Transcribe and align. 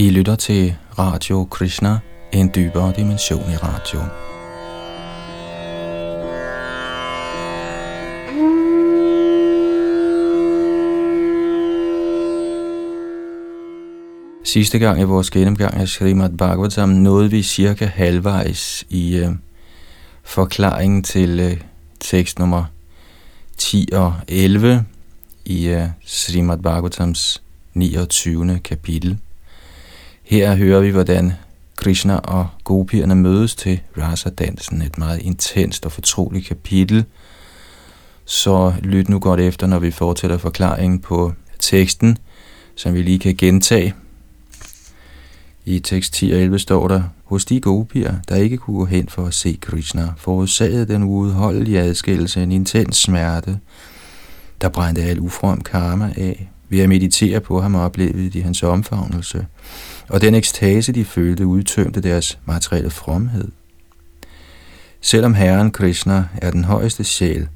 I 0.00 0.10
lytter 0.10 0.36
til 0.36 0.76
Radio 0.98 1.44
Krishna, 1.44 1.98
en 2.32 2.50
dybere 2.54 2.92
dimension 2.96 3.50
i 3.50 3.56
radio. 3.56 4.00
Sidste 14.44 14.78
gang 14.78 15.00
i 15.00 15.04
vores 15.04 15.30
gennemgang 15.30 15.74
af 15.74 15.88
Srimad 15.88 16.30
Bhagavatam 16.30 16.88
nåede 16.88 17.30
vi 17.30 17.42
cirka 17.42 17.86
halvvejs 17.86 18.84
i 18.88 19.16
øh, 19.16 19.30
forklaringen 20.22 21.02
til 21.02 21.40
øh, 21.40 21.60
tekst 22.00 22.38
nummer 22.38 22.64
10 23.56 23.88
og 23.92 24.14
11 24.28 24.84
i 25.44 25.68
øh, 25.68 25.88
Srimad 26.06 26.58
Bhagavatams 26.58 27.42
29. 27.74 28.58
kapitel. 28.58 29.18
Her 30.30 30.54
hører 30.54 30.80
vi, 30.80 30.90
hvordan 30.90 31.32
Krishna 31.76 32.16
og 32.16 32.48
gopierne 32.64 33.14
mødes 33.14 33.54
til 33.54 33.80
Rasa-dansen, 33.98 34.82
et 34.82 34.98
meget 34.98 35.22
intenst 35.22 35.86
og 35.86 35.92
fortroligt 35.92 36.46
kapitel. 36.46 37.04
Så 38.24 38.74
lyt 38.82 39.08
nu 39.08 39.18
godt 39.18 39.40
efter, 39.40 39.66
når 39.66 39.78
vi 39.78 39.90
fortæller 39.90 40.38
forklaringen 40.38 40.98
på 40.98 41.32
teksten, 41.58 42.18
som 42.74 42.94
vi 42.94 43.02
lige 43.02 43.18
kan 43.18 43.36
gentage. 43.36 43.94
I 45.64 45.80
tekst 45.80 46.12
10 46.12 46.32
og 46.32 46.40
11 46.40 46.58
står 46.58 46.88
der, 46.88 47.02
hos 47.24 47.44
de 47.44 47.60
gopier, 47.60 48.14
der 48.28 48.36
ikke 48.36 48.56
kunne 48.56 48.78
gå 48.78 48.84
hen 48.84 49.08
for 49.08 49.26
at 49.26 49.34
se 49.34 49.58
Krishna, 49.60 50.12
forårsagede 50.16 50.88
den 50.88 51.02
uudholdelige 51.02 51.80
adskillelse 51.80 52.42
en 52.42 52.52
intens 52.52 52.96
smerte, 52.96 53.58
der 54.60 54.68
brændte 54.68 55.02
al 55.02 55.20
ufrom 55.20 55.60
karma 55.60 56.12
af. 56.16 56.50
Ved 56.68 56.80
at 56.80 56.88
meditere 56.88 57.40
på 57.40 57.60
ham 57.60 57.74
oplevede 57.74 58.30
de 58.30 58.42
hans 58.42 58.62
omfavnelse, 58.62 59.46
og 60.10 60.20
den 60.20 60.34
ekstase, 60.34 60.92
de 60.92 61.04
følte, 61.04 61.46
udtømte 61.46 62.00
deres 62.00 62.38
materielle 62.44 62.90
fromhed. 62.90 63.48
Selvom 65.00 65.34
Herren 65.34 65.70
Krishna 65.70 66.24
er 66.42 66.50
den 66.50 66.64
højeste 66.64 67.04
sjæl, 67.04 67.48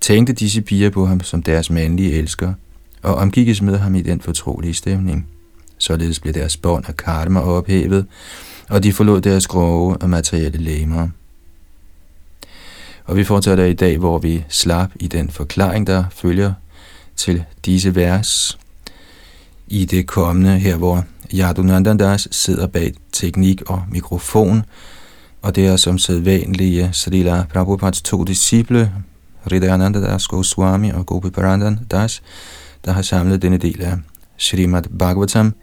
tænkte 0.00 0.32
disse 0.32 0.62
piger 0.62 0.90
på 0.90 1.06
ham 1.06 1.20
som 1.20 1.42
deres 1.42 1.70
mandlige 1.70 2.12
elsker, 2.12 2.54
og 3.02 3.14
omgikkes 3.14 3.62
med 3.62 3.78
ham 3.78 3.94
i 3.94 4.02
den 4.02 4.20
fortrolige 4.20 4.74
stemning. 4.74 5.26
Således 5.78 6.20
blev 6.20 6.34
deres 6.34 6.56
bånd 6.56 6.84
af 6.88 6.96
karma 6.96 7.40
ophævet, 7.40 8.06
og 8.68 8.82
de 8.82 8.92
forlod 8.92 9.20
deres 9.20 9.46
grove 9.46 9.96
og 9.96 10.10
materielle 10.10 10.58
læmer. 10.58 11.08
Og 13.04 13.16
vi 13.16 13.24
fortsætter 13.24 13.64
i 13.64 13.72
dag, 13.72 13.98
hvor 13.98 14.18
vi 14.18 14.44
slap 14.48 14.90
i 15.00 15.08
den 15.08 15.30
forklaring, 15.30 15.86
der 15.86 16.04
følger 16.10 16.52
til 17.16 17.44
disse 17.64 17.94
vers. 17.94 18.58
I 19.68 19.84
det 19.84 20.06
kommende 20.06 20.58
her, 20.58 20.76
hvor 20.76 21.04
Yadunandandas 21.34 22.28
sidder 22.30 22.66
bag 22.66 22.94
teknik 23.12 23.62
og 23.70 23.82
mikrofon, 23.90 24.62
og 25.42 25.56
det 25.56 25.66
er 25.66 25.76
som 25.76 25.98
sædvanlige 25.98 26.90
Srila 26.92 27.44
Prabhupads 27.52 28.02
to 28.02 28.24
disciple, 28.24 28.92
Hridayananda 29.44 30.00
Das 30.00 30.26
Goswami 30.26 30.90
og 30.90 31.06
Gopi 31.06 31.30
Parandan 31.30 31.78
Das, 31.90 32.22
der 32.84 32.92
har 32.92 33.02
samlet 33.02 33.42
denne 33.42 33.56
del 33.56 33.82
af 33.82 33.96
Srimad 34.36 34.82
Bhagavatam, 34.98 35.54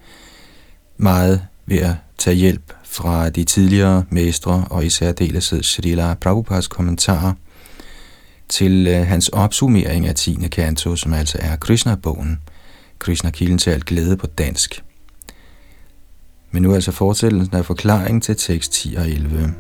meget 0.97 1.41
ved 1.65 1.77
at 1.77 1.95
tage 2.17 2.35
hjælp 2.35 2.73
fra 2.83 3.29
de 3.29 3.43
tidligere 3.43 4.03
mestre 4.09 4.65
og 4.69 4.85
især 4.85 5.13
af 5.19 5.43
Srila 5.63 6.13
Prabhupads 6.13 6.67
kommentarer 6.67 7.33
til 8.49 8.87
øh, 8.87 9.07
hans 9.07 9.29
opsummering 9.29 10.07
af 10.07 10.15
10. 10.15 10.47
kanto, 10.51 10.95
som 10.95 11.13
altså 11.13 11.37
er 11.41 11.55
Krishna-bogen, 11.55 12.39
Krishna-kilden 12.99 13.57
til 13.57 13.69
alt 13.69 13.85
glæde 13.85 14.17
på 14.17 14.27
dansk. 14.27 14.83
Men 16.51 16.61
nu 16.61 16.71
er 16.71 16.75
altså 16.75 16.91
fortællelsen 16.91 17.55
af 17.55 17.65
forklaring 17.65 18.23
til 18.23 18.35
tekst 18.35 18.71
10 18.71 18.95
og 18.97 19.09
11. 19.09 19.53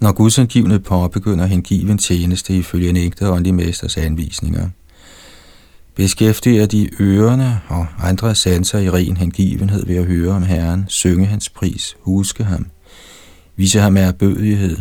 Når 0.00 0.12
gudsangivende 0.12 0.80
påbegynder 0.80 1.46
hengiven 1.46 1.98
tjeneste 1.98 2.56
ifølge 2.56 2.88
en 2.88 2.96
ægte 2.96 3.30
åndelig 3.30 3.54
mesters 3.54 3.96
anvisninger, 3.96 4.68
beskæftiger 5.94 6.66
de 6.66 6.88
ørerne 7.00 7.60
og 7.68 7.86
andre 8.02 8.34
sanser 8.34 8.78
i 8.78 8.90
ren 8.90 9.16
hengivenhed 9.16 9.86
ved 9.86 9.96
at 9.96 10.04
høre 10.04 10.32
om 10.32 10.42
Herren, 10.42 10.84
synge 10.88 11.26
hans 11.26 11.48
pris, 11.48 11.96
huske 12.00 12.44
ham, 12.44 12.66
vise 13.56 13.80
ham 13.80 13.96
erbødighed, 13.96 14.78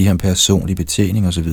give 0.00 0.08
ham 0.08 0.18
personlig 0.18 0.76
betjening 0.76 1.26
osv. 1.28 1.48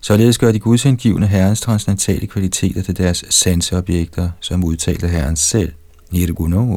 Således 0.00 0.38
gør 0.38 0.52
de 0.52 0.58
gudsindgivende 0.58 1.26
herrens 1.26 1.60
transcendentale 1.60 2.26
kvaliteter 2.26 2.82
til 2.82 2.96
deres 2.96 3.24
sanseobjekter, 3.30 4.30
som 4.40 4.64
udtalte 4.64 5.08
herren 5.08 5.36
selv. 5.36 5.72
Nirguno, 6.10 6.76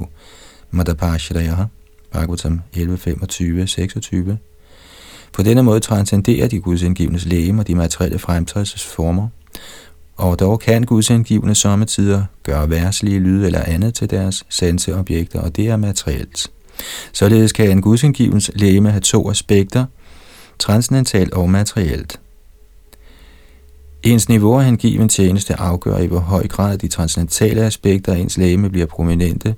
Madapashraya, 0.71 1.65
Bhagavatam 2.11 2.61
11.25-26. 2.75 4.35
På 5.33 5.43
denne 5.43 5.63
måde 5.63 5.79
transcenderer 5.79 6.47
de 6.47 6.59
gudsindgivendes 6.59 7.25
læge 7.25 7.59
og 7.59 7.67
de 7.67 7.75
materielle 7.75 8.19
fremtrædelsesformer, 8.19 9.27
og 10.15 10.39
dog 10.39 10.59
kan 10.59 10.83
gudsindgivende 10.83 11.55
sommetider 11.55 12.23
gøre 12.43 12.69
værslige 12.69 13.19
lyde 13.19 13.45
eller 13.45 13.63
andet 13.63 13.93
til 13.93 14.09
deres 14.09 14.45
sanseobjekter, 14.49 15.41
og 15.41 15.55
det 15.55 15.67
er 15.67 15.77
materielt. 15.77 16.51
Således 17.13 17.51
kan 17.51 17.71
en 17.71 17.81
gudsindgivens 17.81 18.51
læme 18.55 18.91
have 18.91 19.01
to 19.01 19.31
aspekter, 19.31 19.85
transcendentalt 20.59 21.33
og 21.33 21.49
materielt. 21.49 22.19
Ens 24.03 24.29
niveau 24.29 24.59
af 24.59 24.65
hengiven 24.65 25.09
tjeneste 25.09 25.59
afgør 25.59 25.97
i 25.97 26.05
hvor 26.05 26.19
høj 26.19 26.47
grad 26.47 26.77
de 26.77 26.87
transcendentale 26.87 27.61
aspekter 27.61 28.13
af 28.13 28.17
ens 28.17 28.37
læme 28.37 28.69
bliver 28.69 28.85
prominente, 28.85 29.55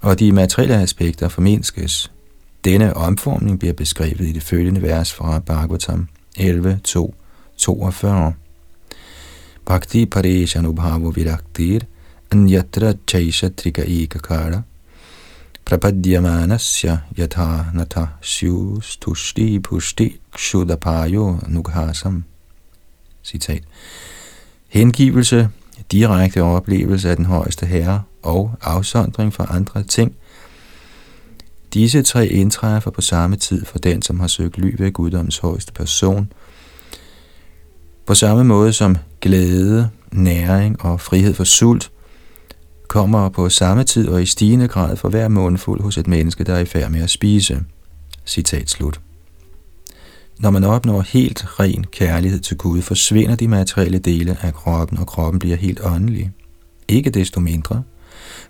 og 0.00 0.18
de 0.18 0.32
materielle 0.32 0.82
aspekter 0.82 1.28
formindskes. 1.28 2.10
Denne 2.64 2.96
omformning 2.96 3.58
bliver 3.58 3.74
beskrevet 3.74 4.20
i 4.20 4.32
det 4.32 4.42
følgende 4.42 4.82
vers 4.82 5.12
fra 5.12 5.38
Bhagavatam 5.38 6.08
11, 6.36 6.80
2, 6.84 7.14
42. 7.56 8.32
Bhakti 9.66 10.06
Pareshanubhavo 10.06 11.08
Viraktir 11.08 11.80
Anyatra 12.32 12.92
Chaisha 13.08 13.48
Trika 13.48 13.82
Ekakara 13.86 14.62
prapadyamanasya 15.64 16.98
yatha 17.18 17.70
natha 17.74 18.06
syus 18.20 18.96
tushti 18.96 19.60
pushti 19.60 20.20
kshudapayo 20.32 21.38
nughasam. 21.48 22.24
Citat. 23.24 23.62
Hengivelse, 24.68 25.48
direkte 25.92 26.42
oplevelse 26.42 27.10
af 27.10 27.16
den 27.16 27.24
højeste 27.24 27.66
herre 27.66 28.02
og 28.22 28.54
afsondring 28.62 29.32
fra 29.34 29.46
andre 29.50 29.82
ting. 29.82 30.14
Disse 31.74 32.02
tre 32.02 32.26
indtræffer 32.26 32.90
på 32.90 33.00
samme 33.00 33.36
tid 33.36 33.64
for 33.64 33.78
den, 33.78 34.02
som 34.02 34.20
har 34.20 34.26
søgt 34.26 34.58
ly 34.58 34.74
ved 34.78 34.92
guddoms 34.92 35.38
højeste 35.38 35.72
person. 35.72 36.32
På 38.06 38.14
samme 38.14 38.44
måde 38.44 38.72
som 38.72 38.96
glæde, 39.20 39.90
næring 40.12 40.82
og 40.82 41.00
frihed 41.00 41.34
for 41.34 41.44
sult 41.44 41.90
kommer 42.94 43.28
på 43.28 43.48
samme 43.48 43.84
tid 43.84 44.08
og 44.08 44.22
i 44.22 44.26
stigende 44.26 44.68
grad 44.68 44.96
for 44.96 45.08
hver 45.08 45.28
mundfuld 45.28 45.82
hos 45.82 45.98
et 45.98 46.06
menneske, 46.06 46.44
der 46.44 46.54
er 46.54 46.58
i 46.58 46.64
færd 46.64 46.90
med 46.90 47.02
at 47.02 47.10
spise. 47.10 47.60
Citat 48.26 48.70
slut. 48.70 49.00
Når 50.38 50.50
man 50.50 50.64
opnår 50.64 51.00
helt 51.00 51.60
ren 51.60 51.84
kærlighed 51.84 52.40
til 52.40 52.56
Gud, 52.56 52.82
forsvinder 52.82 53.36
de 53.36 53.48
materielle 53.48 53.98
dele 53.98 54.36
af 54.42 54.54
kroppen, 54.54 54.98
og 54.98 55.06
kroppen 55.06 55.38
bliver 55.38 55.56
helt 55.56 55.80
åndelig. 55.84 56.30
Ikke 56.88 57.10
desto 57.10 57.40
mindre, 57.40 57.82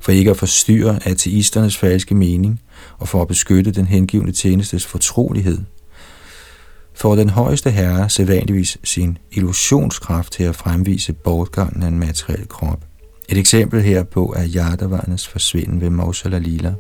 for 0.00 0.12
ikke 0.12 0.31
at 0.31 0.37
forstyrre 0.37 0.99
ateisternes 1.04 1.77
falske 1.77 2.15
mening, 2.15 2.60
og 2.99 3.09
for 3.09 3.22
at 3.22 3.28
beskytte 3.28 3.72
den 3.72 3.87
hengivende 3.87 4.33
tjenestes 4.33 4.87
fortrolighed, 4.87 5.59
får 6.94 7.16
den 7.16 7.31
højeste 7.31 7.71
herre 7.71 8.10
sædvanligvis 8.10 8.78
sin 8.84 9.18
illusionskraft 9.33 10.33
til 10.33 10.45
at 10.45 10.57
fremvise 10.57 11.13
bortgangen 11.13 11.83
af 11.83 11.89
en 11.89 11.98
materiel 11.98 12.48
krop. 12.48 12.84
Et 13.28 13.38
eksempel 13.38 13.82
herpå 13.82 14.34
er 14.36 14.44
Yadavarnes 14.56 15.28
forsvinden 15.28 15.80
ved 15.80 15.91
Mausala 15.91 16.38
Lila. 16.38 16.74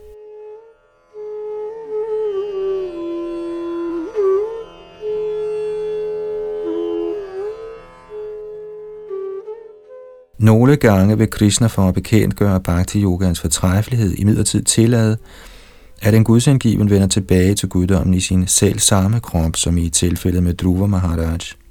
Nogle 10.38 10.76
gange 10.76 11.18
vil 11.18 11.30
Krishna 11.30 11.66
for 11.66 11.88
at 11.88 11.94
bekendtgøre 11.94 12.60
Bhakti 12.60 13.02
Yogans 13.02 13.40
fortræffelighed 13.40 14.14
i 14.18 14.24
midlertid 14.24 14.62
tillade, 14.62 15.16
at 16.02 16.14
en 16.14 16.24
gudsindgiven 16.24 16.90
vender 16.90 17.06
tilbage 17.06 17.54
til 17.54 17.68
guddommen 17.68 18.14
i 18.14 18.20
sin 18.20 18.46
selv 18.46 18.78
samme 18.78 19.20
krop, 19.20 19.56
som 19.56 19.78
i 19.78 19.88
tilfældet 19.88 20.42
med 20.42 20.54
Dhruva 20.54 20.86
Maharaj. 20.86 21.63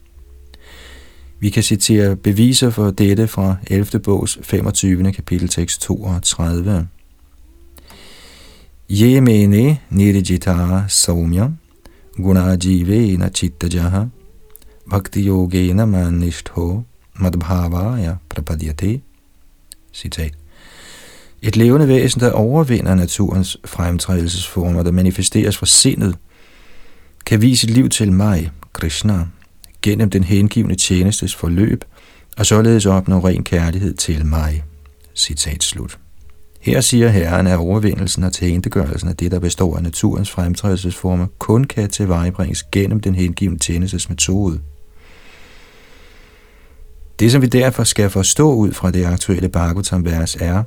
Vi 1.43 1.49
kan 1.49 1.63
citere 1.63 2.15
beviser 2.15 2.69
for 2.69 2.91
dette 2.91 3.27
fra 3.27 3.55
11. 3.67 3.99
bogs 3.99 4.39
25. 4.41 5.11
kapitel 5.11 5.47
tekst 5.47 5.81
32. 5.81 6.87
Ye 8.89 9.21
mene 9.21 9.79
nirijita 9.89 10.83
saumya 10.87 11.49
gunajivena 12.15 13.29
chittajaha 13.29 14.05
bhakti 14.89 15.27
yogena 15.27 15.85
manishtho 15.85 16.83
madbhavaya 17.19 18.15
prapadyate. 18.29 19.01
Citat. 19.93 20.33
Et 21.41 21.55
levende 21.55 21.87
væsen, 21.87 22.19
der 22.19 22.31
overvinder 22.31 22.95
naturens 22.95 23.57
fremtrædelsesformer, 23.65 24.83
der 24.83 24.91
manifesteres 24.91 25.57
fra 25.57 25.65
sindet, 25.65 26.17
kan 27.25 27.41
vise 27.41 27.61
sit 27.61 27.69
liv 27.69 27.89
til 27.89 28.11
mig, 28.11 28.51
Krishna, 28.73 29.25
gennem 29.83 30.09
den 30.09 30.24
hengivne 30.24 30.75
tjenestes 30.75 31.35
forløb, 31.35 31.83
og 32.38 32.45
således 32.45 32.85
opnå 32.85 33.19
ren 33.19 33.44
kærlighed 33.44 33.94
til 33.94 34.25
mig. 34.25 34.63
Citat 35.15 35.63
slut. 35.63 36.00
Her 36.62 36.81
siger 36.81 37.09
Herren, 37.09 37.47
at 37.47 37.57
overvindelsen 37.57 38.24
og 38.24 38.33
tilhængtegørelsen 38.33 39.09
af 39.09 39.15
det, 39.15 39.31
der 39.31 39.39
består 39.39 39.77
af 39.77 39.83
naturens 39.83 40.31
fremtrædelsesformer, 40.31 41.27
kun 41.39 41.63
kan 41.63 41.89
tilvejebringes 41.89 42.63
gennem 42.63 43.00
den 43.00 43.15
hengivne 43.15 43.59
tjenestes 43.59 44.09
metode. 44.09 44.59
Det, 47.19 47.31
som 47.31 47.41
vi 47.41 47.47
derfor 47.47 47.83
skal 47.83 48.09
forstå 48.09 48.53
ud 48.53 48.71
fra 48.71 48.91
det 48.91 49.06
aktuelle 49.06 49.50
Bhagavatam-vers, 49.50 50.36
er, 50.36 50.63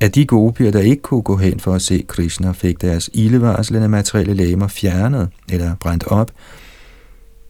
at 0.00 0.14
de 0.14 0.26
gopier, 0.26 0.70
der 0.70 0.80
ikke 0.80 1.02
kunne 1.02 1.22
gå 1.22 1.36
hen 1.36 1.60
for 1.60 1.74
at 1.74 1.82
se 1.82 2.04
Krishna, 2.08 2.52
fik 2.52 2.80
deres 2.80 3.10
ildevarslende 3.12 3.88
materielle 3.88 4.34
læmer 4.34 4.68
fjernet 4.68 5.28
eller 5.50 5.74
brændt 5.80 6.04
op, 6.06 6.30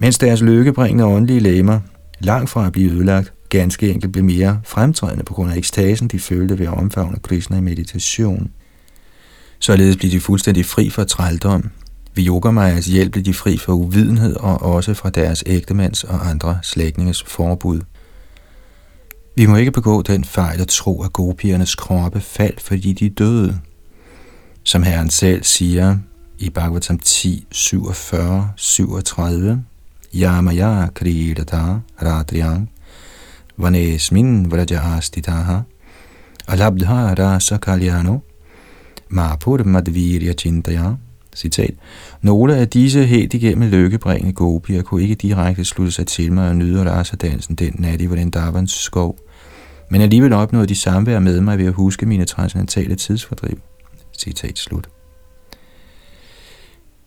mens 0.00 0.18
deres 0.18 0.40
lykkebringende 0.40 1.04
åndelige 1.04 1.40
læmer, 1.40 1.80
langt 2.20 2.50
fra 2.50 2.66
at 2.66 2.72
blive 2.72 2.92
ødelagt, 2.92 3.32
ganske 3.48 3.90
enkelt 3.90 4.12
blev 4.12 4.24
mere 4.24 4.60
fremtrædende 4.64 5.24
på 5.24 5.34
grund 5.34 5.52
af 5.52 5.56
ekstasen, 5.56 6.08
de 6.08 6.18
følte 6.18 6.58
ved 6.58 6.66
at 6.66 6.72
omfavne 6.72 7.18
Krishna 7.22 7.56
i 7.56 7.60
meditation. 7.60 8.50
Således 9.58 9.96
blev 9.96 10.10
de 10.10 10.20
fuldstændig 10.20 10.66
fri 10.66 10.90
for 10.90 11.04
trældom. 11.04 11.70
Ved 12.14 12.26
Yogamajas 12.26 12.86
hjælp 12.86 13.12
blev 13.12 13.24
de 13.24 13.34
fri 13.34 13.58
for 13.58 13.72
uvidenhed 13.72 14.36
og 14.36 14.62
også 14.62 14.94
fra 14.94 15.10
deres 15.10 15.44
ægtemands 15.46 16.04
og 16.04 16.28
andre 16.28 16.58
slægtninges 16.62 17.22
forbud. 17.22 17.80
Vi 19.36 19.46
må 19.46 19.56
ikke 19.56 19.72
begå 19.72 20.02
den 20.02 20.24
fejl 20.24 20.60
at 20.60 20.68
tro, 20.68 21.02
at 21.02 21.12
gopiernes 21.12 21.74
kroppe 21.74 22.20
faldt, 22.20 22.60
fordi 22.60 22.92
de 22.92 23.08
døde. 23.08 23.58
Som 24.64 24.82
Herren 24.82 25.10
selv 25.10 25.44
siger 25.44 25.96
i 26.38 26.50
Bhagavatam 26.50 26.98
10, 26.98 27.46
47, 27.50 28.50
37, 28.56 29.64
Yamaya 30.14 30.88
Kridata 30.94 31.80
Radriang 32.02 32.68
Vanesmin 33.56 34.50
Vraja 34.50 34.96
Astitaha 34.98 35.60
Alabdha 36.48 37.14
Rasa 37.14 37.56
Kalyano 37.56 38.18
Mapur 39.08 39.64
Madvirya 39.64 40.32
Chintaya 40.32 40.96
Citat. 41.34 41.74
Nogle 42.22 42.56
af 42.56 42.68
disse 42.68 43.06
helt 43.06 43.34
igennem 43.34 43.70
lykkebringende 43.70 44.32
gopier 44.32 44.82
kunne 44.82 45.02
ikke 45.02 45.14
direkte 45.14 45.64
slutte 45.64 45.92
sig 45.92 46.06
til 46.06 46.32
mig 46.32 46.48
og 46.48 46.56
nyde 46.56 46.90
rasa-dansen 46.90 47.54
den 47.54 47.74
nat 47.78 48.00
i 48.00 48.06
Vrindavans 48.06 48.72
skov, 48.72 49.18
men 49.90 50.00
alligevel 50.00 50.32
opnåede 50.32 50.66
de 50.66 50.74
samvær 50.74 51.18
med 51.18 51.40
mig 51.40 51.58
ved 51.58 51.66
at 51.66 51.72
huske 51.72 52.06
mine 52.06 52.24
transcendentale 52.24 52.94
tidsfordriv. 52.94 53.58
Citat 54.18 54.58
slut. 54.58 54.88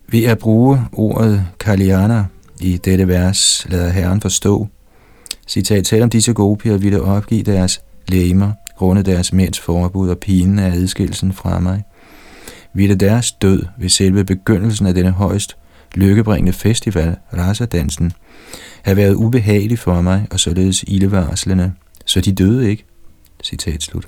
Ved 0.07 0.23
at 0.23 0.37
bruge 0.37 0.81
ordet 0.91 1.45
Kalyana 1.59 2.25
i 2.63 2.77
dette 2.77 3.07
vers 3.07 3.67
lader 3.69 3.89
Herren 3.89 4.21
forstå, 4.21 4.67
citat, 5.47 5.87
selvom 5.87 6.09
disse 6.09 6.33
gopier 6.33 6.77
ville 6.77 7.01
opgive 7.01 7.43
deres 7.43 7.81
læmer, 8.07 8.51
grundet 8.77 9.05
deres 9.05 9.33
mænds 9.33 9.59
forbud 9.59 10.09
og 10.09 10.17
pinen 10.17 10.59
af 10.59 10.71
adskillelsen 10.71 11.33
fra 11.33 11.59
mig, 11.59 11.83
ville 12.73 12.95
deres 12.95 13.31
død 13.31 13.65
ved 13.77 13.89
selve 13.89 14.23
begyndelsen 14.23 14.85
af 14.87 14.93
denne 14.93 15.11
højst 15.11 15.57
lykkebringende 15.95 16.53
festival, 16.53 17.15
rasadansen, 17.37 18.11
have 18.81 18.97
været 18.97 19.13
ubehagelig 19.13 19.79
for 19.79 20.01
mig 20.01 20.27
og 20.31 20.39
således 20.39 20.83
ildevarslende, 20.87 21.71
så 22.05 22.21
de 22.21 22.31
døde 22.31 22.69
ikke. 22.69 22.85
Citat 23.43 23.83
slut. 23.83 24.07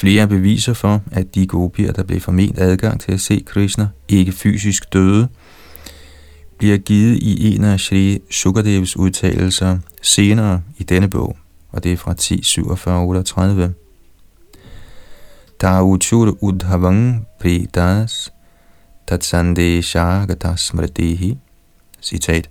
Flere 0.00 0.28
beviser 0.28 0.72
for, 0.72 1.02
at 1.12 1.34
de 1.34 1.46
gopier, 1.46 1.92
der 1.92 2.02
blev 2.02 2.20
forment 2.20 2.58
adgang 2.58 3.00
til 3.00 3.12
at 3.12 3.20
se 3.20 3.42
Krishna, 3.46 3.88
ikke 4.08 4.32
fysisk 4.32 4.92
døde, 4.92 5.28
bliver 6.58 6.78
givet 6.78 7.16
i 7.16 7.54
en 7.54 7.64
af 7.64 7.80
Sri 7.80 8.20
Sukadevs 8.30 8.96
udtalelser 8.96 9.78
senere 10.02 10.62
i 10.78 10.82
denne 10.82 11.08
bog, 11.08 11.36
og 11.70 11.84
det 11.84 11.92
er 11.92 11.96
fra 11.96 12.14
10.47.38. 13.68 13.72
Tauchur 15.60 16.36
udhavang 16.40 17.26
pridas 17.40 18.32
tatsande 19.08 19.82
shagatas 19.82 20.60
smritihi. 20.60 21.38
Citat. 22.02 22.50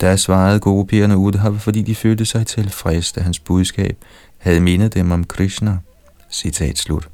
Der 0.00 0.16
svarede 0.16 0.60
gopierne 0.60 1.16
Udhav, 1.16 1.58
fordi 1.58 1.82
de 1.82 1.94
følte 1.94 2.24
sig 2.24 2.46
tilfredse, 2.46 3.14
da 3.14 3.20
hans 3.20 3.38
budskab 3.38 3.96
havde 4.38 4.60
mindet 4.60 4.94
dem 4.94 5.10
om 5.10 5.24
Krishna– 5.24 5.78
Citat 6.30 6.78
slut. 6.78 7.08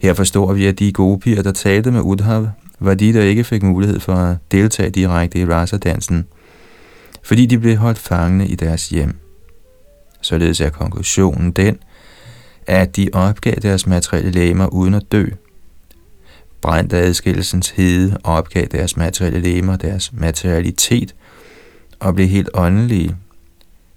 Her 0.00 0.14
forstår 0.14 0.52
vi, 0.52 0.66
at 0.66 0.78
de 0.78 0.92
gopier, 0.92 1.42
der 1.42 1.52
talte 1.52 1.90
med 1.90 2.00
Udhav, 2.00 2.48
var 2.80 2.94
de, 2.94 3.12
der 3.12 3.22
ikke 3.22 3.44
fik 3.44 3.62
mulighed 3.62 4.00
for 4.00 4.14
at 4.14 4.36
deltage 4.50 4.90
direkte 4.90 5.38
i 5.38 5.46
rasadansen, 5.46 6.26
fordi 7.22 7.46
de 7.46 7.58
blev 7.58 7.76
holdt 7.76 7.98
fangende 7.98 8.46
i 8.46 8.54
deres 8.54 8.88
hjem. 8.88 9.16
Således 10.20 10.60
er 10.60 10.70
konklusionen 10.70 11.52
den, 11.52 11.78
at 12.66 12.96
de 12.96 13.08
opgav 13.12 13.54
deres 13.54 13.86
materielle 13.86 14.30
læmer 14.30 14.66
uden 14.66 14.94
at 14.94 15.12
dø. 15.12 15.26
Brændt 16.60 16.92
af 16.92 17.06
adskillelsens 17.06 17.70
hede 17.70 18.18
opgav 18.24 18.66
deres 18.66 18.96
materielle 18.96 19.40
læmer 19.40 19.76
deres 19.76 20.12
materialitet 20.12 21.14
og 22.00 22.14
blev 22.14 22.28
helt 22.28 22.50
åndelige, 22.54 23.16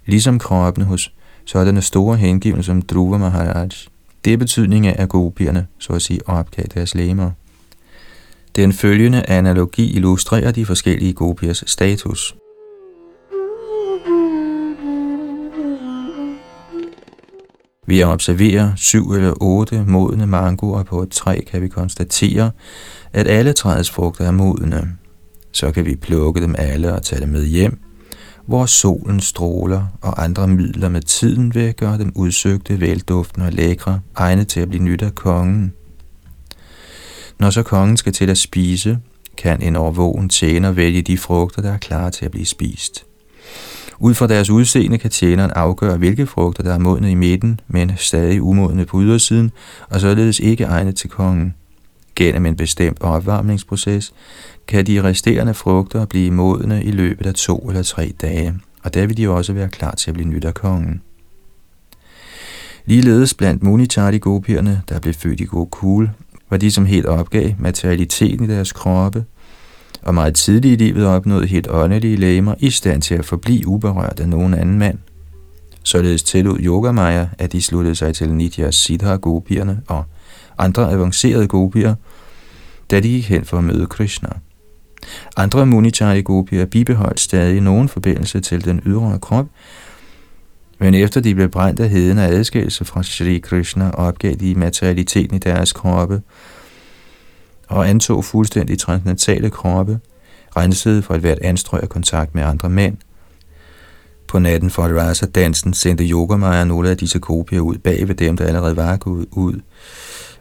ligesom 0.05 0.39
kroppen 0.39 0.83
hos 0.83 1.13
sådanne 1.45 1.81
store 1.81 2.17
hengivne 2.17 2.63
som 2.63 2.81
Dhruva 2.81 3.17
Maharaj. 3.17 3.69
Det 4.25 4.33
er 4.33 4.37
betydning 4.37 4.87
af, 4.87 4.95
at 4.97 5.09
gopierne, 5.09 5.67
så 5.79 5.93
at 5.93 6.01
sige, 6.01 6.19
opgav 6.29 6.65
deres 6.73 6.95
læmer. 6.95 7.31
Den 8.55 8.73
følgende 8.73 9.29
analogi 9.29 9.95
illustrerer 9.95 10.51
de 10.51 10.65
forskellige 10.65 11.13
gopiers 11.13 11.63
status. 11.67 12.35
Ved 17.87 17.99
at 17.99 18.07
observere 18.07 18.73
syv 18.75 19.11
eller 19.11 19.33
otte 19.41 19.83
modne 19.87 20.27
mangoer 20.27 20.83
på 20.83 21.01
et 21.01 21.09
træ, 21.09 21.39
kan 21.47 21.61
vi 21.61 21.67
konstatere, 21.67 22.51
at 23.13 23.27
alle 23.27 23.53
træets 23.53 23.89
frugter 23.91 24.25
er 24.25 24.31
modne. 24.31 24.97
Så 25.51 25.71
kan 25.71 25.85
vi 25.85 25.95
plukke 25.95 26.41
dem 26.41 26.55
alle 26.57 26.93
og 26.93 27.03
tage 27.03 27.21
dem 27.21 27.29
med 27.29 27.45
hjem, 27.45 27.79
hvor 28.45 28.65
solen 28.65 29.19
stråler 29.19 29.85
og 30.01 30.23
andre 30.23 30.47
midler 30.47 30.89
med 30.89 31.01
tiden 31.01 31.55
vil 31.55 31.73
gøre 31.73 31.97
dem 31.97 32.11
udsøgte, 32.15 32.81
velduftende 32.81 33.45
og 33.45 33.53
lækre, 33.53 33.99
egnet 34.15 34.47
til 34.47 34.59
at 34.59 34.69
blive 34.69 34.83
nyt 34.83 35.01
af 35.01 35.15
kongen. 35.15 35.73
Når 37.39 37.49
så 37.49 37.63
kongen 37.63 37.97
skal 37.97 38.13
til 38.13 38.29
at 38.29 38.37
spise, 38.37 38.99
kan 39.37 39.61
en 39.61 39.75
overvågen 39.75 40.29
tjener 40.29 40.71
vælge 40.71 41.01
de 41.01 41.17
frugter, 41.17 41.61
der 41.61 41.71
er 41.71 41.77
klar 41.77 42.09
til 42.09 42.25
at 42.25 42.31
blive 42.31 42.45
spist. 42.45 43.05
Ud 43.99 44.13
fra 44.13 44.27
deres 44.27 44.49
udseende 44.49 44.97
kan 44.97 45.11
tjeneren 45.11 45.51
afgøre, 45.51 45.97
hvilke 45.97 46.27
frugter, 46.27 46.63
der 46.63 46.73
er 46.73 46.79
modne 46.79 47.11
i 47.11 47.15
midten, 47.15 47.59
men 47.67 47.91
stadig 47.95 48.41
umodne 48.41 48.85
på 48.85 49.01
ydersiden, 49.01 49.51
og 49.89 50.01
således 50.01 50.39
ikke 50.39 50.63
egnet 50.63 50.95
til 50.95 51.09
kongen. 51.09 51.53
Gennem 52.15 52.45
en 52.45 52.55
bestemt 52.55 53.01
opvarmningsproces 53.01 54.13
kan 54.67 54.87
de 54.87 55.03
resterende 55.03 55.53
frugter 55.53 56.05
blive 56.05 56.31
modne 56.31 56.83
i 56.83 56.91
løbet 56.91 57.25
af 57.25 57.33
to 57.33 57.57
eller 57.57 57.83
tre 57.83 58.13
dage, 58.21 58.53
og 58.83 58.93
der 58.93 59.07
vil 59.07 59.17
de 59.17 59.29
også 59.29 59.53
være 59.53 59.69
klar 59.69 59.91
til 59.91 60.11
at 60.11 60.13
blive 60.13 60.29
nyt 60.29 60.45
af 60.45 60.53
kongen. 60.53 61.01
Ligeledes 62.85 63.33
blandt 63.33 63.63
Munichari 63.63 64.17
gopierne, 64.17 64.81
der 64.89 64.99
blev 64.99 65.13
født 65.13 65.41
i 65.41 65.45
Gokul, 65.45 66.09
var 66.49 66.57
de, 66.57 66.71
som 66.71 66.85
helt 66.85 67.05
opgav 67.05 67.51
materialiteten 67.59 68.45
i 68.45 68.47
deres 68.53 68.71
kroppe, 68.71 69.25
og 70.01 70.13
meget 70.13 70.35
tidligt 70.35 70.81
i 70.81 70.83
livet 70.83 71.07
opnåede 71.07 71.47
helt 71.47 71.67
åndelige 71.69 72.15
læmer 72.15 72.55
i 72.59 72.69
stand 72.69 73.01
til 73.01 73.15
at 73.15 73.25
forblive 73.25 73.67
uberørt 73.67 74.19
af 74.19 74.29
nogen 74.29 74.53
anden 74.53 74.79
mand. 74.79 74.97
Således 75.83 76.23
tillod 76.23 76.57
Yogamaya, 76.59 77.27
at 77.37 77.51
de 77.51 77.61
sluttede 77.61 77.95
sig 77.95 78.15
til 78.15 78.33
Nitya 78.33 78.71
Siddha 78.71 79.15
gopierne 79.15 79.81
og 79.87 80.03
andre 80.57 80.91
avancerede 80.91 81.47
gopier, 81.47 81.95
da 82.91 82.99
de 82.99 83.09
gik 83.09 83.29
hen 83.29 83.45
for 83.45 83.57
at 83.57 83.63
møde 83.63 83.85
Krishna. 83.85 84.29
Andre 85.37 85.65
Munichari 85.65 86.21
gopier 86.21 86.65
bibeholdt 86.65 87.19
stadig 87.19 87.61
nogen 87.61 87.89
forbindelse 87.89 88.39
til 88.39 88.65
den 88.65 88.81
ydre 88.85 89.19
krop, 89.21 89.45
men 90.79 90.93
efter 90.93 91.21
de 91.21 91.35
blev 91.35 91.49
brændt 91.49 91.79
af 91.79 91.89
heden 91.89 92.17
af 92.17 92.27
adskillelse 92.27 92.85
fra 92.85 93.03
Sri 93.03 93.37
Krishna, 93.37 93.91
opgav 93.91 94.33
de 94.33 94.55
materialiteten 94.55 95.35
i 95.35 95.39
deres 95.39 95.73
kroppe 95.73 96.21
og 97.67 97.89
antog 97.89 98.25
fuldstændig 98.25 98.79
transcendentale 98.79 99.49
kroppe, 99.49 99.99
rensede 100.57 101.01
for 101.01 101.13
et 101.13 101.21
hvert 101.21 101.39
anstrøg 101.41 101.83
af 101.83 101.89
kontakt 101.89 102.35
med 102.35 102.43
andre 102.43 102.69
mænd. 102.69 102.97
På 104.27 104.39
natten 104.39 104.69
for 104.69 104.83
rasa 104.83 105.25
dansen 105.25 105.73
sendte 105.73 106.03
Yogamaya 106.03 106.63
nogle 106.63 106.89
af 106.89 106.97
disse 106.97 107.19
kopier 107.19 107.59
ud 107.59 107.77
bag 107.77 108.07
ved 108.07 108.15
dem, 108.15 108.37
der 108.37 108.45
allerede 108.45 108.77
var 108.77 108.97
gået 108.97 109.25
ud. 109.31 109.59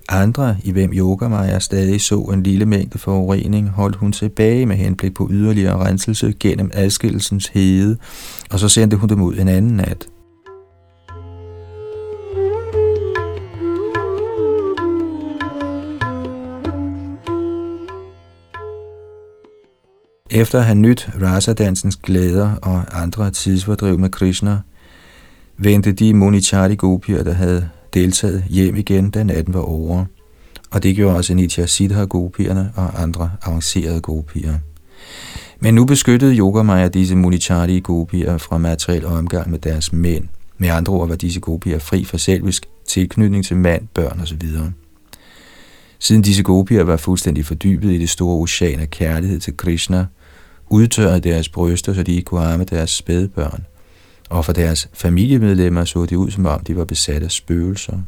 Andre, 0.09 0.57
i 0.65 0.73
hvem 0.73 0.91
Yogamaya 0.95 1.59
stadig 1.59 2.01
så 2.01 2.21
en 2.21 2.43
lille 2.43 2.67
mængde 2.67 2.99
forurening, 2.99 3.69
holdt 3.69 3.97
hun 3.97 4.13
tilbage 4.13 4.67
med 4.67 4.77
henblik 4.77 5.15
på 5.15 5.29
yderligere 5.31 5.85
renselse 5.85 6.35
gennem 6.41 6.71
adskillelsens 6.75 7.47
hede, 7.47 7.97
og 8.51 8.59
så 8.59 8.69
sendte 8.69 8.97
hun 8.97 9.09
dem 9.09 9.23
ud 9.23 9.37
en 9.37 9.49
anden 9.49 9.77
nat. 9.77 10.09
Efter 20.31 20.59
at 20.59 20.65
have 20.65 20.79
nyt 20.79 21.09
rasadansens 21.23 21.97
glæder 21.97 22.55
og 22.63 23.03
andre 23.03 23.31
tidsfordriv 23.31 23.99
med 23.99 24.11
Krishna, 24.11 24.59
vendte 25.59 25.93
de 25.93 26.15
Monichari 26.15 26.75
gopier, 26.75 27.25
der 27.25 27.33
havde 27.33 27.69
deltaget 27.95 28.45
hjem 28.51 28.77
igen, 28.77 29.11
da 29.11 29.23
natten 29.23 29.55
var 29.55 29.61
over. 29.61 30.05
Og 30.71 30.83
det 30.83 30.97
gjorde 30.97 31.17
også 31.17 31.35
Nitya 31.35 31.67
Siddha 31.67 32.05
gopierne 32.05 32.73
og 32.77 33.03
andre 33.03 33.31
avancerede 33.43 34.01
gopier. 34.01 34.55
Men 35.61 35.75
nu 35.75 35.85
beskyttede 35.85 36.37
Yogamaya 36.37 36.89
disse 36.89 37.17
Munichari 37.17 37.81
gopier 37.81 38.39
fra 38.39 38.59
materiel 38.59 39.07
omgang 39.07 39.51
med 39.51 39.59
deres 39.59 39.93
mænd. 39.93 40.25
Med 40.59 40.69
andre 40.69 40.93
ord 40.93 41.09
var 41.09 41.17
disse 41.17 41.41
gopier 41.41 41.79
fri 41.79 42.05
for 42.05 42.17
selvisk 42.17 42.67
tilknytning 42.89 43.45
til 43.45 43.57
mand, 43.57 43.89
børn 43.95 44.21
osv. 44.21 44.43
Siden 45.99 46.23
disse 46.23 46.43
gopier 46.43 46.83
var 46.85 46.97
fuldstændig 46.97 47.47
fordybet 47.47 47.93
i 47.93 47.99
det 47.99 48.11
store 48.11 48.37
ocean 48.37 48.81
af 48.81 48.91
kærlighed 48.91 49.41
til 49.41 49.57
Krishna, 49.57 50.07
udtørrede 50.71 51.21
deres 51.21 51.49
bryster, 51.49 51.95
så 51.95 52.03
de 52.03 52.13
ikke 52.13 52.25
kunne 52.25 52.41
arme 52.41 52.65
deres 52.65 52.91
spædbørn. 52.91 53.65
Og 54.31 54.45
for 54.45 54.53
deres 54.53 54.89
familiemedlemmer 54.93 55.85
så 55.85 56.07
det 56.07 56.17
ud, 56.17 56.31
som 56.31 56.47
om 56.47 56.61
de 56.61 56.77
var 56.77 56.85
besat 56.85 57.23
af 57.23 57.31
spøgelser. 57.31 57.99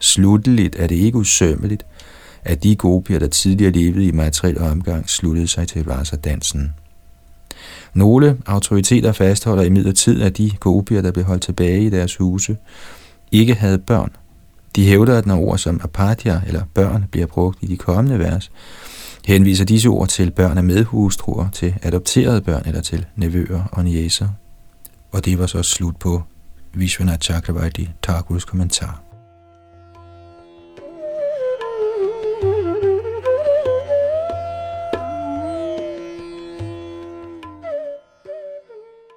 Slutteligt 0.00 0.76
er 0.78 0.86
det 0.86 0.94
ikke 0.94 1.18
usømmeligt, 1.18 1.86
at 2.44 2.62
de 2.62 2.76
gopier, 2.76 3.18
der 3.18 3.28
tidligere 3.28 3.72
levede 3.72 4.06
i 4.06 4.12
materiel 4.12 4.58
omgang, 4.58 5.08
sluttede 5.08 5.48
sig 5.48 5.68
til 5.68 5.86
dansen. 6.24 6.74
Nogle 7.94 8.38
autoriteter 8.46 9.12
fastholder 9.12 9.62
imidlertid, 9.62 10.22
at 10.22 10.38
de 10.38 10.50
gopier, 10.60 11.02
der 11.02 11.12
blev 11.12 11.24
holdt 11.24 11.42
tilbage 11.42 11.84
i 11.84 11.90
deres 11.90 12.16
huse, 12.16 12.56
ikke 13.32 13.54
havde 13.54 13.78
børn. 13.78 14.10
De 14.76 14.84
hævder, 14.84 15.18
at 15.18 15.26
når 15.26 15.40
ord 15.40 15.58
som 15.58 15.80
apatia 15.84 16.40
eller 16.46 16.62
børn 16.74 17.04
bliver 17.10 17.26
brugt 17.26 17.58
i 17.62 17.66
de 17.66 17.76
kommende 17.76 18.18
vers, 18.18 18.50
henviser 19.26 19.64
disse 19.64 19.88
ord 19.88 20.08
til 20.08 20.30
børn 20.30 20.58
af 20.58 20.64
medhustruer, 20.64 21.48
til 21.52 21.74
adopterede 21.82 22.40
børn 22.40 22.62
eller 22.66 22.80
til 22.80 23.06
nevøer 23.16 23.64
og 23.72 23.84
niæser. 23.84 24.28
Og 25.12 25.24
det 25.24 25.38
var 25.38 25.46
så 25.46 25.62
slut 25.62 25.98
på 25.98 26.22
Vishwanath 26.74 27.20
Chakravarti 27.20 27.88
Thakurs 28.02 28.44
kommentar. 28.44 29.02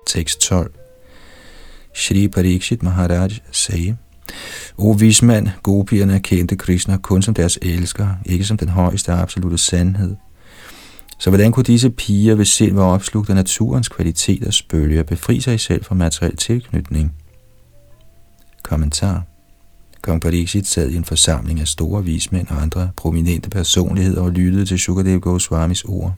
Tekst 0.08 0.40
12 0.40 0.74
Shri 1.94 2.28
Parikshit 2.28 2.84
Maharaj 2.84 3.32
sagde, 3.52 3.98
o 4.78 4.92
vismand, 4.92 5.48
gopierne 5.64 6.20
kendte 6.20 6.56
Krishna 6.56 6.98
kun 6.98 7.22
som 7.22 7.34
deres 7.34 7.60
elsker, 7.62 8.08
ikke 8.26 8.46
som 8.46 8.58
den 8.58 8.70
højeste 8.70 9.12
absolute 9.12 9.58
sandhed. 9.58 10.16
Så 11.24 11.30
hvordan 11.30 11.52
kunne 11.52 11.64
disse 11.64 11.90
piger, 11.90 12.36
hvis 12.36 12.48
sind 12.48 12.76
var 12.76 12.84
opslugt 12.84 13.30
af 13.30 13.36
naturens 13.36 13.90
kvaliteters 13.90 14.62
bølger, 14.62 15.04
befri 15.04 15.40
sig 15.40 15.60
selv 15.60 15.84
fra 15.84 15.96
materiel 15.96 16.38
tilknytning? 16.38 17.14
Kommentar 18.64 19.24
Kong 20.02 20.22
Pariksit 20.22 20.68
sad 20.68 20.90
i 20.90 20.96
en 20.96 21.04
forsamling 21.04 21.60
af 21.60 21.68
store 21.68 22.04
vismænd 22.04 22.48
og 22.48 22.62
andre 22.62 22.90
prominente 22.96 23.50
personligheder 23.50 24.22
og 24.22 24.32
lyttede 24.32 24.66
til 24.66 24.80
Sukadev 24.80 25.20
Goswamis 25.20 25.84
ord. 25.84 26.14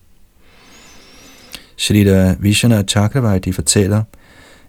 Shrita 1.78 2.36
Vishana 2.40 2.84
Chakravarti 2.84 3.52
fortæller, 3.52 4.04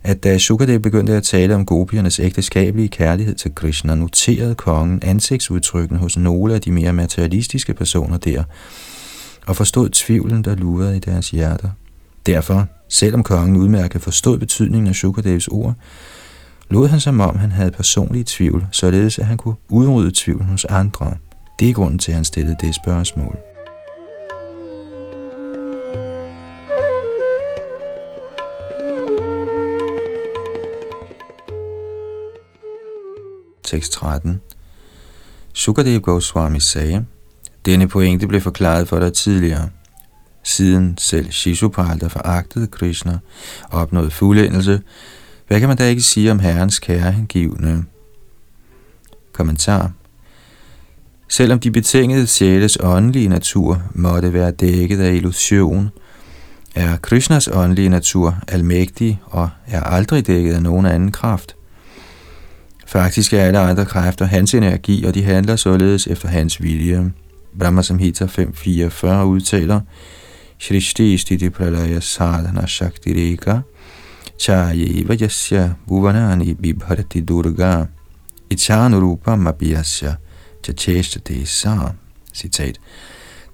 at 0.02 0.24
da 0.24 0.38
Sukadev 0.38 0.80
begyndte 0.80 1.12
at 1.12 1.22
tale 1.22 1.54
om 1.54 1.66
gopiernes 1.66 2.20
ægteskabelige 2.20 2.88
kærlighed 2.88 3.34
til 3.34 3.54
Krishna, 3.54 3.94
noterede 3.94 4.54
kongen 4.54 5.02
ansigtsudtrykken 5.02 5.96
hos 5.96 6.16
nogle 6.16 6.54
af 6.54 6.60
de 6.60 6.72
mere 6.72 6.92
materialistiske 6.92 7.74
personer 7.74 8.16
der, 8.16 8.44
og 9.46 9.56
forstod 9.56 9.88
tvivlen, 9.88 10.44
der 10.44 10.54
lurede 10.54 10.96
i 10.96 11.00
deres 11.00 11.30
hjerter. 11.30 11.70
Derfor, 12.26 12.66
selvom 12.88 13.22
kongen 13.22 13.56
udmærket 13.56 14.02
forstod 14.02 14.38
betydningen 14.38 14.86
af 14.86 14.94
Shukadevs 14.94 15.48
ord, 15.48 15.74
lod 16.70 16.88
han 16.88 17.00
som 17.00 17.20
om 17.20 17.36
han 17.36 17.52
havde 17.52 17.70
personlig 17.70 18.26
tvivl, 18.26 18.66
således 18.72 19.18
at 19.18 19.26
han 19.26 19.36
kunne 19.36 19.56
udrydde 19.68 20.10
tvivlen 20.14 20.46
hos 20.46 20.64
andre. 20.64 21.14
Det 21.58 21.70
er 21.70 21.74
grunden 21.74 21.98
til, 21.98 22.12
at 22.12 22.16
han 22.16 22.24
stillede 22.24 22.56
det 22.60 22.74
spørgsmål. 22.74 23.36
tekst 33.66 33.92
13. 33.92 34.40
Sukadev 35.52 36.00
Goswami 36.00 36.60
sagde, 36.60 37.06
denne 37.66 37.88
pointe 37.88 38.26
blev 38.26 38.40
forklaret 38.40 38.88
for 38.88 38.98
dig 38.98 39.12
tidligere. 39.12 39.68
Siden 40.42 40.94
selv 40.98 41.30
Shishupal, 41.30 42.00
der 42.00 42.08
foragtede 42.08 42.66
Krishna, 42.66 43.18
opnåede 43.70 44.10
fuldendelse, 44.10 44.80
hvad 45.48 45.60
kan 45.60 45.68
man 45.68 45.76
da 45.78 45.88
ikke 45.88 46.02
sige 46.02 46.30
om 46.30 46.38
Herrens 46.38 46.78
kære 46.78 47.12
hengivne? 47.12 47.84
Kommentar 49.32 49.92
Selvom 51.28 51.60
de 51.60 51.70
betingede 51.70 52.26
sjæles 52.26 52.78
åndelige 52.80 53.28
natur 53.28 53.82
måtte 53.94 54.32
være 54.32 54.50
dækket 54.50 55.00
af 55.00 55.12
illusion, 55.12 55.90
er 56.74 56.96
Krishnas 56.96 57.48
åndelige 57.52 57.88
natur 57.88 58.38
almægtig 58.48 59.20
og 59.24 59.50
er 59.66 59.82
aldrig 59.82 60.26
dækket 60.26 60.54
af 60.54 60.62
nogen 60.62 60.86
anden 60.86 61.12
kraft. 61.12 61.56
Faktisk 62.86 63.32
er 63.32 63.42
alle 63.42 63.58
andre 63.58 63.84
kræfter 63.84 64.24
hans 64.24 64.54
energi, 64.54 65.04
og 65.04 65.14
de 65.14 65.24
handler 65.24 65.56
således 65.56 66.06
efter 66.06 66.28
hans 66.28 66.62
vilje. 66.62 67.12
Brahma 67.58 67.82
Samhita 67.82 68.24
5.44 68.24 69.06
udtaler, 69.24 69.80
Shrishti 70.58 71.18
stiti 71.18 71.50
pralaya 71.50 72.00
sadhana 72.00 72.66
shakti 72.66 73.12
reka, 73.12 73.60
chayeva 74.38 75.14
yasya 75.14 75.74
bhuvanani 75.88 76.54
bibharati 76.54 77.20
durga, 77.20 77.86
ichanurupa 78.50 79.36
mabhyasya 79.36 80.16
chacheshtate 80.62 81.46
sa. 81.46 81.92
Citat. 82.32 82.80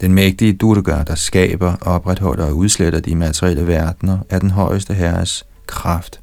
Den 0.01 0.15
mægtige 0.15 0.53
Durga, 0.53 1.03
der 1.07 1.15
skaber, 1.15 1.77
opretholder 1.81 2.45
og 2.45 2.57
udsletter 2.57 3.01
de 3.01 3.15
materielle 3.15 3.67
verdener, 3.67 4.19
er 4.31 4.39
den 4.39 4.51
højeste 4.51 4.95
herres 4.95 5.45
kraft 5.67 6.21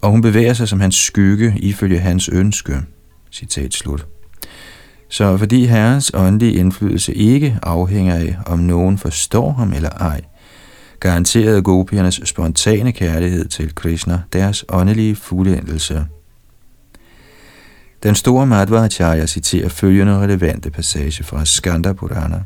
og 0.00 0.10
hun 0.10 0.22
bevæger 0.22 0.52
sig 0.52 0.68
som 0.68 0.80
hans 0.80 0.96
skygge 0.96 1.54
ifølge 1.58 1.98
hans 1.98 2.28
ønske. 2.28 2.80
Citat 3.32 3.74
slut. 3.74 4.06
Så 5.10 5.36
fordi 5.36 5.66
herrens 5.66 6.10
åndelige 6.14 6.52
indflydelse 6.52 7.14
ikke 7.14 7.58
afhænger 7.62 8.14
af, 8.14 8.36
om 8.46 8.58
nogen 8.58 8.98
forstår 8.98 9.52
ham 9.52 9.72
eller 9.72 9.90
ej, 9.90 10.20
garanterede 11.00 11.62
gopiernes 11.62 12.20
spontane 12.24 12.92
kærlighed 12.92 13.48
til 13.48 13.74
Krishna 13.74 14.22
deres 14.32 14.64
åndelige 14.68 15.16
fuldendelse. 15.16 16.06
Den 18.02 18.14
store 18.14 18.46
Madhvacharya 18.46 19.26
citerer 19.26 19.68
følgende 19.68 20.18
relevante 20.18 20.70
passage 20.70 21.24
fra 21.24 21.44
Skanda 21.44 21.92
Purana. 21.92 22.42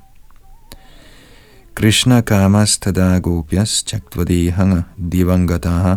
Krishna 1.74 2.20
kamas 2.20 2.78
tada 2.78 3.18
gopyas 3.18 3.84
chaktvadehanga 3.86 4.82
divangataha 5.12 5.96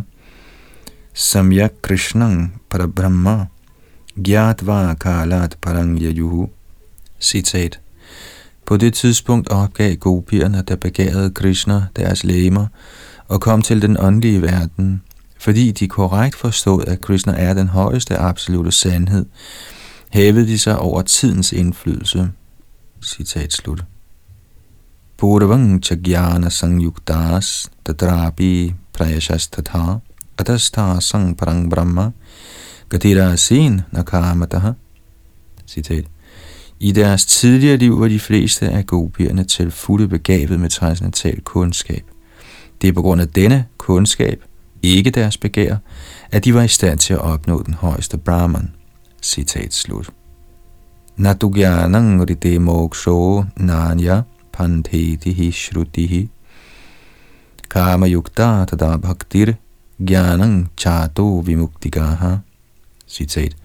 Samyak 1.14 1.72
Krishnang 1.82 2.62
Parabrahma 2.70 3.46
Gyatva 4.16 4.94
Kalat 4.94 5.58
parang 5.62 6.02
yajuhu 6.02 6.50
Citat 7.20 7.80
På 8.66 8.78
det 8.78 8.94
tidspunkt 8.94 9.50
opgav 9.50 9.96
gopierne, 9.96 10.64
der 10.68 10.76
begærede 10.76 11.32
Krishna 11.32 11.86
deres 11.96 12.24
læmer 12.24 12.68
og 13.28 13.42
kom 13.42 13.62
til 13.62 13.82
den 13.82 13.98
åndelige 14.00 14.42
verden, 14.42 15.02
fordi 15.40 15.72
de 15.72 15.88
korrekt 15.88 16.36
forstod, 16.36 16.86
at 16.88 17.02
Krishna 17.02 17.34
er 17.34 17.54
den 17.54 17.68
højeste 17.68 18.18
absolute 18.18 18.72
sandhed, 18.72 19.26
hævede 20.10 20.48
de 20.48 20.60
sig 20.60 20.80
over 20.80 21.02
tidens 21.02 21.52
indflydelse. 21.52 22.30
Citat 23.04 23.54
slut. 23.54 23.84
Purvang 25.18 25.84
chagyana 25.84 26.50
sangyuktas 26.50 27.72
tadrapi 27.86 28.74
prayashastatha 28.94 30.00
Adastha 30.38 31.00
sang 31.00 31.38
parang 31.38 31.70
brahma 31.70 32.12
gatira 32.90 33.36
sin 33.38 33.82
nakamataha. 33.92 34.72
Citat. 35.68 36.06
I 36.80 36.92
deres 36.92 37.26
tidligere 37.26 37.78
liv 37.78 38.00
var 38.00 38.08
de 38.08 38.20
fleste 38.20 38.70
af 38.70 38.86
gopierne 38.86 39.44
til 39.44 39.72
fulde 39.72 40.08
begavet 40.08 40.60
med 40.60 40.70
transcendental 40.70 41.42
kundskab. 41.42 42.04
Det 42.82 42.88
er 42.88 42.94
på 42.94 43.02
grund 43.02 43.22
af 43.22 43.28
denne 43.28 43.66
kundskab, 43.78 44.44
ikke 44.84 45.10
deres 45.10 45.38
begær, 45.38 45.78
at 46.32 46.46
de 46.46 46.54
var 46.54 46.62
i 46.62 46.68
stand 46.68 47.00
til 47.00 47.14
at 47.14 47.20
opnå 47.20 47.64
den 47.64 47.74
højeste 47.74 48.18
Brahman. 48.18 48.72
Citat 49.22 49.74
slut. 49.74 50.10
Natugyanang 51.18 52.30
rite 52.30 52.60
moksho 52.60 53.44
nanya 53.56 54.22
pantetihi 54.54 55.52
shrutihi 55.52 56.30
kama 57.70 58.08
yukta 58.08 58.66
tada 58.66 58.98
bhaktir 58.98 59.54
gyanang 60.06 60.70
chato 60.78 61.40
vimuktigaha. 61.40 62.38
Citat. 63.08 63.56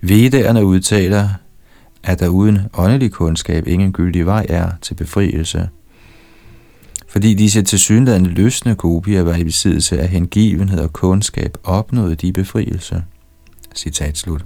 Vedderne 0.00 0.64
udtaler, 0.64 1.28
at 2.02 2.20
der 2.20 2.28
uden 2.28 2.58
åndelig 2.74 3.12
kundskab 3.12 3.66
ingen 3.66 3.92
gyldig 3.92 4.26
vej 4.26 4.46
er 4.48 4.70
til 4.82 4.94
befrielse. 4.94 5.68
Fordi 7.08 7.34
disse 7.34 7.62
tilsyneladende 7.62 8.30
løsne 8.30 8.74
gopier 8.74 9.22
var 9.22 9.34
i 9.34 9.44
besiddelse 9.44 10.00
af 10.00 10.08
hengivenhed 10.08 10.80
og 10.80 10.92
kundskab, 10.92 11.56
opnåede 11.64 12.14
de 12.14 12.32
befrielse. 12.32 13.04
Citat 13.74 14.18
slut. 14.18 14.44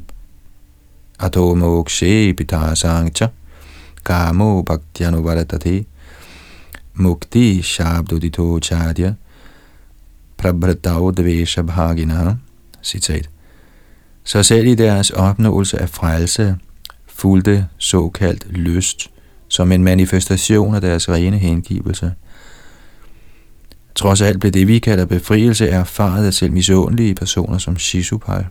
Ato 1.18 1.54
mokshe 1.54 2.34
sangcha 2.74 3.26
kamo 4.04 4.62
bhaktyano 4.62 5.20
varatati 5.20 5.86
mukti 6.94 7.62
shabdodito 7.62 8.60
chadya 8.60 9.14
prabhratao 10.36 11.10
dvesha 11.10 11.62
bhagina. 11.62 12.36
Citat. 12.82 13.30
Så 14.24 14.42
selv 14.42 14.66
i 14.66 14.74
deres 14.74 15.10
opnåelse 15.10 15.78
af 15.78 15.88
frelse 15.88 16.56
fulgte 17.14 17.68
såkaldt 17.78 18.46
lyst 18.50 19.10
som 19.48 19.72
en 19.72 19.84
manifestation 19.84 20.74
af 20.74 20.80
deres 20.80 21.08
rene 21.08 21.38
hengivelse. 21.38 22.12
Trods 23.94 24.20
alt 24.20 24.40
blev 24.40 24.52
det, 24.52 24.68
vi 24.68 24.78
kalder 24.78 25.04
befrielse, 25.04 25.68
erfaret 25.68 26.26
af 26.26 26.34
selv 26.34 26.52
misundelige 26.52 27.14
personer 27.14 27.58
som 27.58 27.76
Shishupal. 27.76 28.46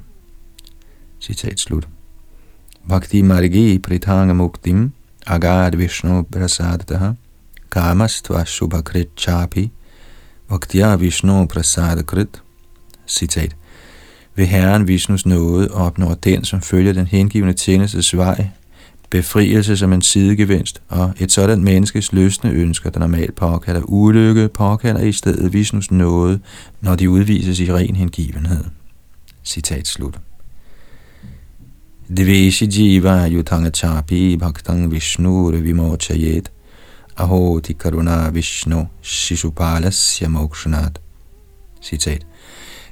Citat 1.22 1.60
slut. 1.60 1.88
Bhakti 2.88 3.22
margi 3.22 3.80
pritanga 3.80 4.34
muktim 4.34 4.92
agad 5.28 5.76
vishnu 5.76 6.24
prasadataha 6.24 7.12
kamastva 7.72 8.46
shubhakrit 8.46 9.10
chapi 9.18 9.72
bhaktya 10.50 10.96
vishnu 10.96 11.46
prasadakrit. 11.46 12.42
Citat. 13.08 13.56
Ved 14.36 14.46
Herren 14.46 14.88
Vishnus 14.88 15.26
nåde 15.26 15.72
opnår 15.72 16.14
den, 16.14 16.44
som 16.44 16.62
følger 16.62 16.94
den 16.94 17.08
hengivende 17.08 17.54
tjenestes 17.54 18.18
vej, 18.18 18.48
befrielse 19.10 19.78
som 19.78 19.94
en 19.94 20.02
sidegevinst, 20.02 20.82
og 20.90 21.14
et 21.20 21.32
sådan 21.32 21.64
menneskes 21.64 22.14
løsne 22.14 22.52
ønsker, 22.52 22.90
der 22.90 23.00
normalt 23.00 23.36
påkalder 23.36 23.82
ulykke, 23.82 24.48
påkalder 24.48 25.02
i 25.02 25.12
stedet 25.12 25.54
Vishnus 25.54 25.92
nåde, 25.92 26.40
når 26.82 26.96
de 26.96 27.10
udvises 27.10 27.60
i 27.60 27.74
ren 27.74 27.96
hengivenhed. 27.96 28.64
Citat 29.44 29.88
slut. 29.88 30.20
Dveshi 32.18 32.66
jiva 32.66 33.30
yutanga 33.30 33.70
chapi 33.70 34.38
bhaktang 34.38 34.92
vishnu 34.92 35.52
vimochayet 35.52 36.52
aho 37.18 37.60
tikaruna 37.60 38.30
vishnu 38.30 38.88
shishupalasya 39.02 40.28
mokshanat. 40.28 41.00
Citat. 41.82 42.26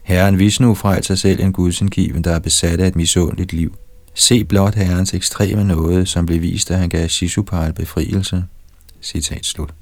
Herren 0.03 0.39
Vishnu 0.39 0.75
frelser 0.75 1.15
selv 1.15 1.39
en 1.39 1.53
gudsindgiven, 1.53 2.23
der 2.23 2.31
er 2.31 2.39
besat 2.39 2.79
af 2.79 2.87
et 2.87 2.95
misundeligt 2.95 3.53
liv. 3.53 3.75
Se 4.13 4.43
blot 4.43 4.75
herrens 4.75 5.13
ekstreme 5.13 5.63
nåde, 5.63 6.05
som 6.05 6.25
blev 6.25 6.41
vist, 6.41 6.69
da 6.69 6.75
han 6.75 6.89
gav 6.89 7.07
Shishupal 7.07 7.73
befrielse. 7.73 8.43
Citat 9.01 9.45
slut. 9.45 9.73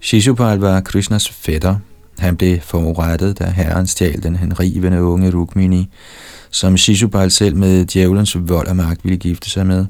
Shishupal 0.00 0.58
var 0.58 0.80
Krishnas 0.80 1.28
fætter. 1.28 1.76
Han 2.18 2.36
blev 2.36 2.60
forurettet, 2.60 3.38
da 3.38 3.44
herren 3.44 3.86
stjal 3.86 4.22
den 4.22 4.36
henrivende 4.36 5.02
unge 5.02 5.30
Rukmini, 5.30 5.88
som 6.50 6.76
Shishupal 6.76 7.30
selv 7.30 7.56
med 7.56 7.84
djævelens 7.84 8.36
vold 8.40 8.68
og 8.68 8.76
magt 8.76 9.04
ville 9.04 9.18
gifte 9.18 9.50
sig 9.50 9.66
med. 9.66 9.86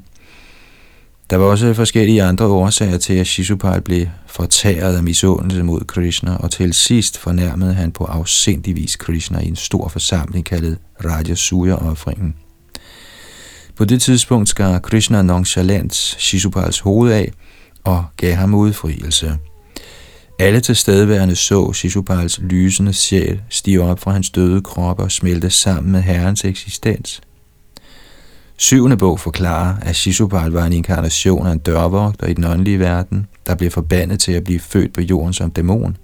Der 1.29 1.35
var 1.35 1.45
også 1.45 1.73
forskellige 1.73 2.23
andre 2.23 2.45
årsager 2.45 2.97
til, 2.97 3.13
at 3.13 3.27
Shishupal 3.27 3.81
blev 3.81 4.07
fortæret 4.27 4.97
af 4.97 5.03
misundelse 5.03 5.63
mod 5.63 5.81
Krishna, 5.81 6.35
og 6.35 6.51
til 6.51 6.73
sidst 6.73 7.17
fornærmede 7.17 7.73
han 7.73 7.91
på 7.91 8.03
afsindig 8.03 8.75
vis 8.75 8.95
Krishna 8.95 9.39
i 9.39 9.47
en 9.47 9.55
stor 9.55 9.87
forsamling 9.87 10.45
kaldet 10.45 10.77
Rajasuya-offringen. 11.05 12.35
På 13.75 13.85
det 13.85 14.01
tidspunkt 14.01 14.49
skar 14.49 14.79
Krishna 14.79 15.21
nonchalant 15.21 15.95
Shishupals 15.95 16.79
hoved 16.79 17.11
af 17.11 17.31
og 17.83 18.05
gav 18.17 18.35
ham 18.35 18.53
udfrielse. 18.53 19.37
Alle 20.39 20.59
tilstedeværende 20.59 21.35
så 21.35 21.73
Shishupals 21.73 22.39
lysende 22.39 22.93
sjæl 22.93 23.41
stige 23.49 23.81
op 23.81 23.99
fra 23.99 24.11
hans 24.11 24.29
døde 24.29 24.61
krop 24.61 24.99
og 24.99 25.11
smelte 25.11 25.49
sammen 25.49 25.91
med 25.91 26.01
herrens 26.01 26.45
eksistens. 26.45 27.21
Syvende 28.57 28.97
bog 28.97 29.19
forklarer, 29.19 29.75
at 29.81 29.95
Shishupal 29.95 30.51
var 30.51 30.65
en 30.65 30.73
inkarnation 30.73 31.47
af 31.47 31.51
en 31.51 31.57
dørvogter 31.57 32.27
i 32.27 32.33
den 32.33 32.43
åndelige 32.43 32.79
verden, 32.79 33.27
der 33.47 33.55
blev 33.55 33.71
forbandet 33.71 34.19
til 34.19 34.31
at 34.31 34.43
blive 34.43 34.59
født 34.59 34.93
på 34.93 35.01
jorden 35.01 35.33
som 35.33 35.51
dæmon. 35.51 35.97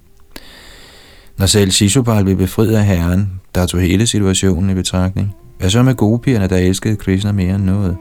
Når 1.38 1.46
selv 1.46 1.70
Shishupal 1.70 2.24
blev 2.24 2.36
befriet 2.36 2.74
af 2.74 2.84
herren, 2.84 3.40
der 3.54 3.66
tog 3.66 3.80
hele 3.80 4.06
situationen 4.06 4.70
i 4.70 4.74
betragtning, 4.74 5.34
hvad 5.58 5.70
så 5.70 5.82
med 5.82 5.94
gopierne, 5.94 6.48
der 6.48 6.56
elskede 6.56 6.96
Krishna 6.96 7.32
mere 7.32 7.54
end 7.54 7.64
noget? 7.64 7.96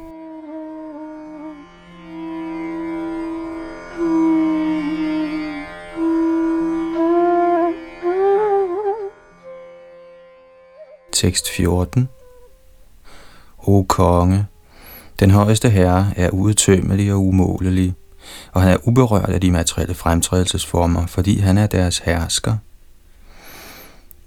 Tekst 11.14 11.50
14 11.50 12.10
O 13.64 13.84
konge, 13.84 14.46
den 15.20 15.32
højeste 15.32 15.70
herre 15.70 16.14
er 16.16 16.30
udtømmelig 16.30 17.14
og 17.14 17.26
umålelig, 17.26 17.94
og 18.52 18.62
han 18.62 18.72
er 18.72 18.88
uberørt 18.88 19.30
af 19.30 19.42
de 19.42 19.52
materielle 19.52 19.94
fremtrædelsesformer, 19.94 21.06
fordi 21.06 21.40
han 21.40 21.58
er 21.58 21.68
deres 21.68 21.98
hersker– 21.98 22.58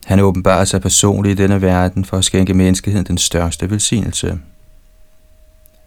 han 0.04 0.20
åbenbarer 0.20 0.64
sig 0.64 0.80
personligt 0.80 1.40
i 1.40 1.42
denne 1.42 1.62
verden 1.62 2.04
for 2.04 2.16
at 2.16 2.24
skænke 2.24 2.54
menneskeheden 2.54 3.06
den 3.06 3.18
største 3.18 3.70
velsignelse. 3.70 4.38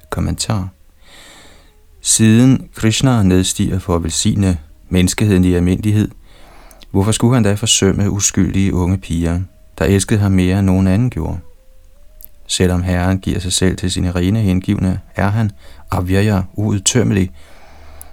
Kommentar 0.10 0.70
Siden 2.02 2.70
Krishna 2.76 3.24
nedstiger 3.24 3.80
for 3.80 3.96
at 3.96 4.04
velsigne 4.04 4.58
menneskeheden 4.90 5.44
i 5.44 5.54
almindelighed, 5.54 6.12
hvorfor 6.92 7.12
skulle 7.12 7.34
han 7.34 7.44
da 7.44 7.54
forsømme 7.54 8.12
uskyldige 8.12 8.74
unge 8.74 8.98
piger, 8.98 9.40
der 9.80 9.86
elskede 9.86 10.20
ham 10.20 10.32
mere 10.32 10.60
end 10.60 10.68
nogen 10.68 10.88
anden 10.88 11.10
gjorde? 11.10 11.40
Selvom 12.48 12.84
Herren 12.84 13.20
giver 13.20 13.40
sig 13.40 13.54
selv 13.54 13.78
til 13.78 13.92
sine 13.92 14.12
rene 14.12 14.40
hengivne, 14.40 15.00
er 15.16 15.30
han 15.30 15.52
avyaya 15.92 16.42
uudtømmelig, 16.54 17.32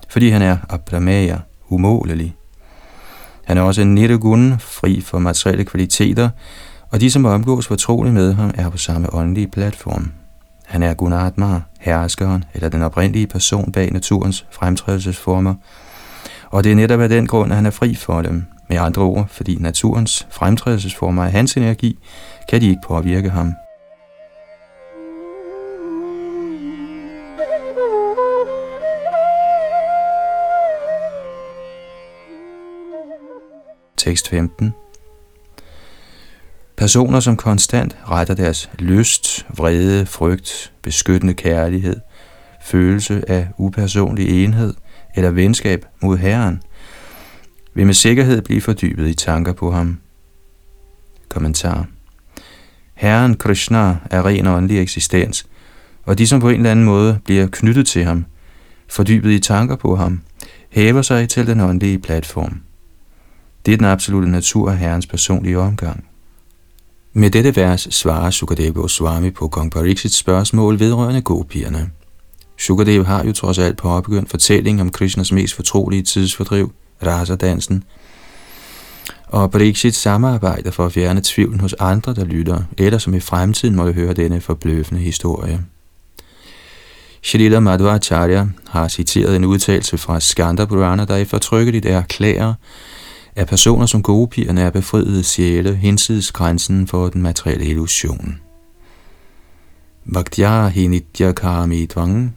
fordi 0.08 0.28
han 0.28 0.42
er 0.42 0.56
abramaya 0.68 1.38
umålelig. 1.68 2.36
Han 3.44 3.58
er 3.58 3.62
også 3.62 3.82
en 3.82 3.94
nirgun, 3.94 4.58
fri 4.58 5.00
for 5.00 5.18
materielle 5.18 5.64
kvaliteter, 5.64 6.28
og 6.90 7.00
de, 7.00 7.10
som 7.10 7.24
omgås 7.24 7.66
fortroligt 7.66 8.14
med 8.14 8.34
ham, 8.34 8.50
er 8.54 8.68
på 8.68 8.78
samme 8.78 9.14
åndelige 9.14 9.48
platform. 9.48 10.12
Han 10.66 10.82
er 10.82 10.94
Gunatma, 10.94 11.60
herskeren 11.80 12.44
eller 12.54 12.68
den 12.68 12.82
oprindelige 12.82 13.26
person 13.26 13.72
bag 13.72 13.92
naturens 13.92 14.46
fremtrædelsesformer, 14.50 15.54
og 16.50 16.64
det 16.64 16.72
er 16.72 16.76
netop 16.76 17.00
af 17.00 17.08
den 17.08 17.26
grund, 17.26 17.52
at 17.52 17.56
han 17.56 17.66
er 17.66 17.70
fri 17.70 17.94
for 17.94 18.22
dem. 18.22 18.44
Med 18.68 18.76
andre 18.76 19.02
ord, 19.02 19.28
fordi 19.28 19.56
naturens 19.60 20.26
fremtrædelsesformer 20.30 21.24
er 21.24 21.28
hans 21.28 21.56
energi, 21.56 21.98
kan 22.48 22.60
de 22.60 22.68
ikke 22.68 22.82
påvirke 22.86 23.30
ham. 23.30 23.54
Tekst 34.04 34.28
15. 34.28 34.74
Personer, 36.76 37.20
som 37.20 37.36
konstant 37.36 37.96
retter 38.10 38.34
deres 38.34 38.70
lyst, 38.78 39.46
vrede, 39.56 40.06
frygt, 40.06 40.72
beskyttende 40.82 41.34
kærlighed, 41.34 41.96
følelse 42.64 43.30
af 43.30 43.48
upersonlig 43.58 44.44
enhed 44.44 44.74
eller 45.14 45.30
venskab 45.30 45.86
mod 46.02 46.18
Herren, 46.18 46.62
vil 47.74 47.86
med 47.86 47.94
sikkerhed 47.94 48.42
blive 48.42 48.60
fordybet 48.60 49.08
i 49.08 49.14
tanker 49.14 49.52
på 49.52 49.70
ham. 49.70 50.00
Kommentar. 51.28 51.86
Herren 52.94 53.36
Krishna 53.36 53.96
er 54.10 54.26
ren 54.26 54.46
åndelig 54.46 54.82
eksistens, 54.82 55.46
og 56.04 56.18
de, 56.18 56.26
som 56.26 56.40
på 56.40 56.48
en 56.48 56.56
eller 56.56 56.70
anden 56.70 56.84
måde 56.84 57.18
bliver 57.24 57.46
knyttet 57.52 57.86
til 57.86 58.04
ham, 58.04 58.24
fordybet 58.88 59.30
i 59.30 59.38
tanker 59.38 59.76
på 59.76 59.96
ham, 59.96 60.20
hæver 60.70 61.02
sig 61.02 61.28
til 61.28 61.46
den 61.46 61.60
åndelige 61.60 61.98
platform. 61.98 62.60
Det 63.66 63.72
er 63.72 63.76
den 63.76 63.86
absolute 63.86 64.30
natur 64.30 64.70
af 64.70 64.78
Herrens 64.78 65.06
personlige 65.06 65.58
omgang. 65.58 66.04
Med 67.12 67.30
dette 67.30 67.56
vers 67.56 67.88
svarer 67.90 68.30
Sukadeva 68.30 68.80
Goswami 68.80 69.30
på 69.30 69.48
kong 69.48 69.72
Pariksits 69.72 70.16
spørgsmål 70.16 70.80
vedrørende 70.80 71.22
gopierne. 71.22 71.90
Sukadev 72.58 73.04
har 73.04 73.24
jo 73.24 73.32
trods 73.32 73.58
alt 73.58 73.76
påbegyndt 73.76 74.30
fortællingen 74.30 74.80
om 74.80 74.90
Krishnas 74.90 75.32
mest 75.32 75.54
fortrolige 75.54 76.02
tidsfordriv, 76.02 76.72
rasadansen, 77.06 77.84
og 79.26 79.50
Parikshit 79.50 79.94
samarbejder 79.94 80.70
for 80.70 80.86
at 80.86 80.92
fjerne 80.92 81.20
tvivlen 81.24 81.60
hos 81.60 81.74
andre, 81.78 82.14
der 82.14 82.24
lytter, 82.24 82.62
eller 82.78 82.98
som 82.98 83.14
i 83.14 83.20
fremtiden 83.20 83.76
måtte 83.76 83.92
høre 83.92 84.12
denne 84.12 84.40
forbløffende 84.40 85.00
historie. 85.00 85.64
Shalila 87.22 87.60
Madhvacharya 87.60 88.46
har 88.68 88.88
citeret 88.88 89.36
en 89.36 89.44
udtalelse 89.44 89.98
fra 89.98 90.20
Skanda 90.20 90.64
Purana, 90.64 91.04
der 91.04 91.16
eftertrykkeligt 91.16 91.86
erklærer, 91.86 92.54
at 93.36 93.48
personer 93.48 93.86
som 93.86 94.02
gopierne 94.02 94.60
er 94.60 94.70
befriede 94.70 95.24
sjæle 95.24 95.74
hinsides 95.74 96.32
grænsen 96.32 96.86
for 96.86 97.08
den 97.08 97.22
materielle 97.22 97.66
illusion. 97.66 98.40
Bhaktya 100.12 100.68
hinitya 100.68 101.32
kami 101.32 101.86
tvang 101.86 102.34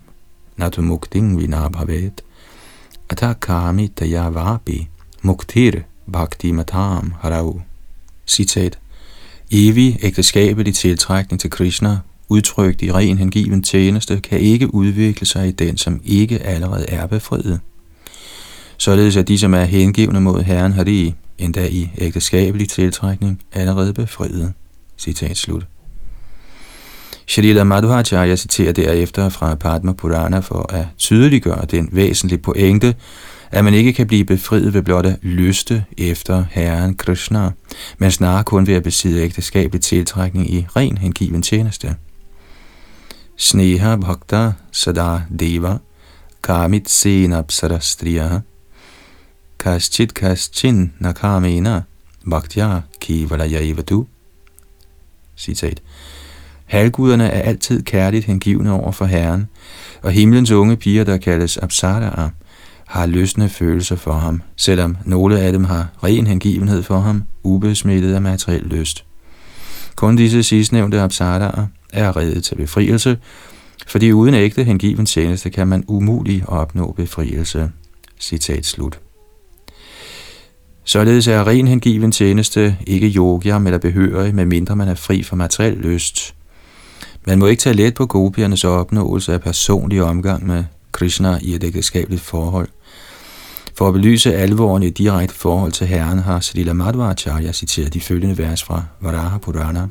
natumukting 0.58 1.40
vinabhavet 1.40 2.22
atakami 3.10 3.88
tayavapi 3.88 4.88
muktir 5.22 5.72
bhakti 6.12 6.52
matam 6.52 7.14
harau. 7.22 7.62
Citat. 8.28 8.80
Evig 9.52 10.00
ægteskabelig 10.02 10.76
tiltrækning 10.76 11.40
til 11.40 11.50
Krishna, 11.50 11.98
udtrykt 12.30 12.82
i 12.82 12.92
ren 12.92 13.18
hengiven 13.18 13.64
tjeneste, 13.64 14.20
kan 14.20 14.40
ikke 14.40 14.74
udvikle 14.74 15.28
sig 15.28 15.48
i 15.48 15.52
den, 15.52 15.78
som 15.78 16.02
ikke 16.06 16.40
allerede 16.40 16.90
er 16.90 17.08
befriet. 17.08 17.60
Således 18.78 19.18
at 19.18 19.28
de, 19.28 19.40
som 19.40 19.54
er 19.54 19.64
hengivne 19.64 20.22
mod 20.22 20.44
Herren 20.44 20.72
har 20.72 20.84
de 20.84 21.14
endda 21.38 21.68
i 21.68 21.90
ægteskabelig 21.98 22.70
tiltrækning, 22.70 23.42
allerede 23.54 23.94
befriet. 23.94 24.54
Citat 24.98 25.38
slut. 25.38 25.66
Shalila 27.28 27.64
Madhvacharya 27.64 28.36
citerer 28.36 28.72
derefter 28.72 29.30
fra 29.30 29.56
Padma 29.56 29.94
Purana 29.94 30.40
for 30.40 30.74
at 30.74 30.86
tydeliggøre 30.98 31.66
den 31.72 31.90
væsentlige 31.92 32.40
pointe, 32.40 32.96
at 33.52 33.64
man 33.64 33.74
ikke 33.74 33.94
kan 33.94 34.08
blive 34.08 34.26
befriet 34.26 34.74
ved 34.74 34.82
blot 34.82 35.06
at 35.06 35.20
lyste 35.22 35.86
efter 35.98 36.46
Herren 36.52 36.96
Krishna, 36.96 37.52
men 37.98 38.12
snarere 38.12 38.44
kun 38.44 38.68
ved 38.68 38.74
at 38.74 38.84
besidde 38.84 39.22
ægteskabelig 39.24 39.82
tiltrækning 39.82 40.54
i 40.54 40.66
ren 40.76 40.98
hengiven 40.98 41.42
tjeneste. 41.42 41.96
Sneha 43.38 43.96
Bhakta 43.96 44.52
Sada 44.72 45.22
Deva 45.40 45.78
Kamit 46.44 46.90
Senapsara 46.90 47.80
Striya 47.80 48.40
Kaschit 49.60 50.14
Kaschin 50.14 50.94
Nakamena 51.00 51.82
Bhaktya 52.30 52.82
Kivalayavadu 53.02 54.06
Citat 55.38 55.82
Halguderne 56.66 57.30
er 57.30 57.42
altid 57.42 57.84
kærligt 57.84 58.26
hengivne 58.26 58.72
over 58.72 58.92
for 58.92 59.06
Herren, 59.06 59.48
og 60.02 60.12
himlens 60.12 60.52
unge 60.52 60.76
piger, 60.76 61.04
der 61.04 61.18
kaldes 61.18 61.58
Apsaraer, 61.58 62.30
har 62.86 63.06
løsne 63.06 63.50
følelser 63.50 63.96
for 63.96 64.14
ham, 64.14 64.42
selvom 64.56 64.98
nogle 65.06 65.40
af 65.40 65.52
dem 65.52 65.64
har 65.64 65.88
ren 66.04 66.28
hengivenhed 66.28 66.84
for 66.84 67.00
ham, 67.00 67.24
ubesmittet 67.44 68.14
af 68.14 68.22
materiel 68.22 68.64
lyst. 68.64 69.06
Kun 69.96 70.16
disse 70.16 70.44
sidstnævnte 70.44 71.02
Apsaraer 71.02 71.68
er 71.94 72.18
reddet 72.18 72.44
til 72.44 72.56
befrielse, 72.56 73.18
fordi 73.88 74.12
uden 74.12 74.34
ægte 74.34 74.64
hengiven 74.64 75.06
tjeneste 75.06 75.50
kan 75.50 75.68
man 75.68 75.84
umuligt 75.88 76.46
opnå 76.48 76.92
befrielse. 76.92 77.72
Citat 78.20 78.66
slut. 78.66 79.00
Således 80.88 81.28
er 81.28 81.48
ren 81.48 81.68
hengiven 81.68 82.12
tjeneste 82.12 82.78
ikke 82.88 83.08
yogiam 83.08 83.68
eller 83.68 83.78
behørig, 83.78 84.36
medmindre 84.36 84.76
man 84.76 84.88
er 84.88 84.96
fri 84.96 85.24
for 85.24 85.36
materiel 85.36 85.78
lyst. 85.78 86.36
Man 87.26 87.40
må 87.40 87.46
ikke 87.46 87.62
tage 87.62 87.76
let 87.76 87.94
på 87.94 88.06
gopiernes 88.06 88.64
opnåelse 88.64 89.34
af 89.34 89.42
personlig 89.42 90.04
omgang 90.04 90.48
med 90.48 90.64
Krishna 90.92 91.40
i 91.42 91.56
et 91.56 91.64
ægteskabeligt 91.64 92.22
forhold. 92.22 92.68
For 93.78 93.88
at 93.88 93.94
belyse 93.94 94.36
alvoren 94.36 94.84
i 94.84 94.90
direkte 94.90 95.36
forhold 95.36 95.72
til 95.72 95.88
Herren 95.88 96.20
har 96.20 96.40
Srila 96.40 96.74
Madhvacharya 96.74 97.52
citeret 97.52 97.94
de 97.94 98.02
følgende 98.02 98.38
vers 98.38 98.64
fra 98.64 98.84
Varaha 99.02 99.38
Purana. 99.38 99.88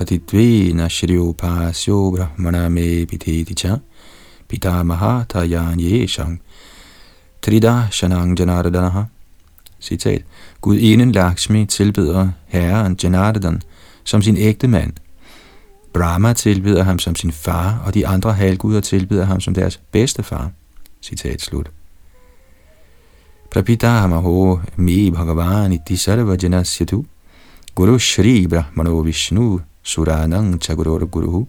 Patidvena 0.00 0.88
Shriupasyo 0.88 2.10
Brahmana 2.10 2.70
Me 2.70 3.04
Piteticha 3.04 3.82
Pitamaha 4.48 5.26
Tayan 5.28 5.76
Yeshang 5.78 6.40
Trida 7.42 7.86
Shanang 7.90 8.34
Janardanaha. 8.34 9.10
Citat. 9.78 10.22
Gud 10.62 10.78
enen 10.78 11.12
Lakshmi 11.12 11.66
tilbeder 11.66 12.32
herren 12.48 12.96
Janardan 13.02 13.62
som 14.04 14.22
sin 14.22 14.36
ægte 14.36 14.68
mand. 14.68 14.92
Brahma 15.92 16.32
tilbeder 16.32 16.82
ham 16.82 16.98
som 16.98 17.14
sin 17.14 17.32
far, 17.32 17.82
og 17.86 17.94
de 17.94 18.06
andre 18.06 18.32
halvguder 18.32 18.80
tilbeder 18.80 19.24
ham 19.24 19.40
som 19.40 19.54
deres 19.54 19.80
bedste 19.92 20.22
far. 20.22 20.50
Citat 21.02 21.40
slut. 21.40 21.70
Prapitamaho 23.50 24.60
me 24.76 25.10
bhagavani 25.10 25.74
iti 25.74 25.96
sarva 25.96 26.36
janasyatu 26.42 27.04
Guru 27.74 27.98
Shri 27.98 28.46
Brahmano 28.46 29.00
Vishnu 29.00 29.60
Suranang 29.82 30.58
Chagurur 30.62 31.06
Guru. 31.06 31.44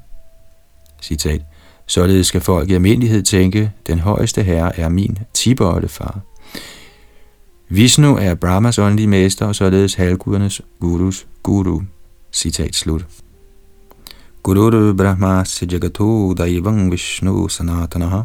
Citat. 1.01 1.41
Således 1.85 2.27
skal 2.27 2.41
folk 2.41 2.69
i 2.69 2.73
almindelighed 2.73 3.23
tænke, 3.23 3.71
den 3.87 3.99
højeste 3.99 4.43
herre 4.43 4.79
er 4.79 4.89
min 4.89 5.17
far. 5.87 6.19
Vishnu 7.69 8.15
er 8.15 8.35
Brahmas 8.35 8.79
åndelige 8.79 9.07
mester, 9.07 9.45
og 9.45 9.55
således 9.55 9.93
halvgudernes 9.93 10.61
gurus 10.79 11.27
guru. 11.43 11.81
Citat 12.31 12.75
slut. 12.75 13.05
Guru 14.43 14.93
Brahma 14.93 15.43
Jagato 15.61 16.33
Daivang 16.33 16.91
Vishnu 16.91 17.47
Sanatanaha 17.47 18.21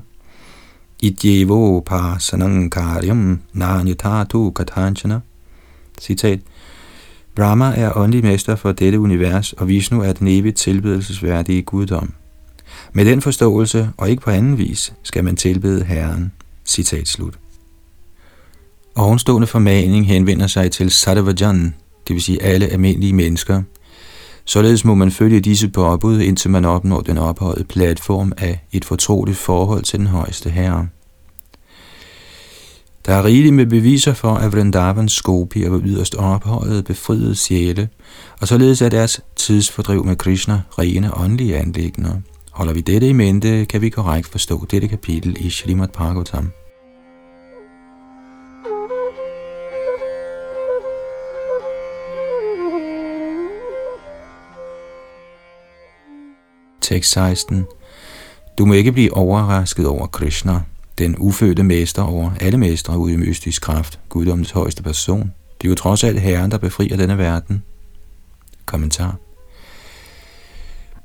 Idjevo 1.02 1.80
Pa 1.80 2.18
Sanankaryam 2.18 3.40
Nanyatatu 3.52 4.52
Katanchana 4.52 5.20
Citat 6.00 6.40
Brahma 7.36 7.72
er 7.76 7.96
åndelig 7.96 8.24
mester 8.24 8.56
for 8.56 8.72
dette 8.72 9.00
univers, 9.00 9.52
og 9.52 9.68
Vishnu 9.68 10.00
er 10.02 10.12
den 10.12 10.28
evigt 10.28 10.56
tilbedelsesværdige 10.56 11.62
guddom. 11.62 12.12
Med 12.92 13.04
den 13.04 13.22
forståelse, 13.22 13.90
og 13.96 14.10
ikke 14.10 14.22
på 14.22 14.30
anden 14.30 14.58
vis, 14.58 14.92
skal 15.02 15.24
man 15.24 15.36
tilbede 15.36 15.84
Herren. 15.84 16.32
Citat 16.64 17.08
slut. 17.08 17.38
Ovenstående 18.94 19.46
formaning 19.46 20.06
henvender 20.06 20.46
sig 20.46 20.72
til 20.72 20.90
Sadavajan, 20.90 21.74
det 22.08 22.14
vil 22.14 22.22
sige 22.22 22.42
alle 22.42 22.66
almindelige 22.66 23.12
mennesker. 23.12 23.62
Således 24.44 24.84
må 24.84 24.94
man 24.94 25.10
følge 25.10 25.40
disse 25.40 25.68
påbud, 25.68 26.20
indtil 26.20 26.50
man 26.50 26.64
opnår 26.64 27.00
den 27.00 27.18
ophøjede 27.18 27.64
platform 27.64 28.32
af 28.36 28.66
et 28.72 28.84
fortroligt 28.84 29.38
forhold 29.38 29.82
til 29.82 29.98
den 29.98 30.06
højeste 30.06 30.50
herre. 30.50 30.88
Der 33.06 33.14
er 33.14 33.24
rigeligt 33.24 33.54
med 33.54 33.66
beviser 33.66 34.14
for, 34.14 34.34
at 34.34 34.52
Vrindavans 34.52 35.12
skopier 35.12 35.70
var 35.70 35.80
yderst 35.84 36.14
ophøjet, 36.14 36.84
befriede 36.84 37.36
sjæle, 37.36 37.88
og 38.40 38.48
således 38.48 38.82
er 38.82 38.88
deres 38.88 39.20
tidsfordriv 39.36 40.04
med 40.04 40.16
Krishna 40.16 40.62
rene 40.78 41.16
åndelige 41.16 41.56
anlægner. 41.56 42.20
Holder 42.52 42.72
vi 42.72 42.80
dette 42.80 43.08
i 43.08 43.12
mente, 43.12 43.64
kan 43.64 43.80
vi 43.80 43.88
korrekt 43.88 44.28
forstå 44.28 44.66
dette 44.70 44.88
kapitel 44.88 45.36
i 45.40 45.50
Srimad 45.50 45.88
Bhagavatam. 45.88 46.50
Tekst 56.80 57.12
16. 57.12 57.64
Du 58.58 58.66
må 58.66 58.72
ikke 58.72 58.92
blive 58.92 59.16
overrasket 59.16 59.86
over 59.86 60.06
Krishna, 60.06 60.60
den 60.98 61.16
ufødte 61.18 61.62
mester 61.62 62.02
over 62.02 62.30
alle 62.40 62.58
mestre 62.58 62.98
ud 62.98 63.10
i 63.10 63.16
mystisk 63.16 63.62
kraft, 63.62 63.98
guddommens 64.08 64.50
højeste 64.50 64.82
person. 64.82 65.32
Det 65.62 65.68
er 65.68 65.68
jo 65.68 65.74
trods 65.74 66.04
alt 66.04 66.20
Herren, 66.20 66.50
der 66.50 66.58
befrier 66.58 66.96
denne 66.96 67.18
verden. 67.18 67.62
Kommentar. 68.66 69.16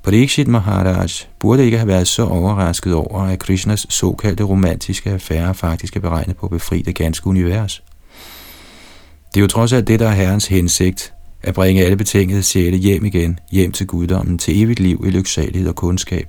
Parikshit 0.03 0.47
Maharaj 0.47 1.09
burde 1.39 1.65
ikke 1.65 1.77
have 1.77 1.87
været 1.87 2.07
så 2.07 2.25
overrasket 2.25 2.93
over, 2.93 3.21
at 3.21 3.39
Krishnas 3.39 3.85
såkaldte 3.89 4.43
romantiske 4.43 5.11
affære 5.11 5.53
faktisk 5.55 5.95
er 5.95 5.99
beregnet 5.99 6.37
på 6.37 6.45
at 6.45 6.49
befri 6.49 6.81
det 6.81 6.95
ganske 6.95 7.27
univers. 7.27 7.83
Det 9.33 9.39
er 9.39 9.41
jo 9.41 9.47
trods 9.47 9.73
alt 9.73 9.87
det, 9.87 9.99
der 9.99 10.07
er 10.07 10.13
Herrens 10.13 10.47
hensigt, 10.47 11.13
at 11.43 11.53
bringe 11.53 11.83
alle 11.83 11.97
betingede 11.97 12.43
sjæle 12.43 12.77
hjem 12.77 13.05
igen, 13.05 13.39
hjem 13.51 13.71
til 13.71 13.87
guddommen, 13.87 14.37
til 14.37 14.63
evigt 14.63 14.79
liv 14.79 15.03
i 15.07 15.09
lyksalighed 15.09 15.69
og 15.69 15.75
kundskab. 15.75 16.27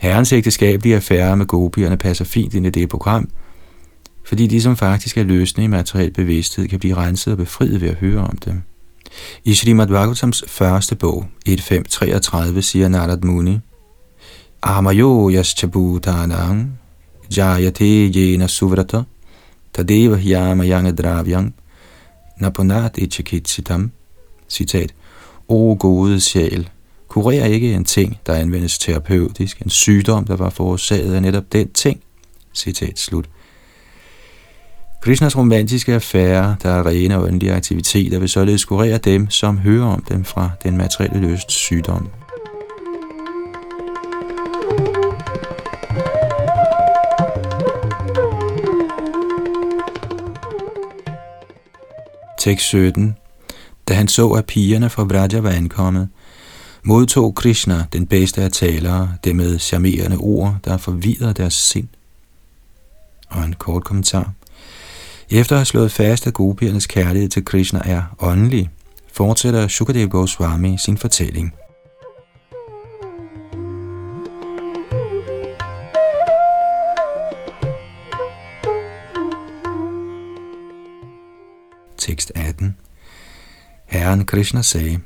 Herrens 0.00 0.32
ægteskabelige 0.32 0.96
affære 0.96 1.36
med 1.36 1.46
gopierne 1.46 1.96
passer 1.96 2.24
fint 2.24 2.54
ind 2.54 2.66
i 2.66 2.70
det 2.70 2.88
program, 2.88 3.28
fordi 4.24 4.46
de 4.46 4.62
som 4.62 4.76
faktisk 4.76 5.18
er 5.18 5.22
løsne 5.22 5.64
i 5.64 5.66
materiel 5.66 6.10
bevidsthed 6.12 6.68
kan 6.68 6.78
blive 6.78 6.96
renset 6.96 7.32
og 7.32 7.38
befriet 7.38 7.80
ved 7.80 7.88
at 7.88 7.94
høre 7.94 8.20
om 8.20 8.38
dem. 8.44 8.62
I 9.44 9.54
Srimad 9.54 9.86
Bhagavatams 9.86 10.44
første 10.46 10.96
bog, 10.96 11.26
1.5.33, 11.48 12.60
siger 12.60 12.88
Narad 12.88 13.18
Muni, 13.22 13.58
Amayo 14.62 15.30
yaschabhutanang 15.30 16.78
jayate 17.36 18.10
yena 18.14 18.46
suvrata 18.46 19.02
tadeva 19.74 20.16
hyama 20.16 20.64
yang 20.64 20.98
dravyang 20.98 21.54
naponat 22.40 22.98
ichakitsitam 22.98 23.90
Citat. 24.48 24.94
O 25.48 25.76
gode 25.78 26.20
sjæl, 26.20 26.68
kurerer 27.22 27.46
ikke 27.46 27.74
en 27.74 27.84
ting, 27.84 28.18
der 28.26 28.34
anvendes 28.34 28.78
terapeutisk, 28.78 29.58
en 29.58 29.70
sygdom, 29.70 30.24
der 30.24 30.36
var 30.36 30.50
forårsaget 30.50 31.14
af 31.14 31.22
netop 31.22 31.52
den 31.52 31.72
ting. 31.72 32.00
Citat 32.54 32.98
slut. 32.98 33.28
Krishnas 35.00 35.36
romantiske 35.36 35.94
affære, 35.94 36.56
der 36.62 36.70
er 36.70 36.86
rene 36.86 37.16
og 37.16 37.22
åndelige 37.22 37.52
aktiviteter, 37.52 38.18
vil 38.18 38.28
således 38.28 38.64
kurere 38.64 38.98
dem, 38.98 39.30
som 39.30 39.58
hører 39.58 39.86
om 39.86 40.04
dem 40.08 40.24
fra 40.24 40.50
den 40.62 40.76
materielle 40.76 41.20
løst 41.20 41.50
sygdom. 41.50 42.08
Tekst 52.38 52.66
17. 52.66 53.16
Da 53.88 53.94
han 53.94 54.08
så, 54.08 54.30
at 54.30 54.46
pigerne 54.46 54.90
fra 54.90 55.02
Vraja 55.02 55.40
var 55.40 55.50
ankommet, 55.50 56.08
modtog 56.84 57.34
Krishna, 57.34 57.86
den 57.92 58.06
bedste 58.06 58.42
af 58.42 58.50
talere, 58.50 59.14
det 59.24 59.36
med 59.36 59.58
charmerende 59.58 60.16
ord, 60.16 60.56
der 60.64 60.76
forvirrede 60.76 61.34
deres 61.34 61.54
sind. 61.54 61.88
Og 63.28 63.44
en 63.44 63.52
kort 63.52 63.84
kommentar. 63.84 64.32
Efter 65.30 65.56
at 65.56 65.58
have 65.58 65.66
slået 65.66 65.92
fast, 65.92 66.26
at 66.26 66.34
gopiernes 66.34 66.86
kærlighed 66.86 67.28
til 67.28 67.44
Krishna 67.44 67.80
er 67.84 68.02
åndelig, 68.18 68.70
fortsætter 69.12 69.68
Shukadev 69.68 70.08
Goswami 70.08 70.76
sin 70.84 70.98
fortælling. 70.98 71.54
Tekst 81.98 82.32
18 82.34 82.76
Herren 83.86 84.26
Krishna 84.26 84.62
sagde, 84.62 85.00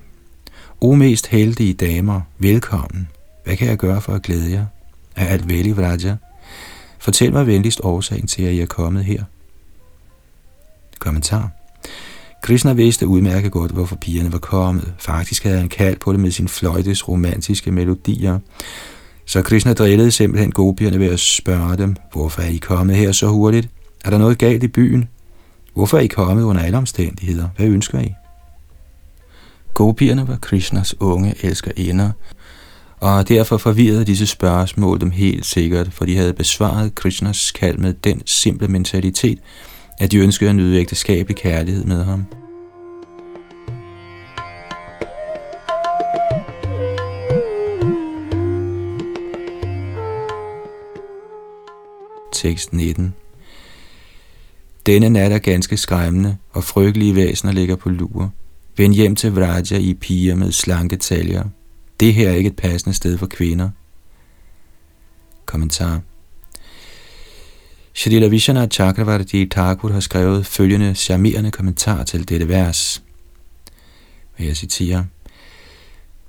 O 0.85 0.95
mest 0.95 1.27
heldige 1.27 1.75
damer, 1.75 2.21
velkommen. 2.39 3.09
Hvad 3.45 3.57
kan 3.57 3.69
jeg 3.69 3.77
gøre 3.77 4.01
for 4.01 4.13
at 4.13 4.23
glæde 4.23 4.51
jer? 4.51 4.67
Er 5.17 5.27
alt 5.27 5.49
vel 5.49 5.67
i 5.67 5.71
Vraja? 5.71 6.17
Fortæl 6.99 7.33
mig 7.33 7.47
venligst 7.47 7.81
årsagen 7.83 8.27
til, 8.27 8.43
at 8.43 8.53
I 8.53 8.61
er 8.61 8.67
kommet 8.67 9.05
her. 9.05 9.25
Kommentar. 10.99 11.51
Krishna 12.43 12.73
vidste 12.73 13.07
udmærket 13.07 13.53
godt, 13.53 13.71
hvorfor 13.71 13.97
pigerne 13.97 14.33
var 14.33 14.39
kommet. 14.39 14.95
Faktisk 14.99 15.45
havde 15.45 15.59
han 15.59 15.69
kaldt 15.69 16.01
på 16.01 16.13
det 16.13 16.21
med 16.21 16.31
sin 16.31 16.49
fløjtes 16.49 17.09
romantiske 17.09 17.71
melodier. 17.71 18.39
Så 19.27 19.43
Krishna 19.43 19.73
drillede 19.73 20.11
simpelthen 20.11 20.53
gopierne 20.53 21.01
ved 21.01 21.09
at 21.09 21.21
spørge 21.21 21.77
dem, 21.77 21.97
hvorfor 22.13 22.43
er 22.43 22.49
I 22.49 22.57
kommet 22.57 22.97
her 22.97 23.13
så 23.13 23.29
hurtigt? 23.29 23.69
Er 24.05 24.11
der 24.11 24.19
noget 24.19 24.39
galt 24.39 24.63
i 24.63 24.69
byen? 24.69 25.09
Hvorfor 25.75 25.97
er 25.97 26.03
I 26.03 26.07
kommet 26.07 26.43
under 26.43 26.63
alle 26.63 26.79
omstændigheder? 26.79 27.49
Hvad 27.57 27.67
ønsker 27.67 28.01
I? 28.01 28.15
Gopierne 29.75 30.29
var 30.29 30.37
Krishnas 30.37 30.95
unge 31.01 31.35
elskerinder, 31.43 32.11
og 33.01 33.29
derfor 33.29 33.57
forvirrede 33.57 34.05
disse 34.05 34.27
spørgsmål 34.27 35.01
dem 35.01 35.11
helt 35.11 35.47
sikkert, 35.47 35.93
for 35.93 36.05
de 36.05 36.17
havde 36.17 36.35
besvaret 36.35 36.95
Krishnas 36.95 37.51
kald 37.51 37.79
med 37.79 37.95
den 37.95 38.23
simple 38.27 38.69
mentalitet, 38.69 39.39
at 39.99 40.11
de 40.11 40.19
ønskede 40.19 40.51
at 40.51 40.57
nyde 40.57 40.81
ægteskabelig 40.81 41.37
kærlighed 41.37 41.85
med 41.85 42.05
ham. 42.05 42.27
Tekst 52.33 52.73
19 52.73 53.15
Denne 54.87 55.09
nat 55.09 55.33
er 55.33 55.39
ganske 55.39 55.77
skræmmende, 55.77 56.37
og 56.53 56.65
frygtelige 56.65 57.15
væsener 57.15 57.53
ligger 57.53 57.77
på 57.77 57.89
lur. 57.89 58.33
Vend 58.77 58.95
hjem 58.95 59.17
til 59.17 59.35
Vraja 59.35 59.79
i 59.79 59.95
piger 59.95 60.35
med 60.35 60.53
slanke 60.53 60.97
taljer. 60.97 61.45
Det 62.01 62.15
her 62.15 62.29
er 62.29 62.35
ikke 62.35 62.49
et 62.49 62.57
passende 62.57 62.97
sted 62.97 63.19
for 63.19 63.27
kvinder. 63.27 63.71
Kommentar 65.47 66.01
Shrila 67.95 68.27
Vishana 68.27 68.67
Chakravarti 68.67 69.47
Thakur 69.47 69.93
har 69.93 70.01
skrevet 70.01 70.47
følgende 70.47 70.95
charmerende 70.95 71.51
kommentar 71.51 72.05
til 72.05 72.29
dette 72.29 72.49
vers. 72.49 73.03
Og 74.39 74.45
jeg 74.47 74.57
citerer. 74.57 75.05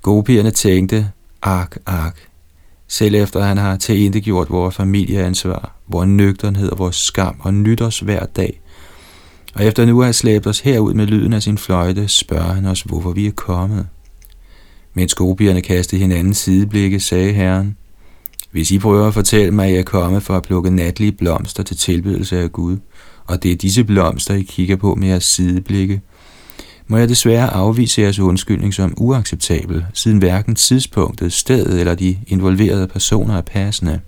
Gopierne 0.01 0.51
tænkte, 0.51 1.11
ak, 1.41 1.77
ak, 1.85 2.17
selv 2.87 3.15
efter 3.15 3.41
han 3.41 3.57
har 3.57 4.19
gjort 4.19 4.49
vores 4.49 4.75
familieansvar, 4.75 5.75
vores 5.87 6.07
nøgternhed 6.07 6.69
og 6.69 6.79
vores 6.79 6.95
skam 6.95 7.35
og 7.39 7.53
nyt 7.53 7.81
os 7.81 7.99
hver 7.99 8.25
dag. 8.25 8.61
Og 9.53 9.65
efter 9.65 9.85
nu 9.85 10.01
at 10.01 10.05
have 10.05 10.13
slæbt 10.13 10.47
os 10.47 10.59
herud 10.59 10.93
med 10.93 11.07
lyden 11.07 11.33
af 11.33 11.43
sin 11.43 11.57
fløjte, 11.57 12.07
spørger 12.07 12.53
han 12.53 12.65
os, 12.65 12.81
hvorfor 12.81 13.11
vi 13.11 13.27
er 13.27 13.31
kommet. 13.31 13.87
Mens 14.93 15.13
gopierne 15.13 15.61
kastede 15.61 16.01
hinanden 16.01 16.33
sideblikke, 16.33 16.99
sagde 16.99 17.33
herren, 17.33 17.77
hvis 18.51 18.71
I 18.71 18.79
prøver 18.79 19.07
at 19.07 19.13
fortælle 19.13 19.51
mig, 19.51 19.65
at 19.65 19.71
jeg 19.71 19.79
er 19.79 19.83
kommet 19.83 20.23
for 20.23 20.37
at 20.37 20.43
plukke 20.43 20.69
natlige 20.69 21.11
blomster 21.11 21.63
til 21.63 21.77
tilbedelse 21.77 22.39
af 22.39 22.51
Gud, 22.51 22.77
og 23.25 23.43
det 23.43 23.51
er 23.51 23.55
disse 23.55 23.83
blomster, 23.83 24.33
I 24.33 24.41
kigger 24.41 24.75
på 24.75 24.95
med 24.95 25.07
jeres 25.07 25.23
sideblikke, 25.23 26.01
må 26.87 26.97
jeg 26.97 27.09
desværre 27.09 27.53
afvise 27.53 28.01
jeres 28.01 28.19
undskyldning 28.19 28.73
som 28.73 28.93
uacceptabel, 28.97 29.85
siden 29.93 30.17
hverken 30.17 30.55
tidspunktet, 30.55 31.33
stedet 31.33 31.79
eller 31.79 31.95
de 31.95 32.17
involverede 32.27 32.87
personer 32.87 33.37
er 33.37 33.41
passende. 33.41 33.99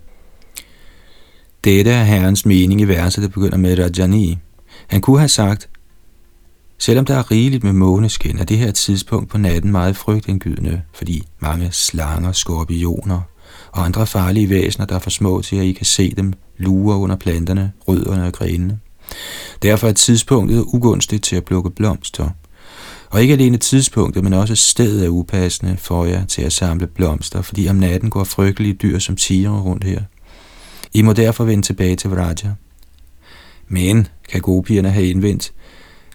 Dette 1.64 1.92
er 1.92 2.04
Herrens 2.04 2.46
mening 2.46 2.82
i 2.82 2.84
verset, 2.84 3.22
der 3.22 3.30
begynder 3.30 3.58
med 3.58 3.80
Rajani. 3.80 4.38
Han 4.88 5.02
kunne 5.02 5.20
have 5.20 5.30
sagt, 5.30 5.70
Selvom 6.78 7.06
der 7.06 7.16
er 7.16 7.32
rigeligt 7.32 7.64
med 7.64 7.74
måneskin, 7.74 8.38
er 8.38 8.44
det 8.44 8.58
her 8.58 8.72
tidspunkt 8.72 9.30
på 9.30 9.38
natten 9.38 9.72
meget 9.72 9.98
frygtindgydende, 9.98 10.82
fordi 10.94 11.24
mange 11.40 11.72
slanger, 11.72 12.32
skorpioner 12.32 13.22
og 13.72 13.86
andre 13.86 14.08
farlige 14.08 14.50
væsener, 14.50 14.86
der 14.86 14.96
er 14.96 15.00
for 15.00 15.10
små 15.10 15.42
til, 15.42 15.56
at 15.56 15.64
I 15.64 15.72
kan 15.72 15.86
se 15.86 16.14
dem, 16.16 16.34
lurer 16.58 16.98
under 16.98 17.16
planterne, 17.16 17.72
rødderne 17.88 18.26
og 18.26 18.34
grenene. 18.34 18.80
Derfor 19.62 19.88
er 19.88 19.92
tidspunktet 19.92 20.64
ugunstigt 20.68 21.24
til 21.24 21.36
at 21.36 21.46
plukke 21.46 21.70
blomster. 21.70 22.30
Og 23.10 23.22
ikke 23.22 23.34
alene 23.34 23.58
tidspunktet, 23.58 24.24
men 24.24 24.34
også 24.34 24.56
stedet 24.56 25.06
er 25.06 25.10
upassende 25.10 25.78
for 25.78 26.06
jer 26.06 26.26
til 26.26 26.42
at 26.42 26.54
samle 26.54 26.88
blomster, 26.88 27.42
fordi 27.42 27.68
om 27.68 27.76
natten 27.76 28.10
går 28.10 28.24
frygtelige 28.24 28.74
dyr 28.74 29.00
som 29.00 29.16
tiger 29.16 29.62
rundt 29.62 29.84
her. 29.84 30.02
I 30.94 31.02
må 31.02 31.14
derfor 31.14 31.44
vende 31.44 31.64
tilbage 31.64 31.96
til 31.96 32.10
Vraja. 32.10 32.52
Men, 33.68 34.08
kan 34.30 34.42
gopierne 34.42 34.92
have 34.92 35.08
indvendt, 35.08 35.54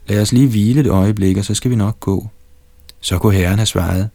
lad 0.07 0.23
os 0.23 0.33
lige 0.33 0.49
hvile 0.49 0.81
et 0.81 0.87
øjeblik, 0.87 1.37
og 1.37 1.45
så 1.45 1.55
skal 1.55 1.71
vi 1.71 1.77
nok 1.77 2.01
gå. 2.01 2.29
Så 3.01 3.19
kunne 3.19 3.35
herren 3.35 3.59
have 3.59 3.67
svaret, 3.67 4.09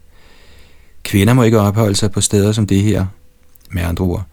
kvinder 1.02 1.34
må 1.34 1.42
ikke 1.42 1.60
opholde 1.60 1.96
sig 1.96 2.10
på 2.10 2.20
steder 2.20 2.52
som 2.52 2.66
det 2.66 2.82
her, 2.82 3.06
med 3.70 3.82
andre 3.82 4.04
ord. 4.04 4.24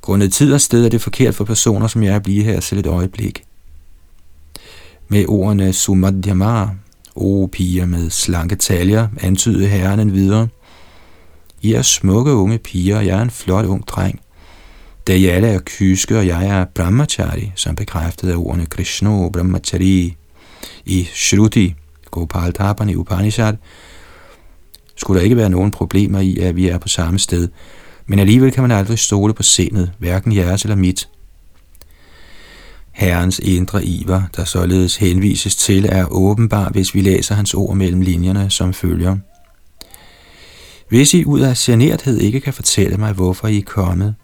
Grundet 0.00 0.32
tid 0.32 0.52
og 0.52 0.60
sted 0.60 0.84
er 0.84 0.88
det 0.88 1.02
forkert 1.02 1.34
for 1.34 1.44
personer 1.44 1.86
som 1.86 2.02
jeg 2.02 2.14
at 2.14 2.22
blive 2.22 2.44
her 2.44 2.60
selv 2.60 2.80
et 2.80 2.86
øjeblik. 2.86 3.44
Med 5.08 5.24
ordene 5.28 5.72
sumadhyamar, 5.72 6.74
o 7.14 7.48
piger 7.52 7.86
med 7.86 8.10
slanke 8.10 8.56
taljer, 8.56 9.08
antydede 9.20 9.66
herren 9.66 10.00
en 10.00 10.12
videre. 10.12 10.48
I 11.62 11.72
er 11.72 11.82
smukke 11.82 12.32
unge 12.32 12.58
piger, 12.58 12.96
og 12.96 13.06
jeg 13.06 13.18
er 13.18 13.22
en 13.22 13.30
flot 13.30 13.64
ung 13.64 13.88
dreng. 13.88 14.20
Da 15.06 15.14
I 15.14 15.26
alle 15.26 15.48
er 15.48 15.60
kyske, 15.64 16.18
og 16.18 16.26
jeg 16.26 16.46
er 16.46 16.64
brahmachari, 16.64 17.52
som 17.54 17.74
bekræftede 17.74 18.32
af 18.32 18.36
ordene 18.36 18.66
Krishna 18.66 19.28
brahmachari 19.28 20.16
i 20.86 21.08
Shruti, 21.14 21.74
Gopal 22.10 22.52
Tapani 22.52 22.94
Upanishad, 22.94 23.54
skulle 24.96 25.18
der 25.18 25.24
ikke 25.24 25.36
være 25.36 25.50
nogen 25.50 25.70
problemer 25.70 26.20
i, 26.20 26.38
at 26.38 26.56
vi 26.56 26.68
er 26.68 26.78
på 26.78 26.88
samme 26.88 27.18
sted– 27.18 27.48
men 28.06 28.18
alligevel 28.18 28.52
kan 28.52 28.62
man 28.62 28.70
aldrig 28.70 28.98
stole 28.98 29.34
på 29.34 29.42
sindet, 29.42 29.92
hverken 29.98 30.36
jeres 30.36 30.62
eller 30.62 30.76
mit. 30.76 31.08
Herrens 32.92 33.38
indre 33.38 33.84
iver, 33.84 34.22
der 34.36 34.44
således 34.44 34.96
henvises 34.96 35.56
til, 35.56 35.86
er 35.88 36.06
åbenbar, 36.10 36.68
hvis 36.70 36.94
vi 36.94 37.00
læser 37.00 37.34
hans 37.34 37.54
ord 37.54 37.76
mellem 37.76 38.00
linjerne, 38.00 38.50
som 38.50 38.74
følger. 38.74 39.16
Hvis 40.88 41.14
I 41.14 41.24
ud 41.24 41.40
af 41.40 41.56
generthed 41.56 42.18
ikke 42.18 42.40
kan 42.40 42.52
fortælle 42.52 42.96
mig, 42.96 43.12
hvorfor 43.12 43.48
I 43.48 43.58
er 43.58 43.62
kommet, 43.62 44.14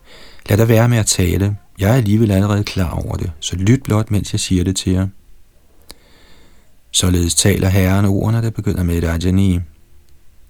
lad 0.48 0.58
der 0.58 0.64
være 0.64 0.88
med 0.88 0.98
at 0.98 1.06
tale. 1.06 1.56
Jeg 1.78 1.90
er 1.90 1.94
alligevel 1.94 2.30
allerede 2.30 2.64
klar 2.64 2.90
over 2.90 3.16
det, 3.16 3.32
så 3.40 3.56
lyt 3.56 3.82
blot, 3.82 4.10
mens 4.10 4.32
jeg 4.32 4.40
siger 4.40 4.64
det 4.64 4.76
til 4.76 4.92
jer. 4.92 5.06
Således 6.90 7.34
taler 7.34 7.68
Herren 7.68 8.04
ordene, 8.04 8.42
der 8.42 8.50
begynder 8.50 8.82
med 8.82 9.04
Rajani. 9.04 9.60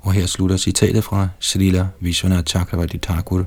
Og 0.01 0.13
her 0.13 0.27
slutter 0.27 0.57
citatet 0.57 1.05
fra 1.05 1.29
Srila 1.39 1.87
Vishwanath 2.01 2.45
Chakravarti 2.45 2.99
Thakur. 2.99 3.47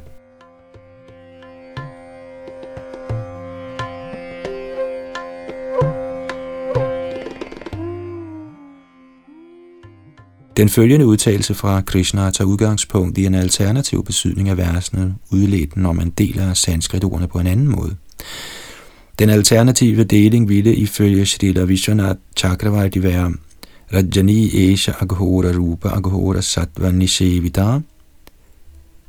Den 10.58 10.70
følgende 10.70 11.06
udtalelse 11.06 11.54
fra 11.54 11.82
Krishna 11.82 12.32
tager 12.32 12.48
udgangspunkt 12.48 13.18
i 13.18 13.26
en 13.26 13.36
alternativ 13.36 14.04
betydning 14.04 14.50
af 14.50 14.58
versene, 14.58 15.16
udledt 15.32 15.78
når 15.78 15.94
man 15.94 16.10
deler 16.10 16.54
sanskritordene 16.54 17.28
på 17.28 17.40
en 17.40 17.48
anden 17.48 17.68
måde. 17.68 17.96
Den 19.20 19.30
alternative 19.30 20.04
deling 20.04 20.50
ville 20.50 20.76
ifølge 20.76 21.26
Srila 21.26 21.64
Vishwanath 21.64 22.20
Chakravarti 22.38 23.04
være 23.04 23.34
Rajani 23.94 24.72
Esha 24.72 24.92
Aghora 25.00 25.52
Rupa 25.52 25.90
Aghora 25.90 26.42
Sattva 26.42 26.92
Nishevita 26.92 27.80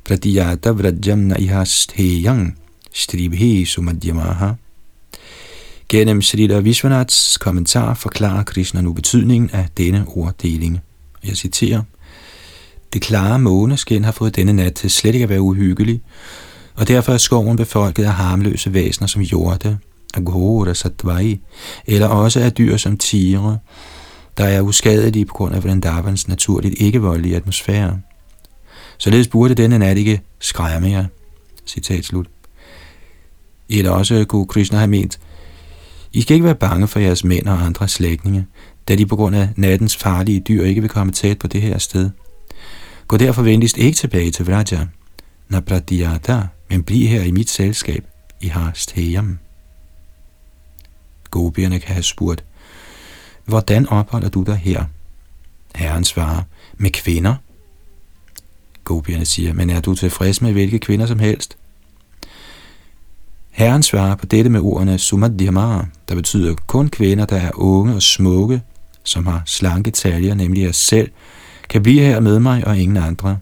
pratiyata 0.04 0.70
vrajam 0.70 1.18
naihastheyang 1.18 2.58
stribhe 2.92 3.66
sumadhyamaha. 3.66 4.52
Gennem 5.88 6.22
Srila 6.22 6.60
Vishwanaths 6.60 7.38
kommentar 7.38 7.94
forklarer 7.94 8.44
Krishna 8.44 8.80
nu 8.80 8.92
betydningen 8.92 9.50
af 9.52 9.68
denne 9.76 10.04
orddeling. 10.08 10.80
Jeg 11.24 11.36
citerer, 11.36 11.82
Det 12.92 13.02
klare 13.02 13.38
måneskin 13.38 14.04
har 14.04 14.12
fået 14.12 14.36
denne 14.36 14.52
nat 14.52 14.74
til 14.74 14.90
slet 14.90 15.14
ikke 15.14 15.22
at 15.22 15.28
være 15.28 15.40
uhyggelig, 15.40 16.02
og 16.74 16.88
derfor 16.88 17.12
er 17.12 17.18
skoven 17.18 17.56
befolket 17.56 18.04
af 18.04 18.12
harmløse 18.12 18.72
væsener 18.72 19.06
som 19.06 19.22
jorde, 19.22 19.78
agora 20.14 20.74
satvai, 20.74 21.40
eller 21.86 22.06
også 22.06 22.40
af 22.40 22.52
dyr 22.52 22.76
som 22.76 22.96
tigre, 22.96 23.58
der 24.38 24.44
er 24.44 24.60
uskadelige 24.60 25.24
på 25.24 25.34
grund 25.34 25.54
af 25.54 25.64
Vrindavans 25.64 26.28
naturligt 26.28 26.74
ikke-voldelige 26.80 27.36
atmosfære. 27.36 28.00
Således 28.98 29.28
burde 29.28 29.54
denne 29.54 29.78
nat 29.78 29.96
ikke 29.96 30.22
skræmme 30.40 30.88
jer. 30.88 31.04
Citat 31.66 32.04
slut. 32.04 32.26
Eller 33.68 33.90
også 33.90 34.24
kunne 34.28 34.46
Krishna 34.46 34.78
have 34.78 34.90
ment, 34.90 35.18
I 36.12 36.20
skal 36.20 36.34
ikke 36.34 36.44
være 36.44 36.54
bange 36.54 36.88
for 36.88 37.00
jeres 37.00 37.24
mænd 37.24 37.46
og 37.46 37.62
andre 37.62 37.88
slægtninge, 37.88 38.46
da 38.88 38.96
de 38.96 39.06
på 39.06 39.16
grund 39.16 39.36
af 39.36 39.48
nattens 39.56 39.96
farlige 39.96 40.40
dyr 40.40 40.64
ikke 40.64 40.80
vil 40.80 40.90
komme 40.90 41.12
tæt 41.12 41.38
på 41.38 41.46
det 41.46 41.62
her 41.62 41.78
sted. 41.78 42.10
Gå 43.08 43.16
derfor 43.16 43.42
venligst 43.42 43.76
ikke 43.76 43.96
tilbage 43.96 44.30
til 44.30 44.46
Vraja, 44.46 44.86
Nabradiyata, 45.48 46.42
men 46.70 46.82
bliv 46.82 47.08
her 47.08 47.22
i 47.22 47.30
mit 47.30 47.50
selskab, 47.50 48.04
i 48.40 48.46
Harsteyam. 48.46 49.38
Gobierne 51.30 51.78
kan 51.78 51.94
have 51.94 52.02
spurgt, 52.02 52.44
hvordan 53.44 53.88
opholder 53.88 54.28
du 54.28 54.42
dig 54.42 54.56
her? 54.56 54.84
Herren 55.74 56.04
svarer, 56.04 56.42
med 56.76 56.90
kvinder. 56.90 57.34
Gobierne 58.84 59.24
siger, 59.24 59.52
men 59.52 59.70
er 59.70 59.80
du 59.80 59.94
tilfreds 59.94 60.42
med 60.42 60.52
hvilke 60.52 60.78
kvinder 60.78 61.06
som 61.06 61.18
helst? 61.18 61.56
Herren 63.50 63.82
svarer 63.82 64.14
på 64.14 64.26
dette 64.26 64.50
med 64.50 64.60
ordene 64.60 64.98
Sumadhyamara, 64.98 65.86
der 66.08 66.14
betyder 66.14 66.54
kun 66.66 66.88
kvinder, 66.88 67.24
der 67.24 67.36
er 67.36 67.50
unge 67.54 67.94
og 67.94 68.02
smukke, 68.02 68.62
som 69.06 69.26
har 69.26 69.42
slanke 69.46 69.90
taljer, 69.90 70.34
nemlig 70.34 70.62
jer 70.62 70.72
selv, 70.72 71.10
kan 71.68 71.82
blive 71.82 72.00
her 72.00 72.20
med 72.20 72.38
mig 72.38 72.66
og 72.66 72.78
ingen 72.78 72.96
andre. 72.96 73.38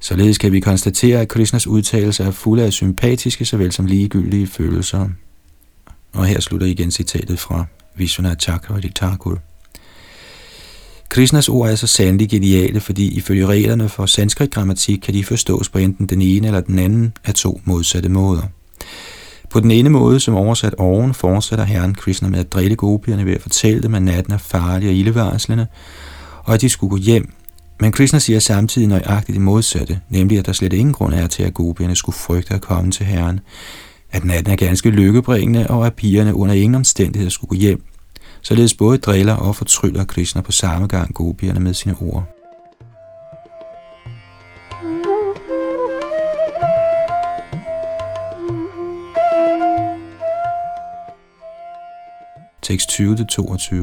Således 0.00 0.38
kan 0.38 0.52
vi 0.52 0.60
konstatere, 0.60 1.20
at 1.20 1.28
Krishnas 1.28 1.66
udtalelser 1.66 2.26
er 2.26 2.30
fulde 2.30 2.64
af 2.64 2.72
sympatiske 2.72 3.44
såvel 3.44 3.72
som 3.72 3.86
ligegyldige 3.86 4.46
følelser. 4.46 5.08
Og 6.12 6.26
her 6.26 6.40
slutter 6.40 6.66
igen 6.66 6.90
citatet 6.90 7.38
fra 7.38 7.66
Vishwanath 7.96 8.38
Chakravarti 8.38 8.92
Thakur. 8.94 9.38
Krishnas 11.08 11.48
ord 11.48 11.70
er 11.70 11.74
så 11.74 11.86
sandelig 11.86 12.30
geniale, 12.30 12.80
fordi 12.80 13.08
ifølge 13.08 13.46
reglerne 13.46 13.88
for 13.88 14.06
sanskrit 14.06 14.50
grammatik 14.50 14.98
kan 14.98 15.14
de 15.14 15.24
forstås 15.24 15.68
på 15.68 15.78
enten 15.78 16.06
den 16.06 16.22
ene 16.22 16.46
eller 16.46 16.60
den 16.60 16.78
anden 16.78 17.12
af 17.24 17.34
to 17.34 17.60
modsatte 17.64 18.08
måder. 18.08 18.42
På 19.50 19.60
den 19.60 19.70
ene 19.70 19.90
måde, 19.90 20.20
som 20.20 20.34
oversat 20.34 20.74
oven, 20.74 21.14
fortsætter 21.14 21.64
Herren 21.64 21.94
Krishna 21.94 22.28
med 22.28 22.38
at 22.38 22.52
drille 22.52 22.76
gopierne 22.76 23.26
ved 23.26 23.34
at 23.34 23.42
fortælle 23.42 23.82
dem, 23.82 23.94
at 23.94 24.02
natten 24.02 24.32
er 24.32 24.38
farlig 24.38 24.88
og 24.88 24.94
ildevarslende, 24.94 25.66
og 26.44 26.54
at 26.54 26.60
de 26.60 26.68
skulle 26.68 26.90
gå 26.90 26.96
hjem. 26.96 27.32
Men 27.80 27.92
Krishna 27.92 28.18
siger 28.18 28.38
samtidig 28.38 28.88
nøjagtigt 28.88 29.34
det 29.34 29.42
modsatte, 29.42 30.00
nemlig 30.08 30.38
at 30.38 30.46
der 30.46 30.52
slet 30.52 30.72
ingen 30.72 30.92
grund 30.92 31.14
er 31.14 31.26
til, 31.26 31.42
at 31.42 31.54
gopierne 31.54 31.96
skulle 31.96 32.16
frygte 32.16 32.54
at 32.54 32.60
komme 32.60 32.90
til 32.90 33.06
Herren, 33.06 33.40
at 34.10 34.24
natten 34.24 34.52
er 34.52 34.56
ganske 34.56 34.90
lykkebringende, 34.90 35.66
og 35.66 35.86
at 35.86 35.94
pigerne 35.94 36.34
under 36.34 36.54
ingen 36.54 36.74
omstændigheder 36.74 37.30
skulle 37.30 37.48
gå 37.48 37.56
hjem. 37.56 37.82
Således 38.42 38.74
både 38.74 38.98
driller 38.98 39.34
og 39.34 39.56
fortryller 39.56 40.04
Krishna 40.04 40.40
på 40.40 40.52
samme 40.52 40.86
gang 40.86 41.14
gopierne 41.14 41.60
med 41.60 41.74
sine 41.74 41.94
ord. 42.00 42.37
Tekst 52.68 52.90
20-22 52.90 53.74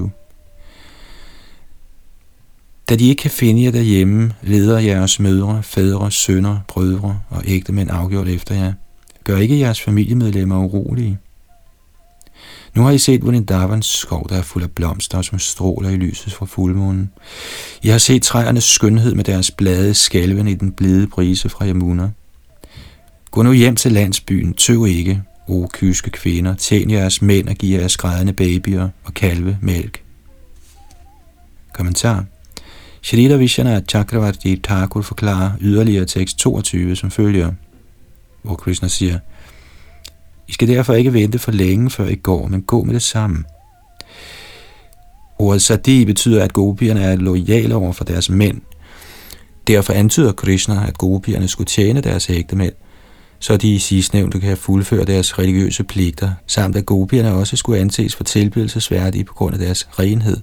Da 2.90 2.96
de 2.96 3.10
ikke 3.10 3.22
kan 3.22 3.32
finde 3.32 3.64
jer 3.64 3.72
derhjemme, 3.72 4.34
leder 4.42 4.80
jeres 4.80 5.20
mødre, 5.20 5.64
fædre, 5.64 6.12
sønner, 6.12 6.60
brødre 6.68 7.20
og 7.30 7.44
ægtemænd 7.46 7.92
afgjort 7.92 8.28
efter 8.28 8.56
jer– 8.56 8.74
Gør 9.26 9.38
ikke 9.38 9.60
jeres 9.60 9.82
familiemedlemmer 9.82 10.64
urolige. 10.64 11.18
Nu 12.76 12.82
har 12.84 12.92
I 12.92 12.98
set 12.98 13.26
Vrindavans 13.26 13.86
skov, 13.86 14.30
der 14.30 14.36
er 14.36 14.42
fuld 14.42 14.64
af 14.64 14.72
blomster, 14.72 15.22
som 15.22 15.40
stråler 15.40 15.90
i 15.90 15.96
lyset 15.96 16.34
fra 16.34 16.46
fuldmånen. 16.46 17.12
I 17.84 17.88
har 17.88 17.98
set 17.98 18.24
træernes 18.24 18.64
skønhed 18.64 19.16
med 19.16 19.24
deres 19.24 19.52
blade 19.52 19.94
skælven 19.94 20.48
i 20.48 20.54
den 20.54 20.72
blide 20.72 21.08
brise 21.08 21.50
fra 21.50 21.68
Yamuna. 21.68 22.10
Gå 23.32 23.42
nu 23.42 23.54
hjem 23.54 23.76
til 23.76 23.92
landsbyen, 23.92 24.54
tøv 24.54 24.86
ikke, 24.86 25.24
o 25.48 25.68
kyske 25.74 26.10
kvinder, 26.10 26.56
tjen 26.58 26.92
jeres 26.92 27.22
mænd 27.22 27.50
og 27.50 27.56
giv 27.56 27.78
jeres 27.78 27.98
grædende 27.98 28.34
babyer 28.34 28.90
og 29.04 29.14
kalve 29.14 29.58
mælk. 29.62 30.04
Kommentar 31.74 32.26
Shrita 33.02 33.36
Vishana 33.36 33.82
Chakravarti 33.90 34.62
Thakur 34.64 35.02
forklarer 35.02 35.52
yderligere 35.62 36.06
tekst 36.06 36.38
22 36.38 36.96
som 36.96 37.12
følger– 37.12 37.52
hvor 38.46 38.56
Krishna 38.56 38.88
siger, 38.88 39.20
I 40.48 40.54
skal 40.54 40.68
derfor 40.68 40.94
ikke 40.94 41.14
vente 41.14 41.40
for 41.40 41.52
længe, 41.52 41.90
før 41.90 42.06
I 42.06 42.16
går, 42.16 42.48
men 42.48 42.62
gå 42.62 42.84
med 42.84 42.94
det 42.94 43.02
samme. 43.02 43.44
Ordet 45.40 45.62
sadi 45.62 46.06
betyder, 46.06 46.44
at 46.44 46.54
gopierne 46.54 47.04
er 47.04 47.16
lojale 47.16 47.76
over 47.76 47.92
for 47.92 48.04
deres 48.04 48.30
mænd. 48.30 48.62
Derfor 49.68 49.94
antyder 49.94 50.32
Krishna, 50.32 50.88
at 50.88 50.98
gopierne 50.98 51.48
skulle 51.48 51.68
tjene 51.68 52.02
deres 52.02 52.30
ægtemænd, 52.30 52.74
så 53.40 53.58
de 53.58 53.74
i 53.74 53.80
sidstnævnte 53.80 54.40
kan 54.40 54.58
fuldføre 54.58 55.06
deres 55.06 55.40
religiøse 55.40 55.84
pligter, 55.84 56.32
samt 56.48 56.76
at 56.76 56.86
gopierne 56.86 57.34
også 57.34 57.58
skulle 57.58 57.80
anses 57.80 58.16
for 58.16 58.24
tilbydelsesværdige 58.24 59.24
på 59.24 59.34
grund 59.34 59.54
af 59.54 59.60
deres 59.60 59.88
renhed. 60.00 60.38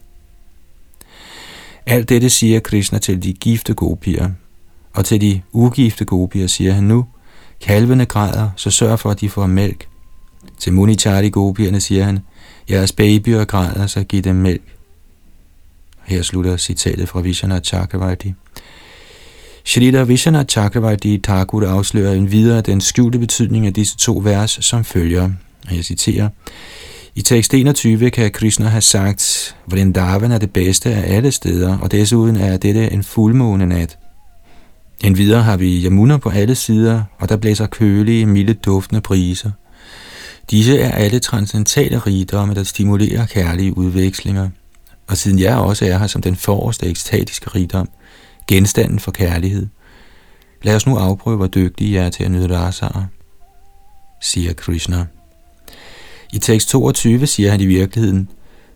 Alt 1.86 2.08
dette 2.08 2.30
siger 2.30 2.60
Krishna 2.60 2.98
til 2.98 3.22
de 3.22 3.32
gifte 3.32 3.74
gopier, 3.74 4.30
og 4.92 5.04
til 5.04 5.20
de 5.20 5.42
ugifte 5.52 6.04
gopier 6.04 6.46
siger 6.46 6.72
han 6.72 6.84
nu– 6.84 7.06
Kalvene 7.62 8.06
græder, 8.06 8.50
så 8.56 8.70
sørg 8.70 8.98
for, 8.98 9.10
at 9.10 9.20
de 9.20 9.28
får 9.28 9.46
mælk. 9.46 9.88
Til 10.58 10.72
Munichari 10.72 11.30
gopierne 11.30 11.80
siger 11.80 12.04
han, 12.04 12.20
jeres 12.70 12.92
babyer 12.92 13.44
græder, 13.44 13.86
så 13.86 14.04
giv 14.04 14.22
dem 14.22 14.36
mælk. 14.36 14.62
Her 16.04 16.22
slutter 16.22 16.56
citatet 16.56 17.08
fra 17.08 17.20
Vishana 17.20 17.60
Chakravarti. 17.60 18.34
Shrita 19.64 20.02
Vishana 20.02 20.44
Chakravarti 20.44 21.18
Thakur 21.18 21.68
afslører 21.68 22.12
en 22.12 22.32
videre 22.32 22.60
den 22.60 22.80
skjulte 22.80 23.18
betydning 23.18 23.66
af 23.66 23.74
disse 23.74 23.96
to 23.96 24.20
vers, 24.24 24.58
som 24.60 24.84
følger. 24.84 25.30
Jeg 25.70 25.84
citerer. 25.84 26.28
I 27.14 27.22
tekst 27.22 27.54
21 27.54 28.10
kan 28.10 28.30
Krishna 28.30 28.66
have 28.66 28.80
sagt, 28.80 29.56
Vrindavan 29.66 30.32
er 30.32 30.38
det 30.38 30.52
bedste 30.52 30.90
af 30.90 31.16
alle 31.16 31.32
steder, 31.32 31.78
og 31.78 31.92
desuden 31.92 32.36
er 32.36 32.56
dette 32.56 32.92
en 32.92 33.02
fuldmåne 33.02 33.66
nat. 33.66 33.98
Endvidere 35.04 35.42
har 35.42 35.56
vi 35.56 35.84
Yamuna 35.84 36.16
på 36.16 36.28
alle 36.28 36.54
sider, 36.54 37.02
og 37.18 37.28
der 37.28 37.36
blæser 37.36 37.66
kølige, 37.66 38.26
milde, 38.26 38.54
duftende 38.54 39.00
briser. 39.00 39.50
Disse 40.50 40.78
er 40.78 40.92
alle 40.92 41.18
transcendentale 41.18 41.98
rigdomme, 41.98 42.54
der 42.54 42.62
stimulerer 42.62 43.26
kærlige 43.26 43.76
udvekslinger. 43.76 44.50
Og 45.08 45.16
siden 45.16 45.38
jeg 45.38 45.56
også 45.56 45.86
er 45.86 45.98
her 45.98 46.06
som 46.06 46.22
den 46.22 46.36
forreste 46.36 46.86
ekstatiske 46.86 47.50
rigdom, 47.50 47.88
genstanden 48.52 48.98
for 48.98 49.10
kærlighed, 49.10 49.66
lad 50.62 50.76
os 50.76 50.86
nu 50.86 50.96
afprøve, 50.96 51.36
hvor 51.36 51.46
dygtige 51.46 51.94
jeg 51.94 52.06
er 52.06 52.10
til 52.10 52.24
at 52.24 52.30
nyde 52.30 52.58
rasaer, 52.58 53.06
siger 54.20 54.52
Krishna. 54.52 55.06
I 56.32 56.38
tekst 56.38 56.68
22 56.68 57.26
siger 57.26 57.50
han 57.50 57.60
i 57.60 57.66
virkeligheden, 57.66 58.28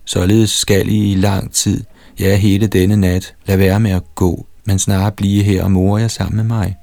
således 0.05 0.49
skal 0.49 0.89
I 0.89 1.11
i 1.11 1.15
lang 1.15 1.53
tid, 1.53 1.83
ja 2.19 2.35
hele 2.35 2.67
denne 2.67 2.95
nat, 2.95 3.35
lade 3.45 3.59
være 3.59 3.79
med 3.79 3.91
at 3.91 4.15
gå, 4.15 4.45
men 4.65 4.79
snarere 4.79 5.11
blive 5.11 5.43
her 5.43 5.63
og 5.63 5.71
more 5.71 6.01
jer 6.01 6.07
sammen 6.07 6.35
med 6.35 6.43
mig. 6.43 6.75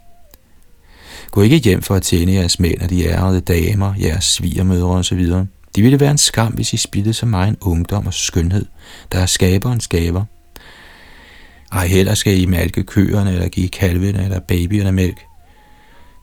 Gå 1.31 1.43
ikke 1.43 1.57
hjem 1.57 1.83
for 1.83 1.95
at 1.95 2.03
tjene 2.03 2.33
jeres 2.33 2.61
mænd 2.61 2.81
og 2.81 2.91
de 2.91 3.07
ærede 3.07 3.41
damer, 3.41 3.95
jeres 4.01 4.25
svigermødre 4.25 4.91
osv. 4.91 5.27
Det 5.75 5.85
ville 5.85 6.01
være 6.01 6.11
en 6.11 6.19
skam, 6.19 6.53
hvis 6.53 6.73
I 6.73 6.77
spildte 6.77 7.13
så 7.13 7.27
meget 7.27 7.49
en 7.49 7.57
ungdom 7.61 8.07
og 8.07 8.15
skønhed, 8.15 8.67
der 9.13 9.19
er 9.19 9.27
skaberens 9.27 9.85
skaber. 9.85 10.25
Ej 11.75 11.87
heller 11.87 12.15
skal 12.15 12.41
I 12.41 12.47
malke 12.47 12.83
køerne, 12.83 13.33
eller 13.33 13.49
give 13.49 13.69
kalvene 13.69 14.25
eller 14.25 14.41
babyerne 14.41 14.93
mælk. 14.93 15.19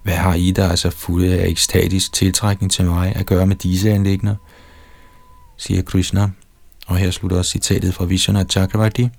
Hvad 0.03 0.13
har 0.13 0.33
I, 0.33 0.51
der 0.51 0.63
er 0.63 0.75
så 0.75 0.89
fulde 0.89 1.39
af 1.39 1.47
ekstatisk 1.47 2.13
tiltrækning 2.13 2.71
til 2.71 2.85
mig, 2.85 3.13
at 3.15 3.25
gøre 3.25 3.47
med 3.47 3.55
disse 3.55 3.91
anlægner? 3.91 4.35
siger 5.57 5.81
Krishna. 5.81 6.29
Og 6.87 6.97
her 6.97 7.11
slutter 7.11 7.37
også 7.37 7.51
citatet 7.51 7.93
fra 7.93 8.05
Vishwanath 8.05 8.49
Chakravarti. 8.49 9.09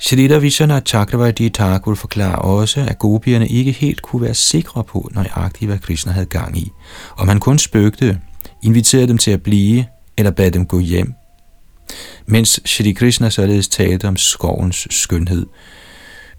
Shrita 0.00 0.38
Vishwanath 0.38 0.84
Chakravarti 0.84 1.48
Thakur 1.48 1.94
forklarer 1.94 2.36
også, 2.36 2.80
at 2.80 2.98
gopierne 2.98 3.48
ikke 3.48 3.72
helt 3.72 4.02
kunne 4.02 4.22
være 4.22 4.34
sikre 4.34 4.84
på 4.84 5.10
nøjagtigt, 5.12 5.68
hvad 5.68 5.78
Krishna 5.78 6.12
havde 6.12 6.26
gang 6.26 6.58
i. 6.58 6.70
Om 7.16 7.28
han 7.28 7.40
kun 7.40 7.58
spøgte, 7.58 8.20
inviterede 8.62 9.08
dem 9.08 9.18
til 9.18 9.30
at 9.30 9.42
blive, 9.42 9.86
eller 10.18 10.30
bad 10.30 10.50
dem 10.50 10.66
gå 10.66 10.78
hjem. 10.78 11.14
Mens 12.26 12.60
Shri 12.64 12.92
Krishna 12.92 13.30
således 13.30 13.68
talte 13.68 14.08
om 14.08 14.16
skovens 14.16 14.86
skønhed, 14.90 15.46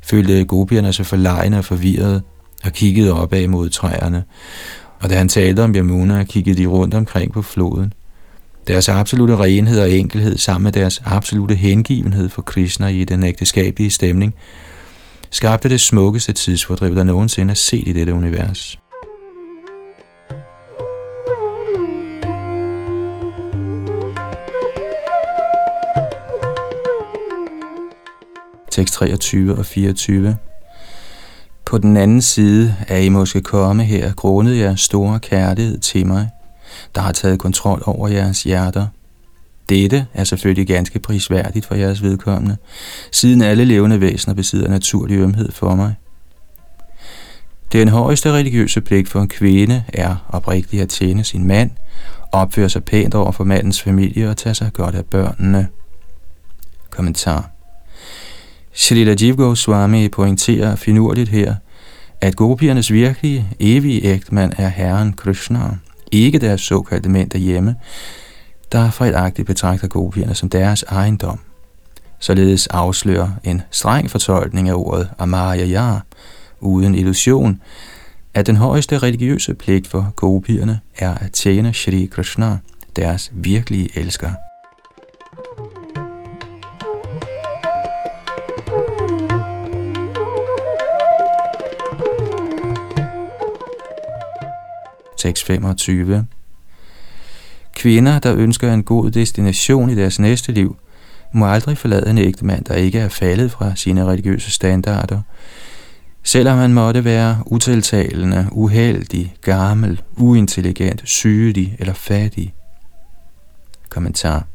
følte 0.01 0.45
gopierne 0.45 0.93
sig 0.93 1.06
forlegne 1.06 1.58
og 1.58 1.66
forvirrede 1.66 2.22
og 2.64 2.74
kiggede 2.74 3.14
opad 3.14 3.47
mod 3.47 3.70
træerne. 3.70 4.24
Og 4.99 5.10
da 5.10 5.18
han 5.18 5.30
talte 5.30 5.64
om 5.64 5.76
Yamuna, 5.76 6.24
kiggede 6.24 6.58
de 6.62 6.66
rundt 6.66 6.93
omkring 6.93 7.34
på 7.34 7.41
floden. 7.41 7.93
Deres 8.68 8.89
absolute 8.89 9.38
renhed 9.38 9.80
og 9.80 9.91
enkelhed 9.91 10.38
sammen 10.38 10.64
med 10.64 10.72
deres 10.72 11.01
absolute 11.06 11.56
hengivenhed 11.56 12.30
for 12.30 12.41
Krishna 12.41 12.88
i 12.88 13.04
den 13.04 13.24
ægteskabelige 13.24 13.89
stemning, 13.89 14.34
skabte 15.32 15.70
det 15.70 15.82
smukkeste 15.82 16.34
tidsfordriv, 16.34 16.95
der 16.95 17.04
nogensinde 17.04 17.51
er 17.51 17.56
set 17.56 17.88
i 17.88 17.93
dette 17.93 18.14
univers. 18.14 18.83
Tekst 28.74 28.93
23 28.93 29.57
og 29.57 29.65
24 29.65 30.38
På 31.65 31.78
den 31.78 31.97
anden 31.97 32.21
side 32.21 32.76
er 32.88 32.97
I 32.97 33.09
måske 33.09 33.41
komme 33.41 33.84
her, 33.84 34.13
grundet 34.13 34.57
jeres 34.57 34.82
store 34.82 35.19
kærlighed 35.19 35.80
til 35.80 36.07
mig– 36.07 36.30
der 36.95 37.01
har 37.01 37.11
taget 37.11 37.39
kontrol 37.39 37.84
over 37.86 38.07
jeres 38.07 38.43
hjerter. 38.43 38.88
Dette 39.69 40.07
er 40.13 40.24
selvfølgelig 40.24 40.67
ganske 40.67 40.99
prisværdigt 40.99 41.65
for 41.65 41.76
jeres 41.76 42.03
vedkommende, 42.03 42.57
siden 43.11 43.41
alle 43.41 43.65
levende 43.65 44.01
væsener 44.01 44.36
besidder 44.36 44.69
naturlig 44.69 45.17
ømhed 45.17 45.51
for 45.51 45.76
mig. 45.76 45.95
Den 47.71 47.88
højeste 47.88 48.32
religiøse 48.32 48.82
pligt 48.82 49.09
for 49.09 49.21
en 49.21 49.28
kvinde 49.28 49.84
er 49.88 50.15
oprigtigt 50.30 50.82
at 50.82 50.89
tjene 50.89 51.24
sin 51.24 51.47
mand, 51.47 51.71
opføre 52.32 52.69
sig 52.69 52.84
pænt 52.84 53.15
over 53.15 53.32
for 53.32 53.43
mandens 53.43 53.82
familie 53.82 54.30
og 54.30 54.38
tage 54.38 54.55
sig 54.55 54.74
godt 54.74 54.95
af 54.95 55.05
børnene. 55.05 55.67
Kommentar 56.89 57.53
Shrita 58.76 59.15
Jiv 59.21 59.36
Goswami 59.36 60.09
pointerer 60.09 60.76
finurligt 60.76 61.30
her, 61.30 61.55
at 62.21 62.36
gopiernes 62.36 62.91
virkelige, 62.91 63.47
evige 63.59 64.03
ægtemand 64.03 64.53
er 64.57 64.67
Herren 64.67 65.13
Krishna, 65.13 65.59
ikke 66.11 66.39
deres 66.39 66.61
såkaldte 66.61 67.09
mænd 67.09 67.30
derhjemme, 67.30 67.76
der 68.71 68.91
fejlagtigt 68.91 69.45
betragter 69.45 69.88
gopierne 69.88 70.36
som 70.36 70.49
deres 70.49 70.84
ejendom. 70.84 71.39
Således 72.19 72.67
afslører 72.67 73.30
en 73.43 73.61
streng 73.71 74.11
fortolkning 74.11 74.69
af 74.69 74.74
ordet 74.74 75.09
Amaraya, 75.19 75.99
uden 76.59 76.95
illusion, 76.95 77.61
at 78.34 78.47
den 78.47 78.55
højeste 78.55 78.97
religiøse 78.97 79.53
pligt 79.53 79.88
for 79.88 80.13
gopierne 80.15 80.80
er 80.97 81.15
at 81.15 81.32
tjene 81.32 81.74
Shri 81.74 82.05
Krishna, 82.11 82.57
deres 82.95 83.32
virkelige 83.34 83.89
elsker. 83.99 84.32
Tekst 95.24 95.45
25. 95.45 96.26
Kvinder, 97.76 98.19
der 98.19 98.36
ønsker 98.36 98.74
en 98.74 98.84
god 98.84 99.11
destination 99.11 99.89
i 99.89 99.95
deres 99.95 100.19
næste 100.19 100.51
liv, 100.51 100.76
må 101.34 101.47
aldrig 101.47 101.78
forlade 101.78 102.09
en 102.09 102.17
ægtemand, 102.17 102.65
der 102.65 102.76
ikke 102.76 102.99
er 102.99 103.09
faldet 103.09 103.51
fra 103.51 103.76
sine 103.76 104.05
religiøse 104.05 104.51
standarder, 104.51 105.21
selvom 106.24 106.57
han 106.57 106.74
måtte 106.74 107.05
være 107.05 107.43
utiltalende, 107.45 108.47
uheldig, 108.51 109.36
gammel, 109.41 110.01
uintelligent, 110.17 111.01
sygelig 111.05 111.76
eller 111.80 111.93
fattig. 111.93 112.53
Kommentar 113.89 114.47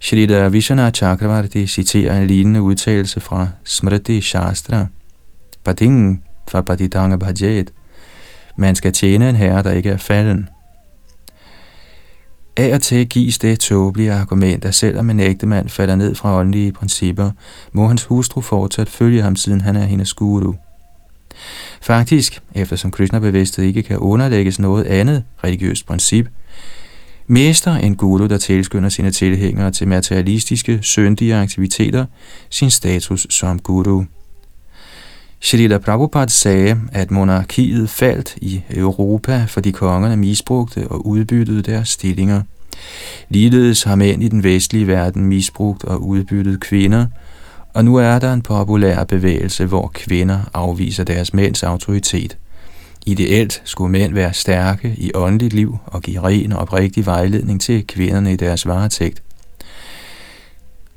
Shrita 0.00 0.48
Vishana 0.48 0.90
Chakravarti 0.90 1.66
citerer 1.66 2.20
en 2.20 2.26
lignende 2.26 2.62
udtalelse 2.62 3.20
fra 3.20 3.48
Smriti 3.64 4.20
Shastra. 4.20 4.86
Pading 5.64 6.24
fra 6.48 6.60
Paditanga 6.60 7.16
Bhajet– 7.16 7.72
man 8.56 8.74
skal 8.74 8.92
tjene 8.92 9.28
en 9.28 9.36
herre, 9.36 9.62
der 9.62 9.72
ikke 9.72 9.90
er 9.90 9.96
falden. 9.96 10.48
Af 12.56 12.74
og 12.74 12.82
til 12.82 13.08
gives 13.08 13.38
det 13.38 13.60
tåbelige 13.60 14.12
argument, 14.12 14.64
at 14.64 14.74
selvom 14.74 15.10
en 15.10 15.20
ægtemand 15.20 15.68
falder 15.68 15.96
ned 15.96 16.14
fra 16.14 16.38
åndelige 16.38 16.72
principper, 16.72 17.30
må 17.72 17.88
hans 17.88 18.04
hustru 18.04 18.40
fortsat 18.40 18.88
følge 18.88 19.22
ham, 19.22 19.36
siden 19.36 19.60
han 19.60 19.76
er 19.76 19.84
hendes 19.84 20.14
guru. 20.14 20.54
Faktisk, 21.80 22.42
eftersom 22.54 22.90
Krishna-bevidsthed 22.90 23.64
ikke 23.64 23.82
kan 23.82 23.98
underlægges 23.98 24.58
noget 24.58 24.84
andet 24.84 25.24
religiøst 25.44 25.86
princip, 25.86 26.28
mister 27.26 27.74
en 27.74 27.96
guru, 27.96 28.26
der 28.26 28.38
tilskynder 28.38 28.88
sine 28.88 29.10
tilhængere 29.10 29.70
til 29.70 29.88
materialistiske, 29.88 30.78
syndige 30.82 31.36
aktiviteter, 31.36 32.06
sin 32.50 32.70
status 32.70 33.26
som 33.30 33.58
guru. 33.58 34.04
Srila 35.44 35.78
Prabhupada 35.78 36.30
sagde, 36.30 36.80
at 36.92 37.10
monarkiet 37.10 37.90
faldt 37.90 38.34
i 38.36 38.62
Europa, 38.70 39.44
fordi 39.48 39.70
kongerne 39.70 40.16
misbrugte 40.16 40.88
og 40.88 41.06
udbyttede 41.06 41.62
deres 41.62 41.88
stillinger. 41.88 42.42
Ligeledes 43.28 43.82
har 43.82 43.94
mænd 43.96 44.22
i 44.22 44.28
den 44.28 44.42
vestlige 44.42 44.86
verden 44.86 45.24
misbrugt 45.24 45.84
og 45.84 46.06
udbyttet 46.06 46.60
kvinder, 46.60 47.06
og 47.74 47.84
nu 47.84 47.96
er 47.96 48.18
der 48.18 48.32
en 48.32 48.42
populær 48.42 49.04
bevægelse, 49.04 49.66
hvor 49.66 49.90
kvinder 49.94 50.40
afviser 50.54 51.04
deres 51.04 51.34
mænds 51.34 51.62
autoritet. 51.62 52.38
Ideelt 53.06 53.62
skulle 53.64 53.92
mænd 53.92 54.14
være 54.14 54.32
stærke 54.32 54.94
i 54.98 55.10
åndeligt 55.14 55.54
liv 55.54 55.78
og 55.86 56.02
give 56.02 56.20
ren 56.20 56.52
og 56.52 56.58
oprigtig 56.58 57.06
vejledning 57.06 57.60
til 57.60 57.86
kvinderne 57.86 58.32
i 58.32 58.36
deres 58.36 58.66
varetægt. 58.66 59.22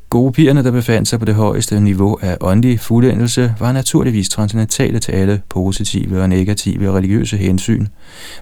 Gopierne, 0.10 0.64
der 0.64 0.72
befandt 0.72 1.08
sig 1.08 1.20
på 1.20 1.26
det 1.26 1.36
højeste 1.36 1.80
niveau 1.80 2.18
af 2.22 2.38
åndelig 2.42 2.80
fuldendelse, 2.80 3.56
var 3.60 3.72
naturligvis 3.72 4.30
transcendentale 4.30 5.00
til 5.00 5.12
alle 5.12 5.42
positive 5.50 6.22
og 6.22 6.30
negative 6.30 6.92
religiøse 6.92 7.38
hensyn. 7.38 7.88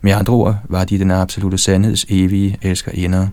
Med 0.02 0.12
andre 0.12 0.34
ord 0.34 0.56
var 0.70 0.86
de 0.86 1.00
den 1.00 1.12
absolute 1.12 1.58
sandheds 1.58 2.06
evige 2.10 2.58
elskerinder. 2.62 3.28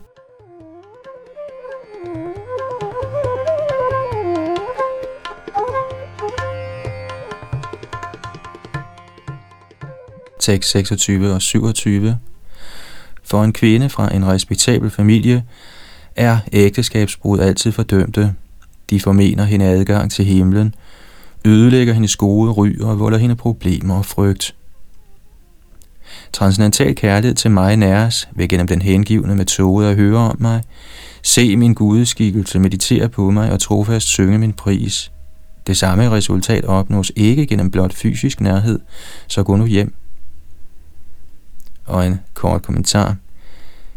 Tekst 10.41 10.71
26 10.71 11.33
og 11.33 11.43
27 11.43 12.19
For 13.25 13.45
en 13.45 13.53
kvinde 13.53 13.89
fra 13.89 14.15
en 14.15 14.27
respektabel 14.27 14.91
familie 14.91 15.45
er 16.17 16.39
ægteskabsbrud 16.53 17.39
altid 17.39 17.73
fordømte. 17.73 18.35
De 18.91 19.01
formener 19.01 19.45
hende 19.45 19.65
adgang 19.65 20.11
til 20.11 20.25
himlen, 20.25 20.75
ødelægger 21.45 21.95
hendes 21.95 22.17
gode 22.17 22.53
ry 22.53 22.81
og 22.81 22.99
volder 22.99 23.19
hende 23.19 23.37
problemer 23.37 23.99
og 23.99 24.07
frygt. 24.07 24.55
Transcendental 26.33 26.95
kærlighed 26.95 27.35
til 27.35 27.51
mig 27.51 27.77
næres 27.77 28.29
ved 28.33 28.49
gennem 28.49 28.67
den 28.67 28.83
hengivende 28.83 29.37
metode 29.37 29.89
at 29.89 29.97
høre 29.97 30.19
om 30.19 30.37
mig, 30.41 30.63
se 31.23 31.57
min 31.57 31.75
gudeskikkelse, 31.75 32.59
meditere 32.59 33.09
på 33.09 33.31
mig 33.31 33.53
og 33.53 33.61
trofast 33.61 34.07
synge 34.07 34.39
min 34.39 34.53
pris. 34.53 35.13
Det 35.67 35.77
samme 35.77 36.11
resultat 36.11 36.65
opnås 36.65 37.13
ikke 37.17 37.47
gennem 37.47 37.71
blot 37.71 37.93
fysisk 37.93 38.41
nærhed, 38.41 38.79
så 39.27 39.43
gå 39.43 39.57
nu 39.57 39.67
hjem. 39.67 39.95
Og 41.87 42.07
en 42.07 42.21
kort 42.35 42.63
kommentar. 42.63 43.17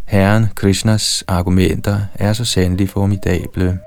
Herren 0.05 0.47
Krishnas 0.55 1.23
argumenter 1.27 1.99
er 2.13 2.33
så 2.33 2.45
sandelig 2.45 2.89
formidable. 2.89 3.79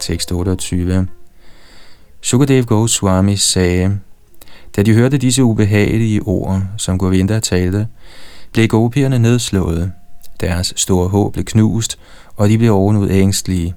Tekst 0.00 0.32
28 0.32 1.08
Sukadev 2.22 2.64
Goswami 2.64 3.36
sagde, 3.36 4.00
da 4.76 4.82
de 4.82 4.94
hørte 4.94 5.18
disse 5.18 5.44
ubehagelige 5.44 6.22
ord, 6.22 6.62
som 6.76 6.98
Govinda 6.98 7.40
talte, 7.40 7.88
blev 8.52 8.68
gopierne 8.68 9.18
nedslået. 9.18 9.92
Deres 10.40 10.74
store 10.76 11.08
håb 11.08 11.32
blev 11.32 11.44
knust, 11.44 11.98
og 12.36 12.48
de 12.48 12.58
blev 12.58 12.74
ovenud 12.74 13.10
ængstlige. 13.10 13.74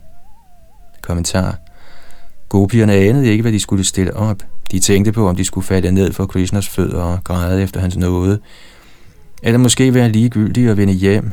Kommentar 1.01 1.66
Gopierne 2.49 2.93
anede 2.93 3.27
ikke, 3.27 3.41
hvad 3.41 3.51
de 3.51 3.59
skulle 3.59 3.83
stille 3.83 4.15
op. 4.15 4.43
De 4.71 4.79
tænkte 4.79 5.11
på, 5.11 5.27
om 5.27 5.35
de 5.35 5.45
skulle 5.45 5.67
falde 5.67 5.91
ned 5.91 6.13
for 6.13 6.25
Krishnas 6.25 6.67
fødder 6.69 7.03
og 7.03 7.23
græde 7.23 7.63
efter 7.63 7.79
hans 7.79 7.97
nåde, 7.97 8.39
eller 9.43 9.57
måske 9.57 9.93
være 9.93 10.09
ligegyldige 10.09 10.71
og 10.71 10.77
vende 10.77 10.93
hjem, 10.93 11.31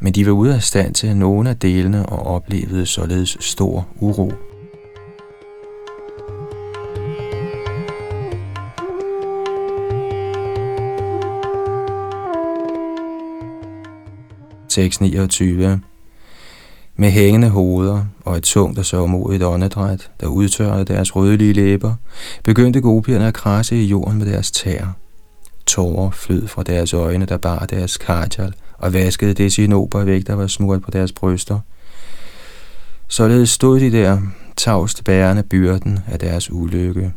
men 0.00 0.12
de 0.12 0.26
var 0.26 0.32
ude 0.32 0.54
af 0.54 0.62
stand 0.62 0.94
til 0.94 1.16
nogle 1.16 1.50
af 1.50 1.56
delene 1.56 2.06
og 2.06 2.26
oplevede 2.26 2.86
således 2.86 3.36
stor 3.40 3.88
uro. 4.00 4.32
Tekst 14.68 15.00
29 15.00 15.80
med 17.00 17.10
hængende 17.10 17.48
hoveder 17.48 18.04
og 18.24 18.36
et 18.36 18.42
tungt 18.42 18.78
og 18.78 18.84
sørgmodigt 18.84 19.42
åndedræt, 19.42 20.10
der 20.20 20.26
udtørrede 20.26 20.84
deres 20.84 21.16
rødlige 21.16 21.52
læber, 21.52 21.94
begyndte 22.44 22.80
gopierne 22.80 23.26
at 23.26 23.34
krasse 23.34 23.76
i 23.76 23.84
jorden 23.84 24.18
med 24.18 24.26
deres 24.26 24.50
tæer. 24.50 24.88
Tårer 25.66 26.10
flød 26.10 26.46
fra 26.46 26.62
deres 26.62 26.94
øjne, 26.94 27.26
der 27.26 27.36
bar 27.36 27.66
deres 27.66 27.96
kajal, 27.96 28.54
og 28.78 28.92
vaskede 28.94 29.34
det 29.34 29.52
sinober 29.52 30.04
væk, 30.04 30.26
der 30.26 30.34
var 30.34 30.46
smurt 30.46 30.82
på 30.82 30.90
deres 30.90 31.12
bryster. 31.12 31.60
Således 33.08 33.50
stod 33.50 33.80
de 33.80 33.92
der, 33.92 34.18
tavst 34.56 35.04
bærende 35.04 35.42
byrden 35.42 35.98
af 36.06 36.18
deres 36.18 36.50
ulykke. 36.50 37.12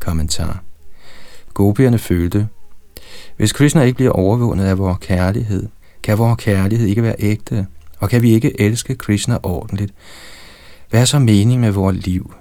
Kommentar. 0.00 0.62
Gopierne 1.54 1.98
følte, 1.98 2.48
hvis 3.36 3.52
Krishna 3.52 3.82
ikke 3.82 3.96
bliver 3.96 4.12
overvundet 4.12 4.64
af 4.64 4.78
vores 4.78 4.98
kærlighed, 5.00 5.68
kan 6.02 6.18
vores 6.18 6.44
kærlighed 6.44 6.86
ikke 6.86 7.02
være 7.02 7.16
ægte, 7.18 7.66
og 7.98 8.10
kan 8.10 8.22
vi 8.22 8.34
ikke 8.34 8.60
elske 8.60 8.94
Krishna 8.94 9.38
ordentligt, 9.42 9.94
hvad 10.90 11.00
er 11.00 11.04
så 11.04 11.18
mening 11.18 11.60
med 11.60 11.70
vores 11.70 12.06
liv? 12.06 12.34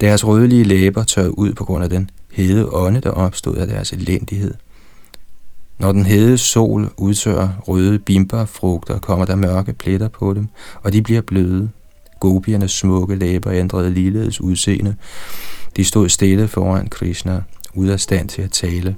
Deres 0.00 0.26
rødlige 0.26 0.64
læber 0.64 1.04
tørrede 1.04 1.38
ud 1.38 1.52
på 1.52 1.64
grund 1.64 1.84
af 1.84 1.90
den 1.90 2.10
hede 2.32 2.68
ånde, 2.68 3.00
der 3.00 3.10
opstod 3.10 3.56
af 3.56 3.66
deres 3.66 3.92
elendighed. 3.92 4.54
Når 5.78 5.92
den 5.92 6.06
hede 6.06 6.38
sol 6.38 6.90
udtørrer 6.96 7.48
røde 7.68 7.98
bimberfrugter, 7.98 8.98
kommer 8.98 9.24
der 9.24 9.34
mørke 9.34 9.72
pletter 9.72 10.08
på 10.08 10.34
dem, 10.34 10.48
og 10.82 10.92
de 10.92 11.02
bliver 11.02 11.20
bløde. 11.20 11.70
Gopiernes 12.20 12.72
smukke 12.72 13.14
læber 13.14 13.52
ændrede 13.52 13.90
ligeledes 13.90 14.40
udseende. 14.40 14.96
De 15.76 15.84
stod 15.84 16.08
stille 16.08 16.48
foran 16.48 16.88
Krishna, 16.88 17.42
ude 17.74 17.92
af 17.92 18.00
stand 18.00 18.28
til 18.28 18.42
at 18.42 18.50
tale. 18.50 18.96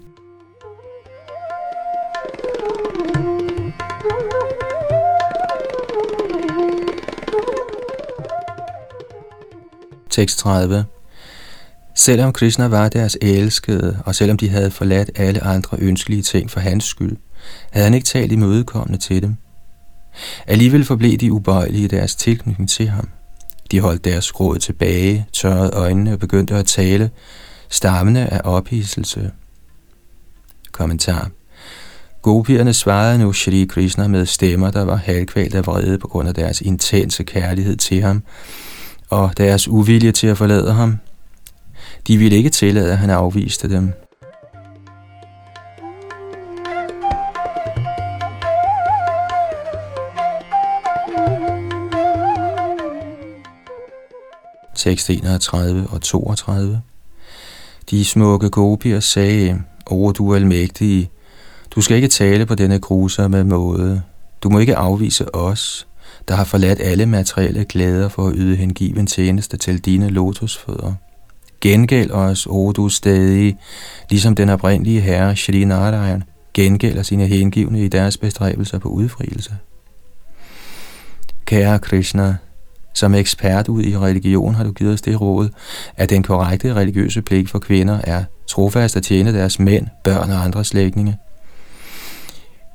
Tekst 10.14 10.38
30 10.38 10.84
Selvom 11.94 12.32
Krishna 12.32 12.66
var 12.68 12.88
deres 12.88 13.16
elskede, 13.22 13.98
og 14.04 14.14
selvom 14.14 14.36
de 14.36 14.48
havde 14.48 14.70
forladt 14.70 15.10
alle 15.14 15.44
andre 15.44 15.78
ønskelige 15.80 16.22
ting 16.22 16.50
for 16.50 16.60
hans 16.60 16.84
skyld, 16.84 17.16
havde 17.70 17.84
han 17.84 17.94
ikke 17.94 18.06
talt 18.06 18.32
imødekommende 18.32 18.98
til 18.98 19.22
dem. 19.22 19.36
Alligevel 20.46 20.84
forblev 20.84 21.16
de 21.16 21.32
ubøjelige 21.32 21.84
i 21.84 21.88
deres 21.88 22.14
tilknytning 22.14 22.68
til 22.70 22.88
ham. 22.88 23.08
De 23.70 23.80
holdt 23.80 24.04
deres 24.04 24.24
skråd 24.24 24.58
tilbage, 24.58 25.26
tørrede 25.32 25.70
øjnene 25.70 26.12
og 26.12 26.18
begyndte 26.18 26.54
at 26.54 26.66
tale, 26.66 27.10
stammende 27.68 28.26
af 28.26 28.40
ophidselse. 28.44 29.30
Kommentar 30.72 31.30
Gopierne 32.22 32.74
svarede 32.74 33.18
nu 33.18 33.32
Shri 33.32 33.66
Krishna 33.70 34.08
med 34.08 34.26
stemmer, 34.26 34.70
der 34.70 34.84
var 34.84 34.96
halvkvalt 34.96 35.54
af 35.54 35.66
vrede 35.66 35.98
på 35.98 36.08
grund 36.08 36.28
af 36.28 36.34
deres 36.34 36.60
intense 36.60 37.22
kærlighed 37.22 37.76
til 37.76 38.02
ham, 38.02 38.22
og 39.10 39.30
deres 39.36 39.68
uvilje 39.68 40.12
til 40.12 40.26
at 40.26 40.38
forlade 40.38 40.72
ham. 40.72 40.98
De 42.06 42.16
ville 42.16 42.36
ikke 42.36 42.50
tillade, 42.50 42.92
at 42.92 42.98
han 42.98 43.10
afviste 43.10 43.70
dem. 43.70 43.92
Tekst 54.74 55.10
31 55.10 55.86
og 55.90 56.02
32 56.02 56.80
De 57.90 58.04
smukke 58.04 58.50
gopier 58.50 59.00
sagde, 59.00 59.62
O 59.86 60.12
du 60.12 60.34
almægtige, 60.34 61.10
du 61.74 61.80
skal 61.80 61.96
ikke 61.96 62.08
tale 62.08 62.46
på 62.46 62.54
denne 62.54 62.78
grusomme 62.78 63.44
måde. 63.44 64.02
Du 64.42 64.50
må 64.50 64.58
ikke 64.58 64.76
afvise 64.76 65.34
os, 65.34 65.86
der 66.28 66.34
har 66.34 66.44
forladt 66.44 66.80
alle 66.80 67.06
materielle 67.06 67.64
glæder 67.64 68.08
for 68.08 68.28
at 68.28 68.34
yde 68.36 68.56
hengiven 68.56 69.06
tjeneste 69.06 69.56
til 69.56 69.78
dine 69.78 70.08
lotusfødder. 70.08 70.94
Gengæld 71.60 72.10
os, 72.10 72.46
o 72.50 72.72
du 72.72 72.88
stadig, 72.88 73.56
ligesom 74.10 74.34
den 74.34 74.48
oprindelige 74.48 75.00
herre 75.00 75.36
Shri 75.36 75.64
Narayan, 75.64 76.22
gengælder 76.54 77.02
sine 77.02 77.26
hengivne 77.26 77.84
i 77.84 77.88
deres 77.88 78.16
bestræbelser 78.16 78.78
på 78.78 78.88
udfrielse. 78.88 79.54
Kære 81.44 81.78
Krishna, 81.78 82.36
som 82.94 83.14
ekspert 83.14 83.68
ud 83.68 83.82
i 83.82 83.98
religion 83.98 84.54
har 84.54 84.64
du 84.64 84.72
givet 84.72 84.92
os 84.92 85.02
det 85.02 85.20
råd, 85.20 85.48
at 85.96 86.10
den 86.10 86.22
korrekte 86.22 86.74
religiøse 86.74 87.22
pligt 87.22 87.50
for 87.50 87.58
kvinder 87.58 88.00
er 88.04 88.24
trofast 88.46 88.96
at 88.96 89.02
tjene 89.02 89.32
deres 89.32 89.58
mænd, 89.58 89.86
børn 90.04 90.30
og 90.30 90.44
andre 90.44 90.64
slægtninge. 90.64 91.18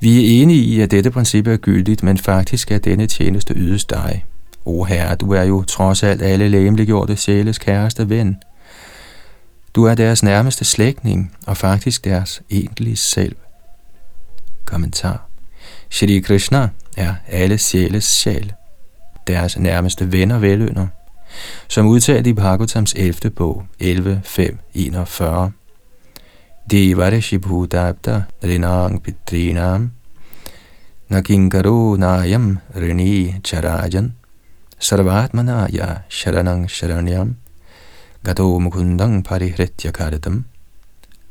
Vi 0.01 0.17
er 0.17 0.41
enige 0.41 0.63
i, 0.63 0.81
at 0.81 0.91
dette 0.91 1.11
princip 1.11 1.47
er 1.47 1.57
gyldigt, 1.57 2.03
men 2.03 2.17
faktisk 2.17 2.71
er 2.71 2.77
denne 2.77 3.07
tjeneste 3.07 3.53
ydes 3.53 3.85
dig. 3.85 4.25
O 4.65 4.83
Herre, 4.83 5.15
du 5.15 5.31
er 5.31 5.43
jo 5.43 5.63
trods 5.63 6.03
alt 6.03 6.21
alle 6.21 6.49
lægemliggjorte 6.49 7.15
sjæles 7.15 7.57
kæreste 7.57 8.09
ven. 8.09 8.37
Du 9.75 9.83
er 9.83 9.95
deres 9.95 10.23
nærmeste 10.23 10.65
slægtning, 10.65 11.35
og 11.47 11.57
faktisk 11.57 12.05
deres 12.05 12.41
egentlige 12.49 12.95
selv. 12.95 13.35
Kommentar. 14.65 15.25
Shri 15.89 16.19
Krishna 16.19 16.69
er 16.97 17.13
alle 17.27 17.57
sjæles 17.57 18.03
sjæl, 18.03 18.53
deres 19.27 19.59
nærmeste 19.59 20.11
ven 20.11 20.31
og 20.31 20.41
velønder, 20.41 20.87
som 21.67 21.87
udtalt 21.87 22.27
i 22.27 22.33
Bhagavatams 22.33 22.93
11. 22.93 23.29
bog 23.29 23.65
11.5.41. 23.83 25.58
Devarishi 26.69 27.39
Bhudabda 27.39 28.27
Rinang 28.43 29.01
Pitrinam 29.01 29.89
Nakinkaro 31.09 31.97
Nayam 31.97 32.61
Rini 32.75 33.41
Charajan 33.41 34.11
Sarvatmanaya 34.79 36.03
Sharanang 36.09 36.67
Sharanyam 36.67 37.33
Gato 38.23 38.59
Mukundang 38.59 39.23
Parihritya 39.23 39.91
Kardam 39.91 40.43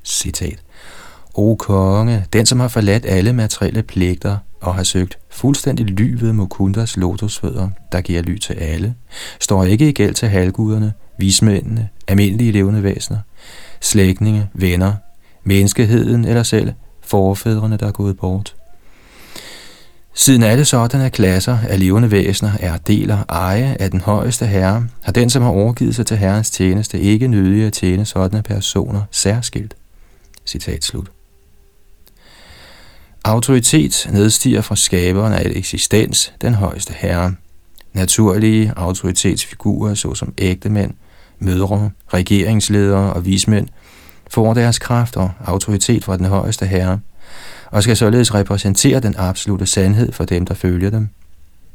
Citat 0.03 0.59
O 1.37 1.55
konge, 1.55 2.27
den 2.33 2.47
som 2.47 2.61
har 2.61 2.69
forladt 2.69 3.07
alle 3.07 3.33
materielle 3.33 3.83
pligter 3.83 4.39
og 4.61 4.75
har 4.75 4.83
søgt 4.83 5.19
fuldstændig 5.31 5.87
ly 5.87 6.17
ved 6.21 6.33
Mukundas 6.33 6.97
lotusfødder, 6.97 7.69
der 7.93 8.01
giver 8.01 8.23
ly 8.23 8.39
til 8.39 8.55
alle, 8.55 8.95
står 9.41 9.65
ikke 9.65 9.89
i 9.89 9.93
gæld 9.93 10.15
til 10.15 10.29
halvguderne, 10.29 10.93
vismændene, 11.19 11.89
almindelige 12.09 12.53
levende 12.53 12.83
væsener, 12.83 13.19
slægtninge, 13.81 14.51
venner, 14.55 14.95
menneskeheden 15.45 16.25
eller 16.25 16.43
selv 16.43 16.73
forfædrene, 17.03 17.77
der 17.77 17.87
er 17.87 17.93
gået 17.93 18.17
bort. 18.17 18.55
Siden 20.15 20.43
alle 20.43 20.65
sådanne 20.65 21.11
klasser 21.11 21.59
af 21.69 21.81
levende 21.81 22.11
væsener 22.11 22.53
er 22.61 22.77
deler 22.77 23.19
eje 23.29 23.77
af 23.81 23.91
den 23.91 24.01
højeste 24.01 24.47
herre, 24.47 24.87
har 25.03 25.13
den, 25.13 25.31
som 25.31 25.43
har 25.43 25.51
overgivet 25.51 25.95
sig 25.95 26.07
til 26.07 26.17
herrens 26.17 26.51
tjeneste, 26.51 27.01
ikke 27.01 27.29
nødig 27.29 27.65
at 27.65 27.73
tjene 27.73 28.05
sådanne 28.05 28.43
personer 28.43 29.03
særskilt. 29.11 29.75
Citat 30.47 30.85
slut. 30.85 31.11
Autoritet 33.25 34.09
nedstiger 34.13 34.61
fra 34.61 34.77
skaberen 34.77 35.33
af 35.33 35.41
et 35.47 35.57
eksistens, 35.57 36.33
den 36.41 36.55
højeste 36.55 36.95
herre. 36.97 37.35
Naturlige 37.93 38.73
autoritetsfigurer, 38.77 39.95
såsom 39.95 40.35
ægtemænd, 40.39 40.95
mødre, 41.39 41.91
regeringsledere 42.09 43.13
og 43.13 43.27
vismænd, 43.27 43.69
får 44.29 44.55
deres 44.55 44.79
kraft 44.79 45.17
og 45.17 45.31
autoritet 45.45 46.05
fra 46.05 46.17
den 46.17 46.27
højeste 46.27 46.67
herre, 46.67 47.01
og 47.71 47.83
skal 47.83 47.97
således 47.97 48.35
repræsentere 48.35 49.01
den 49.01 49.15
absolute 49.19 49.67
sandhed 49.67 50.13
for 50.13 50.25
dem, 50.25 50.47
der 50.47 50.55
følger 50.55 50.91
dem. 50.91 51.09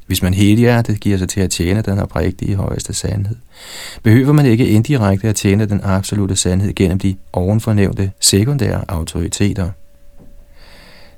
Hvis 0.08 0.22
man 0.22 0.34
helhjertet 0.34 0.99
giver 0.99 1.18
sig 1.18 1.30
til 1.30 1.41
at 1.41 1.49
tjene 1.49 1.82
den 1.82 1.99
oprigtige 1.99 2.56
højeste 2.56 2.93
sandhed, 2.93 3.36
behøver 4.04 4.34
man 4.34 4.45
ikke 4.45 4.68
indirekte 4.68 5.30
at 5.30 5.36
tjene 5.36 5.66
den 5.66 5.82
absolute 5.84 6.36
sandhed 6.36 6.74
gennem 6.76 6.99
de 6.99 7.16
ovenfornævnte 7.34 8.12
sekundære 8.20 8.84
autoriteter. 8.88 9.70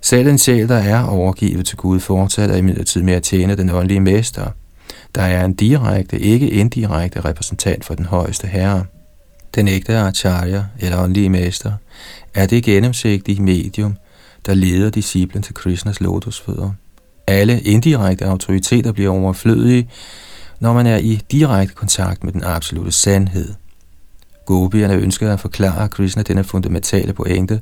Selv 0.01 0.27
en 0.27 0.37
sjæl, 0.37 0.69
der 0.69 0.75
er 0.75 1.03
overgivet 1.03 1.65
til 1.65 1.77
Gud, 1.77 1.99
fortsætter 1.99 2.55
imidlertid 2.55 3.03
med 3.03 3.13
at 3.13 3.23
tjene 3.23 3.55
den 3.55 3.69
åndelige 3.69 3.99
mester, 3.99 4.47
der 5.15 5.21
er 5.21 5.45
en 5.45 5.53
direkte, 5.53 6.19
ikke 6.19 6.49
indirekte 6.49 7.19
repræsentant 7.19 7.85
for 7.85 7.95
den 7.95 8.05
højeste 8.05 8.47
herre. 8.47 8.85
Den 9.55 9.67
ægte 9.67 9.97
acharya, 9.97 10.63
eller 10.79 11.03
åndelige 11.03 11.29
mester, 11.29 11.71
er 12.33 12.45
det 12.45 12.63
gennemsigtige 12.63 13.41
medium, 13.41 13.97
der 14.45 14.53
leder 14.53 14.89
disciplen 14.89 15.43
til 15.43 15.53
Krishnas 15.53 16.01
lotusfødder. 16.01 16.71
Alle 17.27 17.61
indirekte 17.61 18.25
autoriteter 18.25 18.91
bliver 18.91 19.09
overflødige, 19.09 19.89
når 20.59 20.73
man 20.73 20.87
er 20.87 20.97
i 20.97 21.21
direkte 21.31 21.75
kontakt 21.75 22.23
med 22.23 22.33
den 22.33 22.43
absolute 22.43 22.91
sandhed. 22.91 23.53
Gopierne 24.45 24.93
ønsker 24.93 25.33
at 25.33 25.39
forklare 25.39 25.89
Krishna 25.89 26.21
denne 26.21 26.43
fundamentale 26.43 27.13
pointe, 27.13 27.61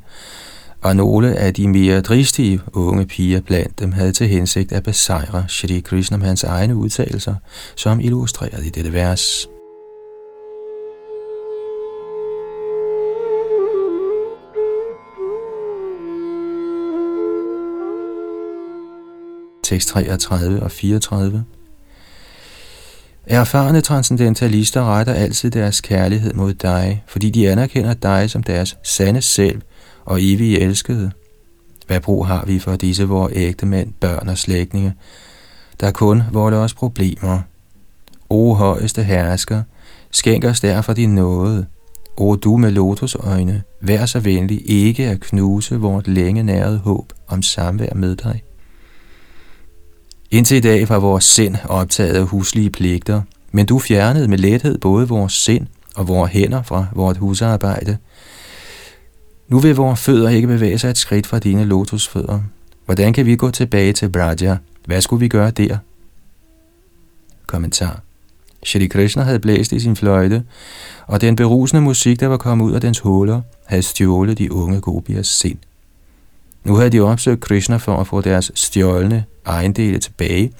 og 0.81 0.95
nogle 0.95 1.35
af 1.35 1.53
de 1.53 1.67
mere 1.67 2.01
dristige 2.01 2.61
unge 2.73 3.05
piger 3.05 3.41
blandt 3.41 3.79
dem 3.79 3.91
havde 3.91 4.11
til 4.11 4.27
hensigt 4.27 4.71
at 4.71 4.83
besejre 4.83 5.45
Shri 5.47 5.79
Krishna 5.79 6.17
med 6.17 6.27
hans 6.27 6.43
egne 6.43 6.75
udtalelser, 6.75 7.35
som 7.75 7.99
illustreret 7.99 8.65
i 8.65 8.69
dette 8.69 8.93
vers. 8.93 9.47
Tekst 19.73 19.89
33 19.89 20.63
og 20.63 20.71
34. 20.71 21.43
Erfarne 23.27 23.81
transcendentalister 23.81 24.83
retter 24.83 25.13
altid 25.13 25.51
deres 25.51 25.81
kærlighed 25.81 26.33
mod 26.33 26.53
dig, 26.53 27.03
fordi 27.07 27.29
de 27.29 27.49
anerkender 27.49 27.93
dig 27.93 28.29
som 28.29 28.43
deres 28.43 28.77
sande 28.83 29.21
selv 29.21 29.61
og 30.05 30.17
evige 30.21 30.59
elskede. 30.59 31.11
Hvad 31.87 31.99
brug 31.99 32.27
har 32.27 32.45
vi 32.45 32.59
for 32.59 32.75
disse 32.75 33.07
vores 33.07 33.33
ægte 33.35 33.65
mænd, 33.65 33.93
børn 33.99 34.29
og 34.29 34.37
slægtninge, 34.37 34.93
der 35.79 35.91
kun 35.91 36.23
volder 36.31 36.57
os 36.57 36.73
problemer? 36.73 37.39
O 38.29 38.53
højeste 38.53 39.03
hersker, 39.03 39.63
skænk 40.11 40.45
os 40.45 40.59
derfor 40.59 40.93
din 40.93 41.15
nåde. 41.15 41.65
O 42.17 42.35
du 42.35 42.57
med 42.57 42.71
lotusøjne, 42.71 43.63
vær 43.81 44.05
så 44.05 44.19
venlig 44.19 44.69
ikke 44.69 45.07
at 45.07 45.19
knuse 45.19 45.75
vort 45.75 46.07
længe 46.07 46.43
nærede 46.43 46.77
håb 46.77 47.13
om 47.27 47.41
samvær 47.41 47.93
med 47.95 48.15
dig. 48.15 48.43
Indtil 50.33 50.57
i 50.57 50.59
dag 50.59 50.89
var 50.89 50.99
vores 50.99 51.23
sind 51.23 51.55
optaget 51.69 52.15
af 52.15 52.25
huslige 52.25 52.69
pligter, 52.69 53.21
men 53.51 53.65
du 53.65 53.79
fjernede 53.79 54.27
med 54.27 54.37
lethed 54.37 54.77
både 54.77 55.07
vores 55.07 55.33
sind 55.33 55.67
og 55.95 56.07
vores 56.07 56.31
hænder 56.31 56.63
fra 56.63 56.85
vort 56.95 57.17
husarbejde. 57.17 57.97
Nu 59.47 59.59
vil 59.59 59.75
vores 59.75 59.99
fødder 59.99 60.29
ikke 60.29 60.47
bevæge 60.47 60.77
sig 60.77 60.89
et 60.89 60.97
skridt 60.97 61.27
fra 61.27 61.39
dine 61.39 61.65
lotusfødder. 61.65 62.39
Hvordan 62.85 63.13
kan 63.13 63.25
vi 63.25 63.35
gå 63.35 63.51
tilbage 63.51 63.93
til 63.93 64.09
Braja? 64.09 64.57
Hvad 64.85 65.01
skulle 65.01 65.19
vi 65.19 65.27
gøre 65.27 65.51
der? 65.51 65.77
Kommentar 67.47 68.01
Shri 68.65 68.87
Krishna 68.87 69.23
havde 69.23 69.39
blæst 69.39 69.71
i 69.71 69.79
sin 69.79 69.95
fløjte, 69.95 70.43
og 71.07 71.21
den 71.21 71.35
berusende 71.35 71.81
musik, 71.81 72.19
der 72.19 72.27
var 72.27 72.37
kommet 72.37 72.65
ud 72.65 72.71
af 72.71 72.81
dens 72.81 72.99
huller, 72.99 73.41
havde 73.65 73.83
stjålet 73.83 74.37
de 74.37 74.51
unge 74.51 74.81
gopiers 74.81 75.27
sind. 75.27 75.57
Nu 76.63 76.75
havde 76.75 76.89
de 76.89 76.99
opsøgt 76.99 77.41
Krishna 77.41 77.77
for 77.77 77.97
at 77.97 78.07
få 78.07 78.21
deres 78.21 78.51
stjålne 78.55 79.25
ejendele 79.45 79.99
tilbage, 79.99 80.53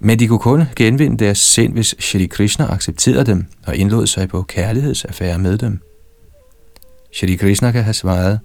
men 0.00 0.18
de 0.18 0.28
kunne 0.28 0.38
kun 0.38 0.64
genvinde 0.76 1.24
deres 1.24 1.38
sind, 1.38 1.72
hvis 1.72 1.94
Shri 1.98 2.26
Krishna 2.26 2.72
accepterede 2.72 3.26
dem 3.26 3.46
og 3.66 3.76
indlod 3.76 4.06
sig 4.06 4.28
på 4.28 4.42
kærlighedsaffære 4.42 5.38
med 5.38 5.58
dem. 5.58 5.80
Shri 7.12 7.34
Krishna 7.34 7.72
kan 7.72 7.84
have 7.84 7.94
svaret, 7.94 8.40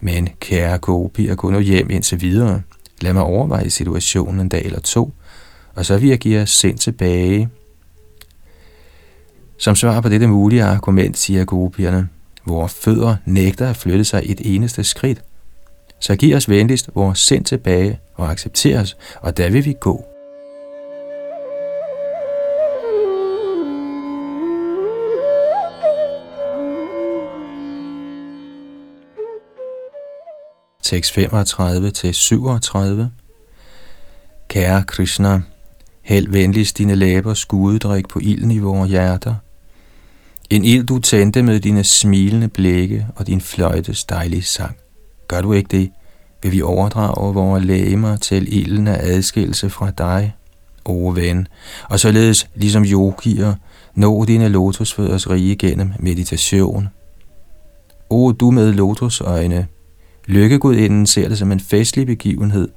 men 0.00 0.28
kære 0.40 0.78
gopier, 0.78 1.34
gå 1.34 1.50
nu 1.50 1.60
hjem 1.60 1.90
indtil 1.90 2.20
videre. 2.20 2.62
Lad 3.00 3.12
mig 3.12 3.22
overveje 3.22 3.70
situationen 3.70 4.40
en 4.40 4.48
dag 4.48 4.64
eller 4.64 4.80
to, 4.80 5.12
og 5.74 5.86
så 5.86 5.98
vil 5.98 6.08
jeg 6.08 6.18
give 6.18 6.38
jer 6.38 6.44
sind 6.44 6.78
tilbage. 6.78 7.48
Som 9.56 9.74
svar 9.74 10.00
på 10.00 10.08
dette 10.08 10.26
mulige 10.26 10.64
argument 10.64 11.18
siger 11.18 11.44
gopierne, 11.44 12.08
vores 12.46 12.74
fødder 12.74 13.16
nægter 13.24 13.70
at 13.70 13.76
flytte 13.76 14.04
sig 14.04 14.22
et 14.24 14.40
eneste 14.44 14.84
skridt, 14.84 15.22
så 16.00 16.16
giv 16.16 16.36
os 16.36 16.48
venligst 16.48 16.90
vores 16.94 17.18
sind 17.18 17.44
tilbage 17.44 18.00
og 18.14 18.30
accepter 18.30 18.80
os, 18.80 18.96
og 19.20 19.36
der 19.36 19.50
vil 19.50 19.64
vi 19.64 19.74
gå. 19.80 20.04
Tekst 30.82 31.12
35 31.12 31.90
til 31.90 32.14
37. 32.14 33.10
Kære 34.48 34.84
Krishna, 34.84 35.42
hæld 36.02 36.28
venligst 36.28 36.78
dine 36.78 36.94
læber 36.94 37.34
skudedrik 37.34 38.08
på 38.08 38.18
ilden 38.18 38.50
i 38.50 38.58
vores 38.58 38.90
hjerter. 38.90 39.34
En 40.50 40.64
ild 40.64 40.86
du 40.86 40.98
tændte 40.98 41.42
med 41.42 41.60
dine 41.60 41.84
smilende 41.84 42.48
blikke 42.48 43.06
og 43.16 43.26
din 43.26 43.40
fløjtes 43.40 44.04
dejlige 44.04 44.42
sang. 44.42 44.76
Gør 45.28 45.40
du 45.40 45.52
ikke 45.52 45.68
det, 45.70 45.90
vil 46.42 46.52
vi 46.52 46.62
overdrage 46.62 47.34
vores 47.34 47.64
læmer 47.64 48.16
til 48.16 48.58
ilden 48.58 48.86
af 48.88 48.98
adskillelse 49.02 49.70
fra 49.70 49.90
dig, 49.90 50.34
o 50.84 51.12
ven, 51.14 51.48
og 51.88 52.00
således 52.00 52.48
ligesom 52.54 52.84
yogier 52.84 53.54
nå 53.94 54.24
dine 54.24 54.48
lotusfødders 54.48 55.30
rige 55.30 55.56
gennem 55.56 55.92
meditation. 55.98 56.88
O 58.10 58.32
du 58.32 58.50
med 58.50 58.72
lotusøjne, 58.72 59.66
Lykkegudinden 60.28 61.06
ser 61.06 61.28
det 61.28 61.38
som 61.38 61.52
en 61.52 61.60
festlig 61.60 62.06
begivenhed, 62.06 62.68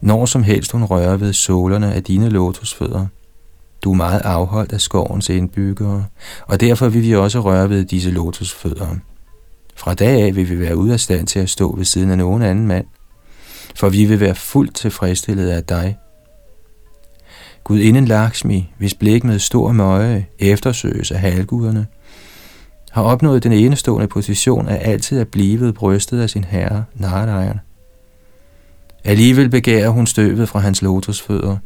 når 0.00 0.26
som 0.26 0.42
helst 0.42 0.72
hun 0.72 0.84
rører 0.84 1.16
ved 1.16 1.32
sålerne 1.32 1.94
af 1.94 2.04
dine 2.04 2.28
lotusfødder. 2.28 3.06
Du 3.84 3.92
er 3.92 3.96
meget 3.96 4.20
afholdt 4.20 4.72
af 4.72 4.80
skovens 4.80 5.28
indbyggere, 5.28 6.04
og 6.46 6.60
derfor 6.60 6.88
vil 6.88 7.02
vi 7.02 7.14
også 7.14 7.40
røre 7.40 7.70
ved 7.70 7.84
disse 7.84 8.10
lotusfødder. 8.10 8.96
Fra 9.80 9.94
dag 9.94 10.22
af 10.22 10.36
vil 10.36 10.50
vi 10.50 10.60
være 10.60 10.76
ude 10.76 10.92
af 10.92 11.00
stand 11.00 11.26
til 11.26 11.38
at 11.38 11.50
stå 11.50 11.76
ved 11.76 11.84
siden 11.84 12.10
af 12.10 12.18
nogen 12.18 12.42
anden 12.42 12.66
mand, 12.66 12.86
for 13.74 13.88
vi 13.88 14.04
vil 14.04 14.20
være 14.20 14.34
fuldt 14.34 14.74
tilfredsstillet 14.74 15.48
af 15.50 15.64
dig. 15.64 15.98
Gud 17.64 17.78
inden 17.78 18.04
Lakshmi, 18.04 18.72
hvis 18.78 18.94
blik 18.94 19.24
med 19.24 19.38
stor 19.38 19.72
møje 19.72 20.26
eftersøges 20.38 21.10
af 21.10 21.18
halvguderne, 21.18 21.86
har 22.90 23.02
opnået 23.02 23.42
den 23.42 23.52
enestående 23.52 24.08
position 24.08 24.68
af 24.68 24.90
altid 24.90 25.20
at 25.20 25.28
blive 25.28 25.72
brystet 25.72 26.20
af 26.20 26.30
sin 26.30 26.44
herre, 26.44 26.84
Narayan. 26.94 27.60
Alligevel 29.04 29.48
begærer 29.48 29.88
hun 29.88 30.06
støvet 30.06 30.48
fra 30.48 30.58
hans 30.58 30.82
lotusfødder, 30.82 31.56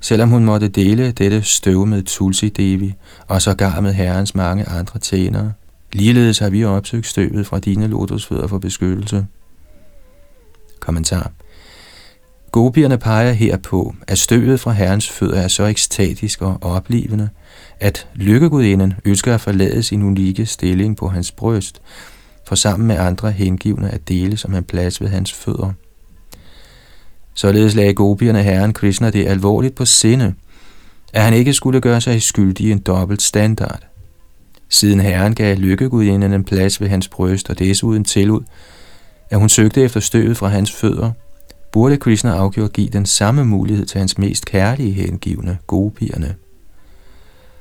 selvom 0.00 0.28
hun 0.28 0.44
måtte 0.44 0.68
dele 0.68 1.10
dette 1.10 1.42
støv 1.42 1.86
med 1.86 2.02
Tulsi 2.02 2.48
Devi 2.48 2.94
og 3.28 3.42
sågar 3.42 3.80
med 3.80 3.92
herrens 3.92 4.34
mange 4.34 4.68
andre 4.68 4.98
tjenere. 4.98 5.52
Ligeledes 5.92 6.38
har 6.38 6.50
vi 6.50 6.64
opsøgt 6.64 7.06
støvet 7.06 7.46
fra 7.46 7.58
dine 7.58 7.86
lotusfødder 7.86 8.46
for 8.46 8.58
beskyttelse. 8.58 9.26
Kommentar 10.80 11.32
Gopierne 12.52 12.98
peger 12.98 13.32
her 13.32 13.56
på, 13.56 13.94
at 14.06 14.18
støvet 14.18 14.60
fra 14.60 14.72
herrens 14.72 15.10
fødder 15.10 15.40
er 15.40 15.48
så 15.48 15.64
ekstatisk 15.64 16.42
og 16.42 16.58
oplevende, 16.62 17.28
at 17.80 18.08
lykkegudinden 18.14 18.94
ønsker 19.04 19.34
at 19.34 19.40
forlade 19.40 19.82
sin 19.82 20.02
unikke 20.02 20.46
stilling 20.46 20.96
på 20.96 21.08
hans 21.08 21.32
bryst, 21.32 21.82
for 22.46 22.54
sammen 22.54 22.86
med 22.86 22.96
andre 22.96 23.32
hengivne 23.32 23.90
at 23.90 24.08
dele 24.08 24.36
som 24.36 24.54
en 24.54 24.64
plads 24.64 25.00
ved 25.00 25.08
hans 25.08 25.32
fødder. 25.32 25.72
Således 27.34 27.74
lagde 27.74 27.94
gopierne 27.94 28.42
herren 28.42 28.72
Krishna 28.72 29.10
det 29.10 29.26
alvorligt 29.26 29.74
på 29.74 29.84
sinde, 29.84 30.34
at 31.12 31.22
han 31.22 31.34
ikke 31.34 31.52
skulle 31.52 31.80
gøre 31.80 32.00
sig 32.00 32.22
skyldig 32.22 32.66
i 32.66 32.72
en 32.72 32.78
dobbelt 32.78 33.22
standard. 33.22 33.89
Siden 34.70 35.00
herren 35.00 35.34
gav 35.34 35.56
lykkegudinden 35.56 36.32
en 36.32 36.44
plads 36.44 36.80
ved 36.80 36.88
hans 36.88 37.08
bryst 37.08 37.50
og 37.50 37.58
desuden 37.58 38.04
tillod, 38.04 38.42
at 39.30 39.38
hun 39.38 39.48
søgte 39.48 39.82
efter 39.82 40.00
støvet 40.00 40.36
fra 40.36 40.48
hans 40.48 40.72
fødder, 40.72 41.10
burde 41.72 41.96
Krishna 41.96 42.30
afgjort 42.30 42.72
give 42.72 42.88
den 42.88 43.06
samme 43.06 43.44
mulighed 43.44 43.86
til 43.86 43.98
hans 43.98 44.18
mest 44.18 44.46
kærlige 44.46 44.92
hengivne, 44.92 45.58
gopierne. 45.66 46.34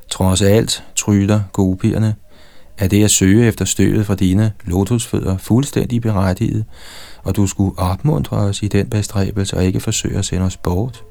Trods 0.10 0.42
alt 0.42 0.84
tryder 0.96 1.42
gopierne, 1.54 2.16
at 2.78 2.92
det 2.92 3.04
at 3.04 3.12
søge 3.12 3.48
efter 3.48 3.66
støvet 3.66 4.06
fra 4.06 4.16
dine 4.16 4.52
lotusfødder 4.66 5.38
fuldstændig 5.38 6.02
berettiget, 6.02 6.66
og 7.24 7.36
du 7.36 7.48
skulle 7.48 7.80
opmuntre 7.80 8.38
os 8.38 8.64
i 8.64 8.68
den 8.68 8.90
bestræbelse 8.90 9.58
og 9.58 9.66
ikke 9.66 9.80
forsøge 9.80 10.18
at 10.18 10.26
sende 10.26 10.46
os 10.46 10.58
bort. 10.58 11.04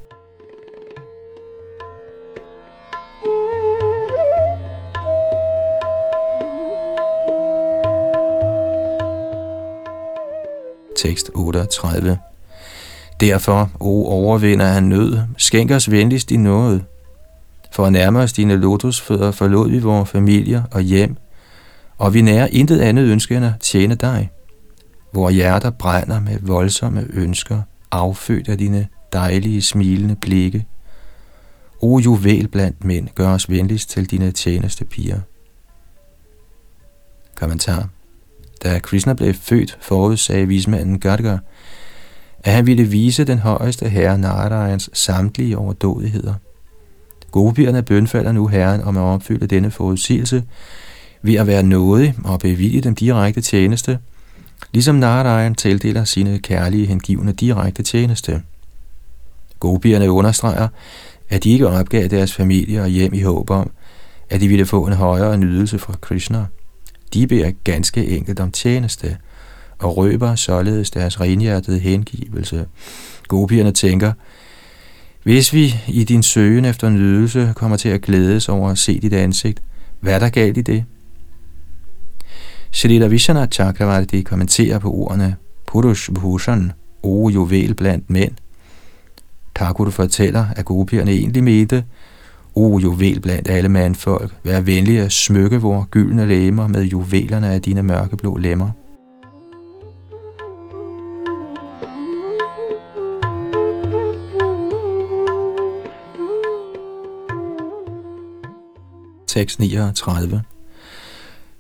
Tekst 11.03 11.31
38 11.35 12.19
Derfor, 13.21 13.71
o 13.81 14.07
overvinder 14.07 14.67
han 14.67 14.83
nød, 14.83 15.19
skænk 15.37 15.71
os 15.71 15.91
venligst 15.91 16.31
i 16.31 16.37
noget. 16.37 16.85
For 17.73 17.87
at 17.87 17.93
nærme 17.93 18.19
os 18.19 18.33
dine 18.33 18.57
lotusfødder 18.57 19.31
forlod 19.31 19.71
vi 19.71 19.79
vores 19.79 20.11
familier 20.11 20.63
og 20.71 20.81
hjem, 20.81 21.17
og 21.99 22.15
vi 22.15 22.23
nærer 22.23 22.49
intet 22.53 22.81
andet 22.81 23.05
ønske 23.05 23.37
end 23.37 23.45
at 23.45 23.53
tjene 23.61 23.95
dig. 23.95 24.31
Vores 25.13 25.35
hjerter 25.35 25.71
brænder 25.71 26.21
med 26.21 26.39
voldsomme 26.43 27.07
ønsker, 27.13 27.63
affødt 27.91 28.49
af 28.49 28.59
dine 28.59 28.89
dejlige, 29.13 29.63
smilende 29.63 30.17
blikke. 30.17 30.67
O 31.81 31.99
juvel 31.99 32.49
blandt 32.49 32.85
mænd, 32.85 33.09
gør 33.15 33.29
os 33.29 33.51
venligst 33.51 33.91
til 33.91 34.11
dine 34.11 34.31
tjeneste 34.31 34.85
piger. 34.85 35.21
Kommentar. 37.35 37.89
Da 38.63 38.79
Krishna 38.79 39.13
blev 39.13 39.35
født, 39.35 39.79
forudsagde 39.81 40.49
vismanden 40.49 41.01
Gadgar, 41.01 41.39
at 42.45 42.53
han 42.53 42.67
ville 42.67 42.85
vise 42.85 43.25
den 43.25 43.39
højeste 43.39 43.89
herre 43.89 44.19
Narayans 44.19 44.91
samtlige 44.93 45.59
overdådigheder. 45.59 46.35
Gopierne 47.31 47.83
bønfalder 47.83 48.33
nu 48.33 48.47
herren 48.47 48.81
om 48.81 48.97
at 48.97 49.03
opfylde 49.03 49.47
denne 49.47 49.71
forudsigelse 49.71 50.45
ved 51.23 51.35
at 51.35 51.47
være 51.47 51.63
nådig 51.63 52.15
og 52.25 52.41
bevilge 52.41 52.81
dem 52.81 52.95
direkte 52.95 53.41
tjeneste, 53.41 53.99
ligesom 54.73 54.97
Narayan 54.97 55.55
tildeler 55.55 56.05
sine 56.05 56.39
kærlige 56.39 56.87
hengivne 56.87 57.33
direkte 57.33 57.83
tjeneste. 57.83 58.43
Gopierne 59.61 60.11
understreger, 60.11 60.69
at 61.29 61.45
de 61.45 61.51
ikke 61.51 61.69
opgav 61.69 62.09
deres 62.09 62.35
familie 62.35 62.83
og 62.83 62.89
hjem 62.89 63.15
i 63.15 63.23
håb 63.23 63.51
om, 63.51 63.71
at 64.31 64.41
de 64.41 64.49
ville 64.49 64.67
få 64.67 64.87
en 64.87 64.93
højere 64.93 65.39
nydelse 65.39 65.79
fra 65.79 65.95
Krishna. 66.01 66.47
De 67.15 67.27
beder 67.27 67.53
ganske 67.65 68.07
enkelt 68.07 68.41
om 68.41 68.51
tjeneste– 68.51 69.17
og 69.79 69.97
røber 69.97 70.35
således 70.35 70.91
deres 70.91 71.21
renhjertede 71.21 71.79
hengivelse. 71.79 72.67
Gopierne 73.29 73.73
tænker, 73.73 74.13
Hvis 75.23 75.53
vi 75.53 75.75
i 75.89 76.05
din 76.05 76.23
søgen 76.23 76.65
efter 76.65 76.89
nydelse 76.89 77.53
kommer 77.57 77.77
til 77.77 77.89
at 77.89 78.03
glædes 78.03 78.49
over 78.49 78.71
at 78.71 78.79
se 78.79 79.01
dit 79.01 79.13
ansigt, 79.13 79.63
hvad 80.01 80.15
er 80.15 80.19
der 80.19 80.29
galt 80.29 80.57
i 80.57 80.63
det? 80.63 80.85
Shalita 82.73 83.07
Vishana 83.07 83.47
Chakravarti 83.47 84.23
kommenterer 84.23 84.79
på 84.79 84.93
ordene 84.93 85.37
Purush 85.67 86.13
Bhushan, 86.13 86.73
o 87.03 87.29
juvel 87.29 87.75
blandt 87.75 88.11
mænd. 88.11 88.33
Thakur 89.57 89.91
fortæller, 89.91 90.47
at 90.57 90.65
gopierne 90.65 91.11
egentlig 91.11 91.45
mente, 91.45 91.85
o 92.59 92.79
juvel 92.79 93.21
blandt 93.21 93.49
alle 93.49 93.69
mandfolk, 93.69 94.35
vær 94.45 94.61
venlig 94.61 94.99
at 94.99 95.13
smykke 95.13 95.61
vores 95.61 95.87
gyldne 95.91 96.27
lemmer 96.27 96.67
med 96.67 96.83
juvelerne 96.83 97.49
af 97.49 97.63
dine 97.63 97.83
mørkeblå 97.83 98.37
lemmer. 98.37 98.71
Tekst 109.27 109.61
39 109.61 110.43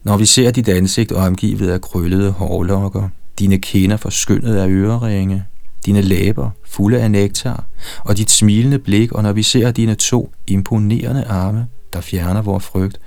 Når 0.02 0.16
vi 0.16 0.26
ser 0.26 0.50
dit 0.50 0.68
ansigt 0.68 1.12
omgivet 1.12 1.70
af 1.70 1.80
krøllede 1.80 2.30
hårlokker, 2.30 3.08
dine 3.38 3.58
kinder 3.58 3.96
forskyndet 3.96 4.56
af 4.56 4.68
øreringe, 4.68 5.44
dine 5.86 6.00
læber 6.02 6.50
fulde 6.64 7.00
af 7.00 7.10
nektar, 7.10 7.64
og 7.98 8.16
dit 8.16 8.30
smilende 8.30 8.78
blik, 8.78 9.12
og 9.12 9.22
når 9.22 9.32
vi 9.32 9.42
ser 9.42 9.70
dine 9.70 9.94
to 9.94 10.32
imponerende 10.46 11.24
arme, 11.24 11.66
der 11.92 12.00
fjerner 12.00 12.42
vores 12.42 12.64
frygt, 12.64 13.00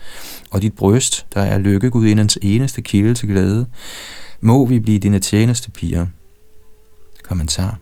og 0.51 0.61
dit 0.61 0.73
bryst, 0.73 1.25
der 1.33 1.41
er 1.41 1.57
lykkegudindens 1.57 2.37
eneste 2.41 2.81
kilde 2.81 3.13
til 3.13 3.29
glæde, 3.29 3.65
må 4.41 4.65
vi 4.65 4.79
blive 4.79 4.99
dine 4.99 5.19
tjeneste 5.19 5.71
piger. 5.71 6.05
Kommentar 7.23 7.77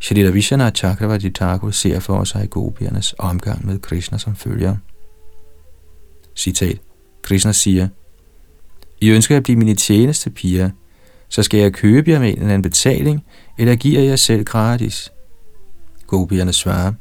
Shalita 0.00 0.30
Vishana 0.30 0.70
Chakravarti 0.70 1.30
Thakur 1.30 1.70
ser 1.70 2.00
for 2.00 2.24
sig 2.24 2.50
gopiernes 2.50 3.14
omgang 3.18 3.66
med 3.66 3.78
Krishna 3.78 4.18
som 4.18 4.36
følger. 4.36 4.76
Citat. 6.36 6.78
Krishna 7.22 7.52
siger, 7.52 7.88
I 9.00 9.10
ønsker 9.10 9.36
at 9.36 9.42
blive 9.42 9.58
mine 9.58 9.74
tjeneste 9.74 10.30
piger, 10.30 10.70
så 11.30 11.42
skal 11.42 11.60
jeg 11.60 11.72
købe 11.72 12.10
jer 12.10 12.18
med 12.18 12.36
en 12.36 12.42
anden 12.42 12.62
betaling, 12.62 13.24
eller 13.58 13.74
giver 13.74 14.00
jeg 14.00 14.18
selv 14.18 14.44
gratis? 14.44 15.12
Gopierne 16.06 16.52
svarer, 16.52 16.92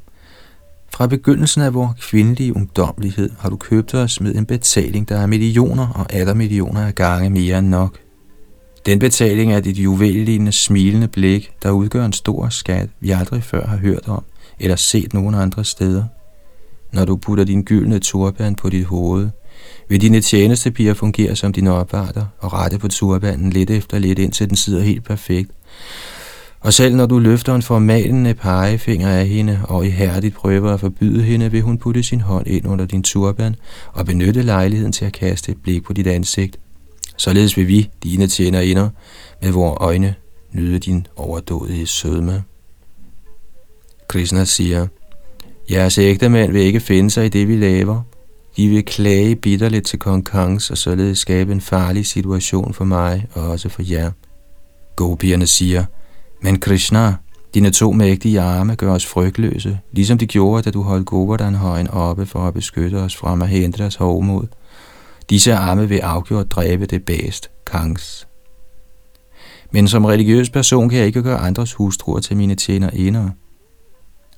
fra 0.94 1.08
begyndelsen 1.08 1.62
af 1.62 1.74
vores 1.74 1.92
kvindelige 2.02 2.56
ungdomlighed 2.56 3.30
har 3.40 3.50
du 3.50 3.56
købt 3.56 3.94
os 3.94 4.22
med 4.22 4.36
en 4.36 4.46
betaling, 4.46 5.10
der 5.10 5.18
er 5.18 5.26
millioner 5.26 5.88
og 5.88 6.14
atter 6.14 6.34
millioner 6.34 6.88
af 6.88 6.96
gange 6.96 7.30
mere 7.30 7.60
end 7.60 7.68
nok. 7.68 7.98
Den 8.86 9.00
betaling 9.00 9.54
er 9.54 9.60
dit 9.60 9.78
juvellignende, 9.78 10.52
smilende 10.52 11.08
blik, 11.08 11.52
der 11.64 11.72
udgør 11.72 12.06
en 12.06 12.14
stor 12.14 12.50
skat, 12.50 12.90
vi 13.00 13.12
aldrig 13.12 13.44
før 13.44 13.68
har 13.68 13.78
hørt 13.78 14.08
om 14.08 14.24
eller 14.60 14.76
set 14.76 15.14
nogen 15.14 15.36
andre 15.36 15.66
steder. 15.66 16.04
Når 16.94 17.06
du 17.06 17.16
putter 17.16 17.44
din 17.44 17.64
gyldne 17.64 18.00
turban 18.00 18.56
på 18.56 18.70
dit 18.70 18.86
hoved, 18.86 19.30
vil 19.88 20.02
dine 20.02 20.22
tjenestepiger 20.22 20.94
fungere 20.94 21.36
som 21.36 21.54
dine 21.54 21.72
opvarter 21.72 22.26
og 22.40 22.54
rette 22.54 22.78
på 22.78 22.88
turbanen 22.88 23.50
lidt 23.50 23.70
efter 23.70 24.00
lidt, 24.00 24.20
indtil 24.20 24.50
den 24.50 24.56
sidder 24.56 24.82
helt 24.82 25.04
perfekt. 25.04 25.52
Og 26.60 26.74
selv 26.74 26.96
når 26.96 27.06
du 27.06 27.20
løfter 27.20 27.56
en 27.56 27.62
formalende 27.62 28.34
pegefinger 28.34 29.10
af 29.10 29.28
hende 29.28 29.60
og 29.64 29.86
ihærdigt 29.86 30.36
prøver 30.36 30.74
at 30.74 30.80
forbyde 30.80 31.24
hende, 31.24 31.52
vil 31.52 31.62
hun 31.62 31.78
putte 31.78 32.04
sin 32.04 32.22
hånd 32.22 32.48
ind 32.48 32.68
under 32.68 32.86
din 32.86 33.04
turban 33.04 33.56
og 33.94 34.06
benytte 34.06 34.42
lejligheden 34.42 34.92
til 34.92 35.06
at 35.06 35.14
kaste 35.14 35.52
et 35.52 35.62
blik 35.64 35.84
på 35.84 35.94
dit 35.94 36.08
ansigt. 36.08 36.60
Således 37.18 37.58
vil 37.58 37.68
vi, 37.68 37.90
dine 38.04 38.28
tjener 38.28 38.60
inder, 38.60 38.90
med 39.42 39.52
vores 39.52 39.78
øjne 39.82 40.16
nyde 40.52 40.80
din 40.80 41.08
overdådige 41.16 41.88
sødme. 41.88 42.44
Krishna 44.08 44.46
siger, 44.46 44.88
Jeres 45.72 45.98
ægtemænd 45.98 46.52
vil 46.52 46.62
ikke 46.62 46.80
finde 46.80 47.10
sig 47.10 47.26
i 47.26 47.30
det, 47.30 47.48
vi 47.48 47.56
laver. 47.56 48.02
De 48.60 48.68
vil 48.68 48.86
klage 48.86 49.36
bitterligt 49.36 49.86
til 49.86 50.00
kong 50.00 50.26
Kangs 50.26 50.70
og 50.70 50.78
således 50.78 51.20
skabe 51.20 51.52
en 51.52 51.62
farlig 51.62 52.06
situation 52.06 52.74
for 52.74 52.86
mig 52.86 53.28
og 53.34 53.50
også 53.50 53.70
for 53.70 53.82
jer. 53.82 54.12
Gopierne 54.96 55.48
siger, 55.48 55.86
men 56.42 56.60
Krishna, 56.60 57.16
dine 57.54 57.72
to 57.72 57.92
mægtige 57.92 58.42
arme 58.42 58.76
gør 58.76 58.94
os 58.94 59.06
frygtløse, 59.06 59.80
ligesom 59.92 60.18
de 60.18 60.28
gjorde, 60.28 60.64
da 60.64 60.72
du 60.72 60.82
holdt 60.82 61.06
Govardhan-højen 61.06 61.88
oppe 61.88 62.26
for 62.26 62.40
at 62.40 62.54
beskytte 62.54 62.96
os 62.96 63.16
fra 63.16 63.36
Mahendras 63.36 63.96
hovmod. 63.96 64.48
Disse 65.30 65.54
arme 65.54 65.90
vil 65.90 66.00
afgjort 66.00 66.52
dræbe 66.52 66.86
det 66.86 67.04
bedst, 67.04 67.50
Kangs. 67.72 68.28
Men 69.72 69.88
som 69.88 70.06
religiøs 70.06 70.50
person 70.50 70.90
kan 70.90 70.98
jeg 70.98 71.08
ikke 71.08 71.24
gøre 71.24 71.40
andres 71.40 71.74
hustruer 71.74 72.20
til 72.20 72.38
mine 72.38 72.56
tjenere. 72.56 73.32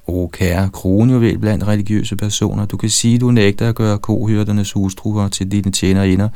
O 0.07 0.27
kære 0.27 0.69
kronjuvel 0.69 1.37
blandt 1.37 1.67
religiøse 1.67 2.15
personer, 2.15 2.65
du 2.65 2.77
kan 2.77 2.89
sige, 2.89 3.19
du 3.19 3.31
nægter 3.31 3.69
at 3.69 3.75
gøre 3.75 3.97
kohyrdernes 3.97 4.71
hustruer 4.71 5.27
til 5.27 5.51
dine 5.51 5.71
tjener 5.71 6.03
inder, 6.03 6.29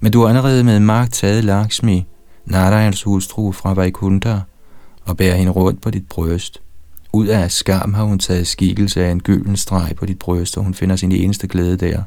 men 0.00 0.12
du 0.12 0.20
har 0.20 0.28
allerede 0.28 0.64
med 0.64 0.80
magt 0.80 1.12
taget 1.12 1.44
Lakshmi, 1.44 2.06
Narayans 2.46 3.02
hustru 3.02 3.52
fra 3.52 3.74
Vaikuntha, 3.74 4.38
og 5.04 5.16
bærer 5.16 5.36
hende 5.36 5.52
rundt 5.52 5.82
på 5.82 5.90
dit 5.90 6.08
bryst. 6.08 6.60
Ud 7.12 7.26
af 7.26 7.50
skam 7.50 7.94
har 7.94 8.04
hun 8.04 8.18
taget 8.18 8.46
skikkelse 8.46 9.04
af 9.04 9.10
en 9.10 9.20
gylden 9.20 9.56
streg 9.56 9.92
på 9.96 10.06
dit 10.06 10.18
bryst, 10.18 10.56
og 10.56 10.64
hun 10.64 10.74
finder 10.74 10.96
sin 10.96 11.12
eneste 11.12 11.46
glæde 11.46 11.76
der. 11.76 12.02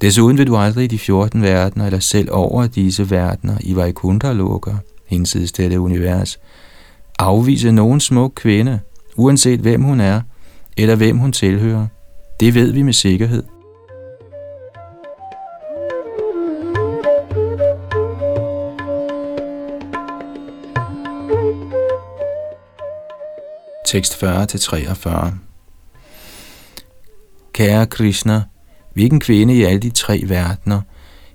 Desuden 0.00 0.38
vil 0.38 0.46
du 0.46 0.56
aldrig 0.56 0.84
i 0.84 0.86
de 0.86 0.98
14 0.98 1.42
verdener, 1.42 1.86
eller 1.86 1.98
selv 1.98 2.28
over 2.32 2.66
disse 2.66 3.10
verdener 3.10 3.56
i 3.60 3.76
Vaikuntha-loker, 3.76 4.74
hinsides 5.06 5.52
dette 5.52 5.80
univers, 5.80 6.38
afvise 7.18 7.72
nogen 7.72 8.00
smuk 8.00 8.32
kvinde, 8.34 8.80
uanset 9.16 9.60
hvem 9.60 9.82
hun 9.82 10.00
er, 10.00 10.20
eller 10.76 10.96
hvem 10.96 11.18
hun 11.18 11.32
tilhører. 11.32 11.86
Det 12.40 12.54
ved 12.54 12.72
vi 12.72 12.82
med 12.82 12.92
sikkerhed. 12.92 13.42
Tekst 23.86 24.24
40-43 24.24 25.32
Kære 27.52 27.86
Krishna, 27.86 28.42
hvilken 28.92 29.20
kvinde 29.20 29.54
i 29.54 29.62
alle 29.62 29.80
de 29.80 29.90
tre 29.90 30.22
verdener 30.26 30.80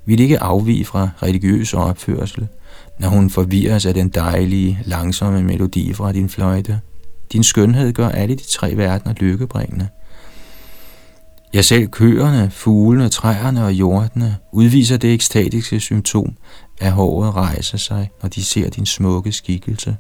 vil 0.06 0.20
ikke 0.20 0.40
afvige 0.40 0.86
fra 0.86 1.10
religiøs 1.24 1.74
opførsel, 1.74 2.48
når 3.00 3.08
hun 3.08 3.30
forvirres 3.30 3.86
af 3.86 3.94
den 3.94 4.10
dejlige, 4.10 4.80
langsomme 4.86 5.44
melodi 5.44 5.94
fra 5.94 6.12
din 6.12 6.30
fløjte? 6.30 6.82
Din 7.34 7.44
skønhed 7.44 7.94
gør 7.94 8.10
alle 8.10 8.36
de 8.36 8.44
tre 8.44 8.78
verdener 8.78 9.14
lykkebringende. 9.14 9.88
Jeg 11.54 11.66
selv 11.66 11.88
køerne, 11.88 12.52
fuglene, 12.52 13.10
træerne 13.10 13.66
og 13.66 13.74
jordene 13.74 14.38
udviser 14.52 14.98
det 14.98 15.14
ekstatiske 15.14 15.80
symptom, 15.80 16.36
at 16.82 16.92
håret 16.92 17.36
rejser 17.36 17.78
sig, 17.78 18.10
når 18.22 18.30
de 18.30 18.44
ser 18.44 18.70
din 18.70 18.86
smukke 18.86 19.32
skikkelse. 19.32 19.98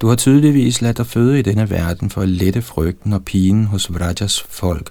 Du 0.00 0.08
har 0.08 0.16
tydeligvis 0.16 0.82
ladt 0.82 0.96
dig 0.96 1.06
føde 1.06 1.38
i 1.38 1.42
denne 1.42 1.70
verden 1.70 2.10
for 2.10 2.20
at 2.20 2.28
lette 2.28 2.62
frygten 2.62 3.12
og 3.12 3.24
pinen 3.24 3.64
hos 3.64 3.94
Vrajas 3.94 4.40
folk. 4.40 4.90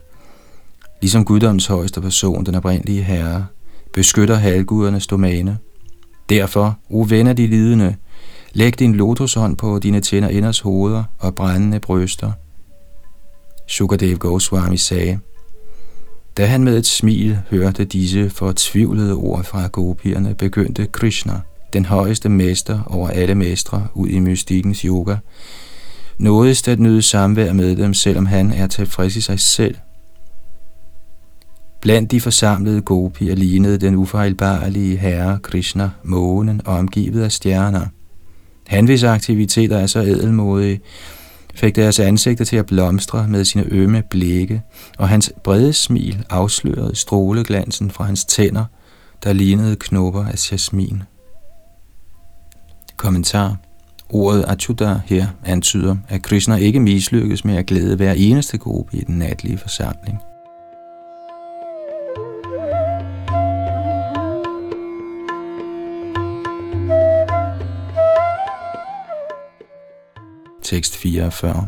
Ligesom 1.01 1.25
guddoms 1.25 1.67
højeste 1.67 2.01
person, 2.01 2.45
den 2.45 2.55
oprindelige 2.55 3.03
herre, 3.03 3.45
beskytter 3.93 4.35
halvgudernes 4.35 5.07
domæne. 5.07 5.57
Derfor, 6.29 6.77
o 6.89 7.05
ven 7.09 7.27
af 7.27 7.35
de 7.35 7.47
lidende, 7.47 7.95
Læg 8.55 8.79
din 8.79 8.95
lotushånd 8.95 9.57
på 9.57 9.79
dine 9.79 9.99
tænder 9.99 10.29
inders 10.29 10.59
hoveder 10.59 11.03
og 11.19 11.35
brændende 11.35 11.79
bryster. 11.79 12.31
Sukadev 13.67 14.17
Goswami 14.17 14.77
sagde, 14.77 15.19
da 16.37 16.45
han 16.45 16.63
med 16.63 16.77
et 16.77 16.85
smil 16.85 17.39
hørte 17.49 17.85
disse 17.85 18.29
fortvivlede 18.29 19.13
ord 19.13 19.43
fra 19.43 19.67
gopierne, 19.67 20.35
begyndte 20.35 20.85
Krishna, 20.85 21.41
den 21.73 21.85
højeste 21.85 22.29
mester 22.29 22.83
over 22.87 23.09
alle 23.09 23.35
mestre 23.35 23.87
ud 23.93 24.07
i 24.07 24.19
mystikkens 24.19 24.79
yoga, 24.81 25.15
nådest 26.17 26.67
at 26.67 26.79
nyde 26.79 27.01
samvær 27.01 27.53
med 27.53 27.75
dem, 27.75 27.93
selvom 27.93 28.25
han 28.25 28.51
er 28.51 28.67
tilfreds 28.67 29.15
i 29.15 29.21
sig 29.21 29.39
selv. 29.39 29.75
Blandt 31.81 32.11
de 32.11 32.21
forsamlede 32.21 32.81
gopier 32.81 33.35
lignede 33.35 33.77
den 33.77 33.95
ufejlbarlige 33.95 34.97
herre 34.97 35.39
Krishna 35.39 35.89
månen 36.03 36.61
omgivet 36.65 37.23
af 37.23 37.31
stjerner– 37.31 37.85
han, 38.73 38.85
hvis 38.85 39.03
aktiviteter 39.03 39.77
er 39.77 39.87
så 39.87 39.99
edelmodige, 39.99 40.79
fik 41.55 41.75
deres 41.75 41.99
ansigter 41.99 42.45
til 42.45 42.55
at 42.55 42.65
blomstre 42.65 43.27
med 43.27 43.45
sine 43.45 43.65
ømme 43.71 44.03
blikke, 44.09 44.61
og 44.97 45.09
hans 45.09 45.33
brede 45.43 45.73
smil 45.73 46.25
afslørede 46.29 46.95
stråleglansen 46.95 47.91
fra 47.91 48.03
hans 48.03 48.25
tænder, 48.25 48.65
der 49.23 49.33
lignede 49.33 49.75
knopper 49.75 50.25
af 50.25 50.51
jasmin. 50.51 51.03
Kommentar 52.97 53.57
Ordet 54.09 54.45
Achuta 54.47 54.99
her 55.05 55.27
antyder, 55.45 55.95
at 56.09 56.21
Krishna 56.21 56.55
ikke 56.55 56.79
mislykkes 56.79 57.45
med 57.45 57.55
at 57.55 57.65
glæde 57.65 57.95
hver 57.95 58.13
eneste 58.13 58.57
gruppe 58.57 58.97
i 58.97 59.01
den 59.01 59.17
natlige 59.17 59.57
forsamling. 59.57 60.17
Tekst 70.73 70.97
44. 70.97 71.67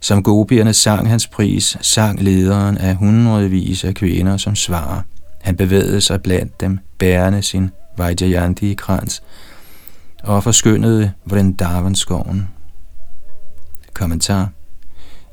Som 0.00 0.22
gopierne 0.22 0.72
sang 0.72 1.08
hans 1.08 1.26
pris, 1.26 1.76
sang 1.80 2.22
lederen 2.22 2.78
af 2.78 2.96
hundredvis 2.96 3.84
af 3.84 3.94
kvinder 3.94 4.36
som 4.36 4.54
svarer. 4.54 5.02
Han 5.40 5.56
bevægede 5.56 6.00
sig 6.00 6.22
blandt 6.22 6.60
dem, 6.60 6.78
bærende 6.98 7.42
sin 7.42 7.70
Vajjayanti-krans, 7.96 9.22
og 10.22 10.42
forskyndede 10.42 11.12
Vrindavanskoven. 11.24 12.48
Kommentar 13.94 14.48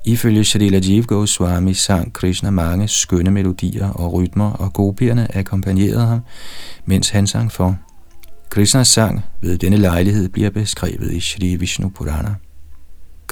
Ifølge 0.05 0.43
Shrila 0.43 0.80
Jiv 0.84 1.03
Goswami 1.03 1.74
sang 1.74 2.13
Krishna 2.13 2.49
mange 2.49 2.88
skønne 2.88 3.32
melodier 3.32 3.89
og 3.89 4.13
rytmer, 4.13 4.51
og 4.51 4.74
gopierne 4.74 5.38
akkompagnerede 5.38 6.05
ham, 6.05 6.19
mens 6.86 7.09
han 7.09 7.28
sang 7.28 7.51
for. 7.51 7.78
Krishnas 8.49 8.88
sang 8.88 9.22
ved 9.41 9.57
denne 9.57 9.78
lejlighed 9.78 10.30
bliver 10.30 10.49
beskrevet 10.49 11.11
i 11.11 11.19
Shri 11.19 11.55
Vishnu 11.55 11.89
Purana. 11.89 12.36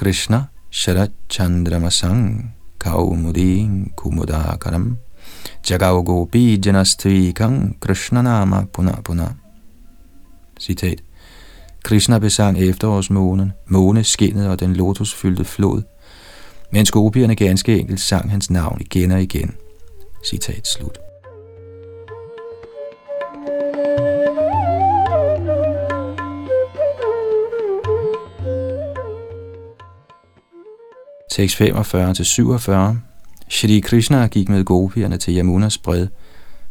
Krishna 0.00 0.48
Sharat 0.70 1.12
Chandramasang 1.28 2.54
Kaumudin 2.78 3.92
Kumudakaram 3.94 4.96
Jagav 5.62 6.04
Gopi 6.04 6.56
Janastvikang 6.56 7.78
Krishna 7.80 8.22
Nama 8.22 8.64
Puna 8.72 9.02
Puna 9.04 9.36
Citat 10.58 11.02
Krishna 11.84 12.18
besang 12.18 12.58
efterårsmånen, 12.58 13.52
måneskinnet 13.66 14.48
og 14.48 14.60
den 14.60 14.76
lotusfyldte 14.76 15.44
flod, 15.44 15.82
mens 16.72 16.90
gopierne 16.90 17.36
ganske 17.36 17.78
enkelt 17.78 18.00
sang 18.00 18.30
hans 18.30 18.50
navn 18.50 18.80
igen 18.80 19.10
og 19.10 19.22
igen. 19.22 19.54
Citat 20.24 20.66
slut. 20.66 21.09
Tekst 31.30 31.60
45-47 31.60 32.96
Shri 33.48 33.80
Krishna 33.80 34.26
gik 34.26 34.48
med 34.48 34.64
gopierne 34.64 35.16
til 35.16 35.36
Yamunas 35.36 35.78
bred, 35.78 36.06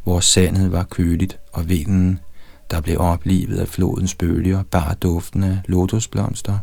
hvor 0.04 0.20
sandet 0.20 0.72
var 0.72 0.84
køligt, 0.84 1.40
og 1.54 1.70
vinden, 1.70 2.20
der 2.72 2.82
blev 2.82 2.98
oplivet 3.00 3.60
af 3.60 3.68
flodens 3.68 4.16
bølger, 4.16 4.64
bar 4.64 4.94
duftende 4.94 5.62
lotusblomster. 5.66 6.58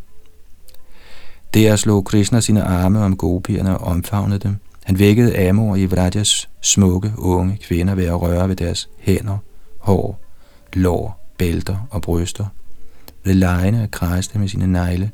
Der 1.54 1.76
slog 1.76 2.04
Krishna 2.04 2.40
sine 2.40 2.62
arme 2.62 3.00
om 3.00 3.16
gopierne 3.16 3.78
og 3.78 3.86
omfavnede 3.86 4.38
dem. 4.38 4.56
Han 4.84 4.98
vækkede 4.98 5.48
Amor 5.48 5.76
i 5.76 5.86
Vrajas 5.86 6.48
smukke, 6.60 7.12
unge 7.18 7.58
kvinder 7.62 7.94
ved 7.94 8.04
at 8.04 8.20
røre 8.20 8.48
ved 8.48 8.56
deres 8.56 8.88
hænder, 8.98 9.38
hår, 9.78 10.20
lår, 10.72 11.32
bælter 11.38 11.88
og 11.90 12.02
bryster. 12.02 12.46
Ved 13.26 13.34
lejene 13.34 13.82
at 13.82 13.90
kræste 13.90 14.38
med 14.38 14.48
sine 14.48 14.66
negle, 14.66 15.10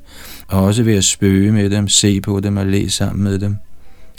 og 0.49 0.63
også 0.65 0.83
ved 0.83 0.97
at 0.97 1.05
spøge 1.05 1.53
med 1.53 1.71
dem, 1.71 1.89
se 1.89 2.21
på 2.21 2.41
dem 2.41 2.57
og 2.57 2.67
læse 2.67 2.97
sammen 2.97 3.25
med 3.25 3.39
dem. 3.39 3.57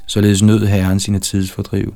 Således 0.07 0.41
nød 0.41 0.65
Herren 0.65 0.99
sine 0.99 1.19
tidsfordriv. 1.19 1.95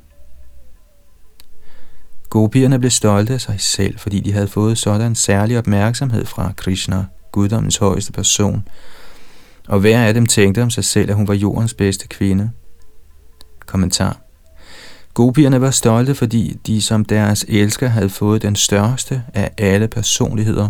Gopierne 2.30 2.80
blev 2.80 2.92
stolte 2.92 3.34
af 3.34 3.42
sig 3.42 3.56
selv, 3.60 4.00
fordi 4.00 4.20
de 4.20 4.34
havde 4.34 4.48
fået 4.48 4.78
sådan 4.78 5.16
særlig 5.16 5.58
opmærksomhed 5.58 6.26
fra 6.26 6.54
Krishna, 6.58 7.06
guddommens 7.32 7.78
højeste 7.78 8.12
person, 8.12 8.68
og 9.68 9.80
hver 9.80 10.04
af 10.04 10.14
dem 10.14 10.26
tænkte 10.26 10.64
om 10.64 10.70
sig 10.70 10.86
selv, 10.86 11.10
at 11.10 11.16
hun 11.16 11.28
var 11.28 11.34
jordens 11.34 11.74
bedste 11.74 12.08
kvinde. 12.08 12.52
Kommentar. 13.66 14.22
Gopierne 15.14 15.62
var 15.62 15.72
stolte, 15.72 16.16
fordi 16.16 16.60
de 16.68 16.82
som 16.82 17.06
deres 17.06 17.46
elsker 17.48 17.88
havde 17.88 18.10
fået 18.10 18.42
den 18.42 18.56
største 18.56 19.24
af 19.34 19.52
alle 19.58 19.88
personligheder. 19.88 20.70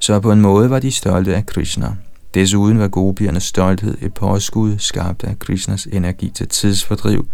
Så 0.00 0.20
på 0.20 0.32
en 0.32 0.40
måde 0.40 0.70
var 0.70 0.78
de 0.78 0.90
stolte 0.90 1.36
af 1.36 1.46
Krishna. 1.46 1.94
Desuden 2.34 2.78
var 2.78 2.88
gopiernes 2.88 3.42
stolthed 3.42 3.98
et 4.00 4.14
påskud 4.14 4.78
skabt 4.78 5.24
af 5.24 5.38
Krishnas 5.38 5.88
energi 5.92 6.30
til 6.34 6.48
tidsfordriv, 6.48 7.28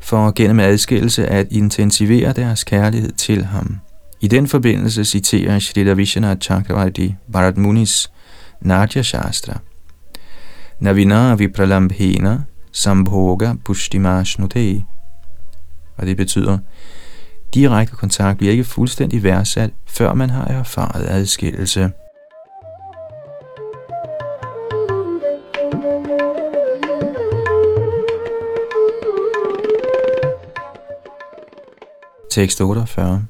for 0.00 0.32
gennem 0.36 0.60
adskillelse 0.60 1.26
at 1.26 1.46
intensivere 1.50 2.32
deres 2.32 2.64
kærlighed 2.64 3.12
til 3.12 3.44
ham. 3.44 3.80
I 4.20 4.28
den 4.28 4.46
forbindelse 4.46 5.04
citerer 5.04 5.58
Shrita 5.58 5.92
Vishwanath 5.92 6.40
Chakravarti 6.40 7.14
Bharat 7.32 7.56
Munis 7.56 8.10
Natya 8.60 9.02
Shastra. 9.02 9.58
Navina 10.80 11.34
vipralambhena 11.34 12.38
sambhoga 12.72 13.52
pushtimashnute. 13.64 14.84
Og 15.96 16.06
det 16.06 16.16
betyder, 16.16 16.58
direkte 17.56 17.96
kontakt 17.96 18.38
bliver 18.38 18.52
ikke 18.52 18.64
fuldstændig 18.64 19.22
værdsat, 19.22 19.70
før 19.86 20.14
man 20.14 20.30
har 20.30 20.44
erfaret 20.44 21.06
adskillelse. 21.08 21.90
Tekst 32.30 32.60
48 32.60 33.24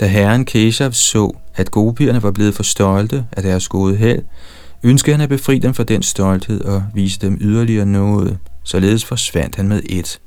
Da 0.00 0.06
herren 0.06 0.44
Keshav 0.44 0.92
så, 0.92 1.32
at 1.54 1.70
gopierne 1.70 2.22
var 2.22 2.30
blevet 2.30 2.54
for 2.54 2.62
stolte 2.62 3.26
af 3.32 3.42
deres 3.42 3.68
gode 3.68 3.96
held, 3.96 4.22
ønskede 4.82 5.14
han 5.16 5.20
at 5.20 5.28
befri 5.28 5.58
dem 5.58 5.74
fra 5.74 5.84
den 5.84 6.02
stolthed 6.02 6.60
og 6.64 6.84
vise 6.94 7.20
dem 7.20 7.38
yderligere 7.40 7.86
noget. 7.86 8.38
Således 8.64 9.04
forsvandt 9.04 9.56
han 9.56 9.68
med 9.68 9.82
et. 9.86 10.20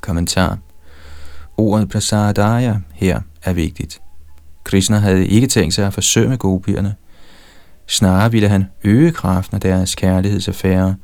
Kommentar 0.00 0.58
Ordet 1.58 1.88
prasadaya 1.88 2.76
her 2.92 3.20
er 3.42 3.52
vigtigt. 3.52 4.00
Krishna 4.64 4.96
havde 4.98 5.26
ikke 5.26 5.46
tænkt 5.46 5.74
sig 5.74 5.86
at 5.86 5.94
forsømme 5.94 6.36
gopierne. 6.36 6.94
Snarere 7.86 8.32
ville 8.32 8.48
han 8.48 8.66
øge 8.84 9.12
kraften 9.12 9.54
af 9.54 9.60
deres 9.60 9.94
kærlighedsaffære 9.94 10.94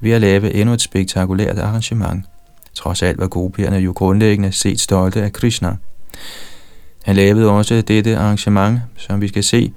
ved 0.00 0.12
at 0.12 0.20
lave 0.20 0.54
endnu 0.54 0.74
et 0.74 0.82
spektakulært 0.82 1.58
arrangement– 1.58 2.24
Trods 2.76 3.02
alt 3.02 3.18
var 3.18 3.26
gopierne 3.26 3.76
jo 3.76 3.92
grundlæggende 3.92 4.52
set 4.52 4.80
stolte 4.80 5.22
af 5.22 5.32
Krishna. 5.32 5.76
Han 7.04 7.16
lavede 7.16 7.50
også 7.50 7.80
dette 7.80 8.16
arrangement, 8.16 8.80
som 8.96 9.20
vi 9.20 9.28
skal 9.28 9.44
se, 9.44 9.72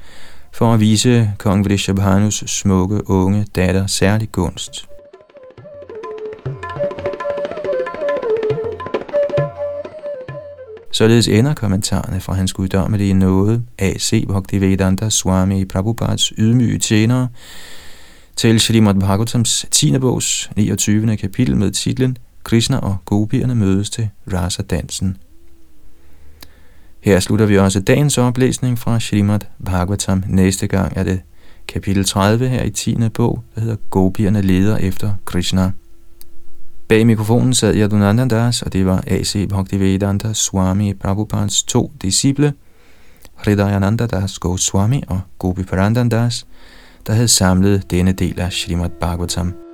for 0.54 0.74
at 0.74 0.80
vise 0.80 1.32
kong 1.38 1.66
Vrishabhanus 1.66 2.44
smukke 2.48 3.10
unge 3.10 3.46
datter 3.56 3.88
særlig 3.88 4.32
gunst. 4.32 4.86
Således 10.92 11.28
ender 11.28 11.54
kommentarerne 11.54 12.20
fra 12.20 12.34
hans 12.34 12.54
guddommelige 12.54 13.14
nåde, 13.14 13.64
A.C. 13.80 14.26
Bhaktivedanta 14.28 15.10
Swami 15.10 15.66
Prabhupads 15.66 16.34
ydmyge 16.38 16.80
tjenere, 16.80 17.28
til 18.36 18.60
Srimad 18.60 18.96
Bhagavatams 18.96 19.66
10. 19.72 20.00
bogs 20.00 20.52
29. 20.56 21.18
kapitel 21.18 21.58
med 21.58 21.72
titlen 21.72 22.18
Krishna 22.44 22.78
og 22.78 22.98
gopierne 23.06 23.56
mødes 23.56 23.90
til 23.90 24.10
rasa-dansen. 24.34 25.18
Her 27.02 27.20
slutter 27.20 27.46
vi 27.46 27.58
også 27.58 27.80
dagens 27.80 28.18
oplæsning 28.18 28.80
fra 28.80 29.00
Srimad 29.00 29.40
Bhagavatam. 29.66 30.24
Næste 30.28 30.68
gang 30.68 30.94
er 30.96 31.04
det 31.04 31.22
kapitel 31.68 32.06
30 32.06 32.48
her 32.48 32.64
i 32.64 32.70
10. 32.70 32.96
bog, 33.14 33.44
der 33.56 33.62
hedder 33.62 33.76
Gopierne 33.90 34.42
leder 34.42 34.78
efter 34.78 35.14
Krishna. 35.26 35.72
Bag 36.90 37.06
mikrofonen 37.06 37.54
sad 37.54 37.76
Yadunandandas, 37.76 38.62
og 38.62 38.74
det 38.74 38.86
var 38.86 39.04
A.C. 39.08 39.48
Bhaktivedanta 39.50 40.34
Swami 40.34 40.94
Prabhupads 40.94 41.64
to 41.64 41.92
disciple, 42.02 42.54
Hridayananda 43.36 44.06
Das 44.06 44.40
Goswami 44.40 45.04
og 45.08 45.22
Gopi 45.40 45.64
Parandandas, 45.64 46.48
der 47.08 47.14
havde 47.14 47.28
samlet 47.28 47.92
denne 47.92 48.12
del 48.12 48.40
af 48.40 48.54
Srimad 48.54 48.90
Bhagavatam. 48.90 49.69